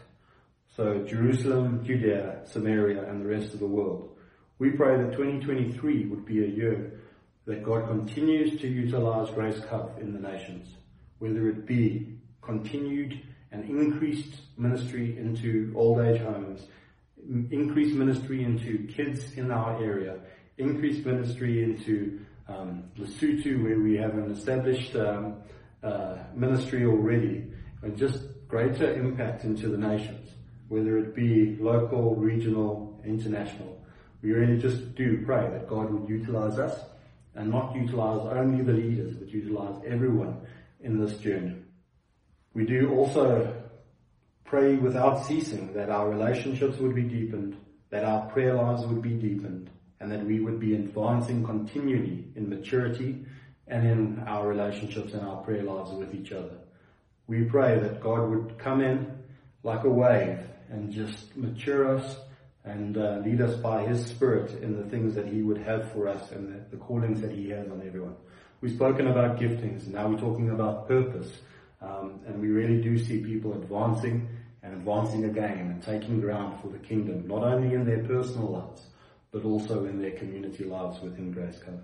So 0.75 1.03
Jerusalem, 1.03 1.83
Judea, 1.83 2.41
Samaria, 2.45 3.09
and 3.09 3.21
the 3.21 3.27
rest 3.27 3.55
of 3.55 3.59
the 3.59 3.65
world. 3.65 4.15
We 4.59 4.69
pray 4.69 4.97
that 4.97 5.13
2023 5.13 6.05
would 6.05 6.27
be 6.27 6.43
a 6.43 6.47
year 6.47 6.99
that 7.45 7.63
God 7.63 7.87
continues 7.87 8.61
to 8.61 8.67
utilize 8.67 9.31
Grace 9.31 9.59
Cove 9.67 9.97
in 9.99 10.13
the 10.13 10.19
nations, 10.19 10.67
whether 11.17 11.49
it 11.49 11.65
be 11.65 12.19
continued 12.43 13.19
and 13.51 13.67
increased 13.67 14.41
ministry 14.57 15.17
into 15.17 15.73
old 15.75 16.01
age 16.01 16.21
homes, 16.21 16.67
increased 17.49 17.95
ministry 17.95 18.43
into 18.43 18.85
kids 18.95 19.33
in 19.33 19.49
our 19.49 19.83
area, 19.83 20.19
increased 20.59 21.03
ministry 21.03 21.63
into 21.63 22.19
um, 22.47 22.83
Lesotho, 22.97 23.63
where 23.63 23.79
we 23.79 23.97
have 23.97 24.13
an 24.13 24.31
established 24.31 24.95
um, 24.95 25.35
uh, 25.83 26.17
ministry 26.33 26.85
already, 26.85 27.45
and 27.81 27.97
just 27.97 28.21
greater 28.47 28.93
impact 28.93 29.43
into 29.43 29.69
the 29.69 29.77
nations, 29.77 30.31
whether 30.67 30.97
it 30.97 31.15
be 31.15 31.57
local, 31.59 32.15
regional, 32.15 32.99
international. 33.05 33.81
We 34.21 34.31
really 34.31 34.57
just 34.57 34.95
do 34.95 35.23
pray 35.25 35.49
that 35.49 35.67
God 35.67 35.91
would 35.91 36.09
utilize 36.09 36.57
us 36.57 36.79
and 37.35 37.51
not 37.51 37.75
utilize 37.75 38.25
only 38.35 38.63
the 38.63 38.73
leaders, 38.73 39.13
but 39.13 39.29
utilize 39.29 39.81
everyone 39.85 40.41
in 40.81 40.99
this 40.99 41.17
journey. 41.17 41.55
We 42.53 42.65
do 42.65 42.91
also 42.95 43.53
pray 44.45 44.75
without 44.75 45.25
ceasing 45.25 45.73
that 45.73 45.89
our 45.89 46.09
relationships 46.09 46.77
would 46.79 46.95
be 46.95 47.03
deepened, 47.03 47.57
that 47.91 48.03
our 48.03 48.27
prayer 48.31 48.55
lives 48.55 48.85
would 48.85 49.01
be 49.01 49.13
deepened, 49.13 49.69
and 49.99 50.11
that 50.11 50.25
we 50.25 50.39
would 50.39 50.59
be 50.59 50.75
advancing 50.75 51.43
continually 51.43 52.25
in 52.35 52.49
maturity 52.49 53.25
and 53.67 53.87
in 53.87 54.23
our 54.27 54.47
relationships 54.47 55.13
and 55.13 55.25
our 55.25 55.37
prayer 55.37 55.63
lives 55.63 55.91
with 55.91 56.13
each 56.13 56.31
other. 56.31 56.57
We 57.27 57.43
pray 57.43 57.79
that 57.79 57.99
God 58.01 58.29
would 58.29 58.57
come 58.57 58.81
in 58.81 59.11
like 59.63 59.83
a 59.83 59.89
wave 59.89 60.39
and 60.69 60.91
just 60.91 61.35
mature 61.35 61.97
us 61.97 62.17
and 62.63 62.97
uh, 62.97 63.21
lead 63.23 63.41
us 63.41 63.55
by 63.55 63.85
His 63.85 64.05
Spirit 64.05 64.61
in 64.61 64.75
the 64.75 64.87
things 64.89 65.15
that 65.15 65.27
He 65.27 65.41
would 65.41 65.57
have 65.57 65.91
for 65.91 66.07
us 66.07 66.31
and 66.31 66.53
the, 66.53 66.75
the, 66.75 66.77
callings 66.77 67.21
that 67.21 67.31
He 67.31 67.49
has 67.49 67.67
on 67.69 67.81
everyone. 67.85 68.15
We've 68.61 68.73
spoken 68.73 69.07
about 69.07 69.39
giftings, 69.39 69.87
now 69.87 70.07
we're 70.07 70.19
talking 70.19 70.49
about 70.49 70.87
purpose. 70.87 71.31
Um, 71.81 72.21
and 72.25 72.41
we 72.41 72.47
really 72.47 72.81
do 72.81 72.97
see 72.97 73.19
people 73.19 73.53
advancing 73.53 74.27
and 74.63 74.73
advancing 74.73 75.25
again 75.25 75.59
and 75.59 75.83
taking 75.83 76.19
ground 76.19 76.59
for 76.61 76.69
the 76.69 76.79
kingdom, 76.79 77.27
not 77.27 77.43
only 77.43 77.75
in 77.75 77.85
their 77.85 78.03
personal 78.03 78.47
lives, 78.51 78.86
but 79.37 79.47
also 79.47 79.85
in 79.85 80.01
their 80.01 80.11
community 80.11 80.63
lives 80.63 81.01
within 81.01 81.31
Grace 81.31 81.59
Cove. 81.59 81.81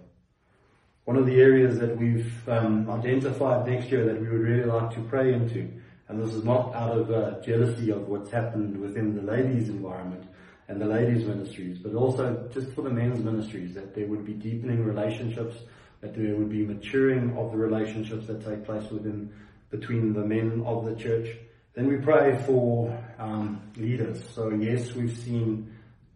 One 1.06 1.18
of 1.18 1.26
the 1.26 1.36
areas 1.36 1.80
that 1.80 1.98
we've 1.98 2.34
um, 2.48 2.90
identified 2.90 3.68
next 3.68 3.92
year 3.92 4.06
that 4.06 4.20
we 4.20 4.28
would 4.30 4.42
really 4.42 4.66
like 4.66 4.94
to 4.96 5.02
pray 5.02 5.34
into, 5.34 5.70
and 6.08 6.22
this 6.22 6.34
is 6.34 6.44
not 6.44 6.74
out 6.74 6.98
of 6.98 7.12
uh, 7.12 7.42
jealousy 7.42 7.92
of 7.92 8.08
what's 8.08 8.32
happened 8.32 8.80
within 8.80 9.16
the 9.16 9.22
ladies' 9.22 9.70
environment 9.70 10.24
and 10.70 10.80
the 10.80 10.86
ladies' 10.86 11.26
ministries, 11.26 11.78
but 11.78 11.94
also 11.94 12.50
just 12.54 12.72
for 12.72 12.84
the 12.84 12.90
men's 12.90 13.24
ministries, 13.24 13.74
that 13.74 13.94
there 13.94 14.08
would 14.08 14.26
be 14.26 14.34
deepening 14.34 14.84
relationships, 14.84 15.58
that 16.00 16.16
there 16.16 16.36
would 16.36 16.50
be 16.50 16.66
maturing 16.66 17.38
of 17.38 17.52
the 17.52 17.58
relationships 17.58 18.28
that 18.28 18.46
take 18.46 18.66
place 18.66 18.90
within 18.90 19.32
between 19.72 20.14
the 20.14 20.22
men 20.24 20.64
of 20.66 20.86
the 20.86 20.96
church. 20.96 21.36
Then 21.74 21.88
we 21.88 21.98
pray 21.98 22.42
for 22.46 22.98
um, 23.18 23.60
leaders. 23.76 24.24
So 24.34 24.50
yes, 24.52 24.94
we've 24.94 25.18
seen 25.18 25.73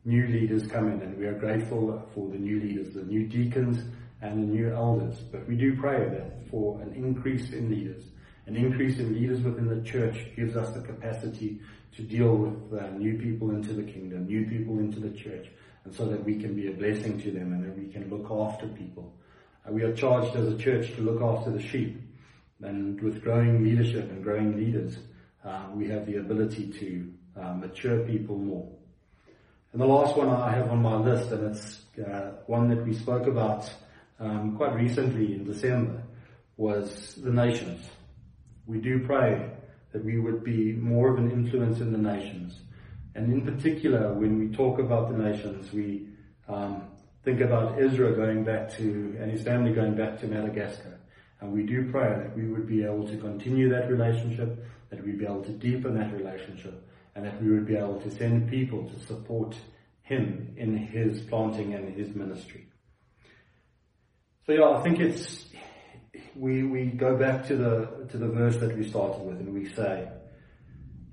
new 0.08 0.26
leaders 0.28 0.66
come 0.68 0.90
in 0.90 1.02
and 1.02 1.18
we 1.18 1.26
are 1.26 1.38
grateful 1.38 2.02
for 2.16 2.30
the 2.30 2.38
new 2.38 2.62
leaders, 2.62 2.94
the 2.94 3.04
new 3.04 3.28
deacons 3.28 3.80
and 4.22 4.42
the 4.42 4.48
new 4.48 4.74
elders. 4.74 5.18
But 5.20 5.46
we 5.50 5.58
do 5.58 5.76
pray 5.76 6.08
that 6.08 6.50
for 6.50 6.82
an 6.82 6.94
increase 6.94 7.52
in 7.52 7.70
leaders. 7.70 8.06
An 8.46 8.56
increase 8.56 9.00
in 9.00 9.14
leaders 9.14 9.42
within 9.42 9.68
the 9.68 9.82
church 9.82 10.18
gives 10.38 10.56
us 10.56 10.74
the 10.74 10.80
capacity 10.80 11.60
to 11.98 12.02
deal 12.04 12.38
with 12.38 12.82
uh, 12.82 12.88
new 12.92 13.18
people 13.18 13.52
into 13.52 13.74
the 13.74 13.84
kingdom, 13.84 14.26
new 14.28 14.46
people 14.46 14.80
into 14.80 15.02
the 15.02 15.10
church, 15.10 15.48
and 15.84 15.94
so 15.94 16.06
that 16.06 16.24
we 16.24 16.40
can 16.40 16.56
be 16.56 16.68
a 16.68 16.72
blessing 16.72 17.20
to 17.22 17.30
them 17.30 17.52
and 17.52 17.66
that 17.66 17.78
we 17.78 17.92
can 17.92 18.10
look 18.10 18.32
after 18.32 18.66
people. 18.68 19.14
Uh, 19.68 19.74
we 19.74 19.84
are 19.84 19.94
charged 19.94 20.38
as 20.38 20.48
a 20.48 20.58
church 20.58 20.96
to 20.96 21.02
look 21.02 21.22
after 21.22 21.52
the 21.52 21.62
sheep. 21.62 22.02
And 22.62 23.00
with 23.02 23.22
growing 23.22 23.62
leadership 23.62 24.10
and 24.10 24.24
growing 24.24 24.56
leaders, 24.56 24.98
uh, 25.44 25.68
we 25.74 25.90
have 25.90 26.06
the 26.06 26.16
ability 26.16 26.72
to 26.80 27.14
uh, 27.40 27.54
mature 27.56 28.00
people 28.06 28.38
more. 28.38 28.77
And 29.78 29.84
the 29.84 29.94
last 29.94 30.18
one 30.18 30.30
I 30.30 30.56
have 30.56 30.72
on 30.72 30.82
my 30.82 30.96
list, 30.96 31.32
and 31.32 31.56
it's 31.56 31.82
uh, 32.00 32.32
one 32.48 32.68
that 32.70 32.84
we 32.84 32.96
spoke 32.96 33.28
about 33.28 33.72
um, 34.20 34.58
quite 34.58 34.74
recently 34.74 35.36
in 35.36 35.44
December, 35.44 36.02
was 36.58 37.14
the 37.14 37.30
nations. 37.30 37.88
We 38.66 38.80
do 38.80 39.06
pray 39.06 39.52
that 39.92 40.04
we 40.04 40.18
would 40.18 40.44
be 40.44 40.74
more 40.74 41.14
of 41.14 41.20
an 41.20 41.30
influence 41.30 41.80
in 41.80 41.92
the 41.92 42.00
nations. 42.00 42.60
And 43.14 43.32
in 43.32 43.46
particular, 43.46 44.16
when 44.16 44.40
we 44.40 44.48
talk 44.48 44.80
about 44.80 45.12
the 45.12 45.24
nations, 45.24 45.72
we 45.72 46.08
um, 46.50 46.82
think 47.24 47.42
about 47.42 47.80
Israel 47.80 48.16
going 48.16 48.44
back 48.44 48.76
to, 48.78 49.16
and 49.20 49.30
his 49.30 49.44
family 49.44 49.74
going 49.74 49.94
back 49.94 50.20
to 50.22 50.26
Madagascar. 50.26 50.98
And 51.40 51.54
we 51.54 51.62
do 51.62 51.92
pray 51.92 52.16
that 52.16 52.36
we 52.36 52.48
would 52.48 52.66
be 52.66 52.84
able 52.84 53.08
to 53.08 53.18
continue 53.18 53.70
that 53.70 53.92
relationship, 53.92 54.58
that 54.90 55.06
we'd 55.06 55.20
be 55.20 55.26
able 55.26 55.44
to 55.44 55.52
deepen 55.52 55.94
that 56.00 56.12
relationship, 56.14 56.84
and 57.18 57.26
that 57.26 57.42
we 57.42 57.50
would 57.50 57.66
be 57.66 57.76
able 57.76 58.00
to 58.00 58.12
send 58.12 58.48
people 58.48 58.88
to 58.88 59.00
support 59.08 59.56
him 60.04 60.54
in 60.56 60.78
his 60.78 61.20
planting 61.22 61.74
and 61.74 61.98
his 61.98 62.16
ministry. 62.16 62.68
So 64.46 64.54
yeah, 64.54 64.70
I 64.70 64.84
think 64.84 65.00
it's 65.00 65.48
we 66.36 66.64
we 66.64 66.86
go 66.86 67.18
back 67.18 67.48
to 67.48 67.58
the 67.58 68.08
to 68.12 68.18
the 68.18 68.28
verse 68.28 68.58
that 68.58 68.78
we 68.78 68.88
started 68.88 69.24
with, 69.24 69.40
and 69.40 69.52
we 69.52 69.68
say 69.68 70.08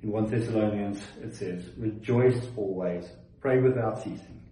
in 0.02 0.10
1 0.10 0.30
Thessalonians 0.30 1.02
it 1.22 1.34
says, 1.34 1.70
"Rejoice 1.78 2.48
always, 2.54 3.08
pray 3.40 3.60
without 3.60 4.02
ceasing, 4.02 4.42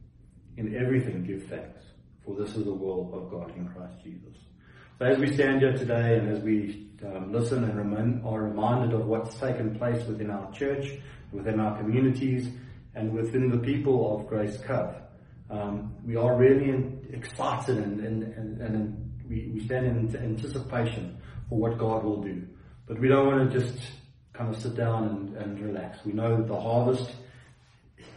in 0.56 0.74
everything 0.74 1.22
give 1.22 1.44
thanks, 1.48 1.84
for 2.24 2.34
this 2.34 2.56
is 2.56 2.64
the 2.64 2.72
will 2.72 3.10
of 3.12 3.30
God 3.30 3.54
in 3.56 3.68
Christ 3.68 4.02
Jesus." 4.02 4.36
So 4.98 5.04
as 5.04 5.18
we 5.18 5.34
stand 5.34 5.60
here 5.60 5.76
today, 5.76 6.16
and 6.16 6.28
as 6.34 6.42
we 6.42 6.88
um, 7.04 7.30
listen 7.30 7.62
and 7.64 7.76
remind, 7.76 8.24
are 8.24 8.42
reminded 8.42 8.94
of 8.94 9.06
what's 9.06 9.34
taken 9.34 9.76
place 9.76 10.02
within 10.06 10.30
our 10.30 10.50
church, 10.52 10.98
within 11.32 11.60
our 11.60 11.76
communities, 11.78 12.48
and 12.94 13.12
within 13.12 13.50
the 13.50 13.58
people 13.58 14.16
of 14.16 14.26
Grace 14.28 14.58
Cove, 14.58 14.94
um, 15.50 15.94
we 16.04 16.16
are 16.16 16.36
really 16.36 16.92
excited 17.12 17.78
and, 17.78 18.00
and, 18.00 18.22
and, 18.22 18.60
and 18.60 19.12
we, 19.28 19.50
we 19.54 19.64
stand 19.64 19.86
in 19.86 20.16
anticipation 20.16 21.18
for 21.48 21.58
what 21.58 21.78
God 21.78 22.04
will 22.04 22.22
do. 22.22 22.46
But 22.86 22.98
we 22.98 23.08
don't 23.08 23.26
want 23.26 23.50
to 23.50 23.60
just 23.60 23.78
kind 24.32 24.54
of 24.54 24.60
sit 24.60 24.74
down 24.74 25.08
and, 25.08 25.36
and 25.36 25.60
relax. 25.60 25.98
We 26.04 26.12
know 26.12 26.36
that 26.36 26.48
the 26.48 26.60
harvest 26.60 27.10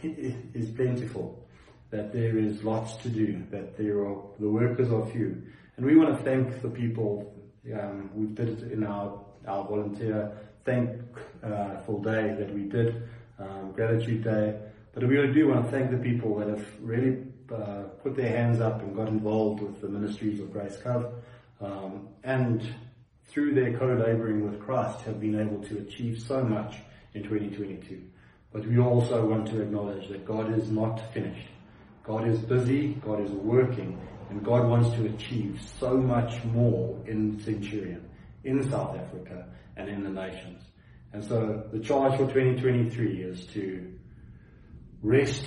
is 0.02 0.70
plentiful, 0.70 1.46
that 1.90 2.12
there 2.12 2.38
is 2.38 2.62
lots 2.62 2.96
to 2.98 3.08
do, 3.08 3.42
that 3.50 3.76
there 3.76 4.06
are 4.06 4.16
the 4.38 4.48
workers 4.48 4.90
are 4.90 5.06
few. 5.06 5.42
And 5.76 5.86
we 5.86 5.96
want 5.96 6.16
to 6.16 6.24
thank 6.24 6.62
the 6.62 6.70
people. 6.70 7.34
Um, 7.72 8.10
we 8.14 8.26
did 8.26 8.48
it 8.48 8.72
in 8.72 8.84
our, 8.84 9.24
our 9.46 9.64
volunteer 9.64 10.32
thankful 10.66 12.04
uh, 12.06 12.10
day 12.10 12.34
that 12.38 12.52
we 12.52 12.64
did, 12.64 13.08
um, 13.38 13.72
gratitude 13.72 14.24
day. 14.24 14.58
But 14.92 15.04
we 15.04 15.16
really 15.16 15.32
do 15.32 15.48
want 15.48 15.64
to 15.64 15.70
thank 15.70 15.90
the 15.90 15.96
people 15.96 16.38
that 16.38 16.48
have 16.48 16.66
really 16.80 17.22
uh, 17.52 17.84
put 18.02 18.16
their 18.16 18.28
hands 18.28 18.60
up 18.60 18.82
and 18.82 18.94
got 18.94 19.08
involved 19.08 19.62
with 19.62 19.80
the 19.80 19.88
ministries 19.88 20.40
of 20.40 20.52
Grace 20.52 20.76
Cove, 20.82 21.14
um, 21.60 22.08
and 22.24 22.62
through 23.28 23.54
their 23.54 23.78
co-laboring 23.78 24.44
with 24.44 24.60
Christ 24.60 25.00
have 25.02 25.20
been 25.20 25.38
able 25.40 25.62
to 25.64 25.78
achieve 25.78 26.20
so 26.20 26.42
much 26.42 26.76
in 27.14 27.22
2022. 27.22 28.02
But 28.52 28.66
we 28.66 28.78
also 28.78 29.24
want 29.26 29.48
to 29.48 29.62
acknowledge 29.62 30.08
that 30.08 30.24
God 30.24 30.56
is 30.58 30.70
not 30.70 31.12
finished. 31.12 31.48
God 32.02 32.26
is 32.28 32.38
busy, 32.38 32.94
God 33.04 33.20
is 33.20 33.30
working, 33.30 34.00
and 34.30 34.44
God 34.44 34.68
wants 34.68 34.90
to 34.96 35.06
achieve 35.06 35.60
so 35.78 35.96
much 35.96 36.42
more 36.44 36.98
in 37.06 37.38
Centurion, 37.40 38.08
in 38.46 38.70
South 38.70 38.96
Africa, 38.96 39.48
and 39.76 39.88
in 39.88 40.02
the 40.02 40.10
nations. 40.10 40.62
And 41.12 41.22
so 41.22 41.64
the 41.72 41.80
charge 41.80 42.12
for 42.12 42.26
2023 42.26 43.22
is 43.22 43.46
to 43.48 43.92
rest 45.02 45.44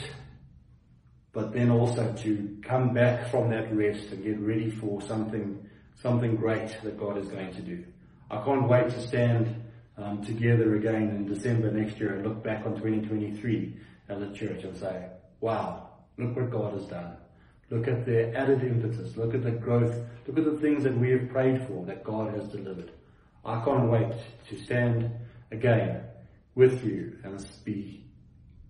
but 1.32 1.54
then 1.54 1.70
also 1.70 2.12
to 2.14 2.58
come 2.64 2.94
back 2.94 3.30
from 3.30 3.50
that 3.52 3.74
rest 3.74 4.12
and 4.12 4.24
get 4.24 4.40
ready 4.40 4.70
for 4.70 5.02
something, 5.02 5.66
something 6.02 6.36
great 6.36 6.76
that 6.84 6.98
God 7.00 7.18
is 7.18 7.28
going 7.28 7.54
to 7.54 7.62
do. 7.62 7.86
I 8.32 8.44
can't 8.44 8.68
wait 8.68 8.90
to 8.90 9.08
stand 9.08 9.64
um, 9.98 10.24
together 10.24 10.76
again 10.76 11.10
in 11.10 11.26
December 11.28 11.72
next 11.72 12.00
year 12.00 12.16
and 12.16 12.28
look 12.28 12.44
back 12.44 12.66
on 12.66 12.76
2023 12.76 13.78
as 14.10 14.22
a 14.22 14.34
church 14.34 14.64
and 14.64 14.76
say, 14.76 15.08
wow, 15.40 15.90
look 16.18 16.36
what 16.36 16.50
God 16.50 16.74
has 16.74 16.86
done. 16.86 17.18
Look 17.70 17.88
at 17.88 18.06
the 18.06 18.36
added 18.36 18.64
impetus. 18.64 19.16
Look 19.16 19.34
at 19.36 19.44
the 19.44 19.52
growth. 19.52 19.96
Look 20.28 20.38
at 20.38 20.46
the 20.46 20.60
things 20.60 20.84
that 20.84 20.98
we 20.98 21.12
have 21.12 21.30
prayed 21.30 21.68
for 21.68 21.86
that 21.86 22.04
God 22.04 22.34
has 22.34 22.48
delivered. 22.50 22.92
I 23.46 23.64
can't 23.64 23.90
wait 23.90 24.14
to 24.50 24.64
stand 24.64 25.12
again 25.52 26.04
with 26.56 26.84
you 26.84 27.18
and 27.24 27.46
be 27.64 28.06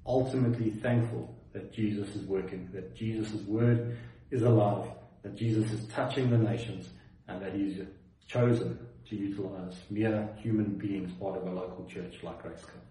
ultimately 0.06 0.72
thankful 0.72 1.36
that 1.54 1.72
Jesus 1.74 2.16
is 2.16 2.24
working, 2.26 2.70
that 2.74 2.96
Jesus' 2.96 3.42
word 3.44 3.98
is 4.32 4.44
alive, 4.44 4.90
that 5.24 5.36
Jesus 5.36 5.72
is 5.72 5.88
touching 5.88 6.30
the 6.30 6.38
nations, 6.38 6.90
and 7.28 7.42
that 7.42 7.54
he's 7.54 7.82
chosen 8.28 8.78
to 9.10 9.16
utilize 9.16 9.76
mere 9.90 10.30
human 10.38 10.78
beings 10.78 11.12
part 11.14 11.36
of 11.36 11.48
a 11.48 11.52
local 11.52 11.86
church 11.86 12.18
like 12.22 12.42
Grace 12.44 12.62
Cove. 12.62 12.82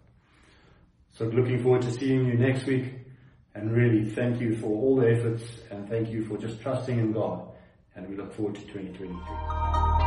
So 1.12 1.24
looking 1.26 1.62
forward 1.62 1.82
to 1.82 1.92
seeing 1.92 2.26
you 2.26 2.34
next 2.34 2.66
week, 2.66 2.92
and 3.58 3.72
really 3.72 4.04
thank 4.04 4.40
you 4.40 4.56
for 4.56 4.66
all 4.66 4.96
the 4.96 5.10
efforts, 5.10 5.42
and 5.72 5.88
thank 5.88 6.10
you 6.10 6.24
for 6.24 6.38
just 6.38 6.60
trusting 6.60 6.96
in 6.96 7.12
God, 7.12 7.44
and 7.96 8.08
we 8.08 8.14
look 8.14 8.32
forward 8.32 8.54
to 8.54 8.60
2023. 8.62 9.97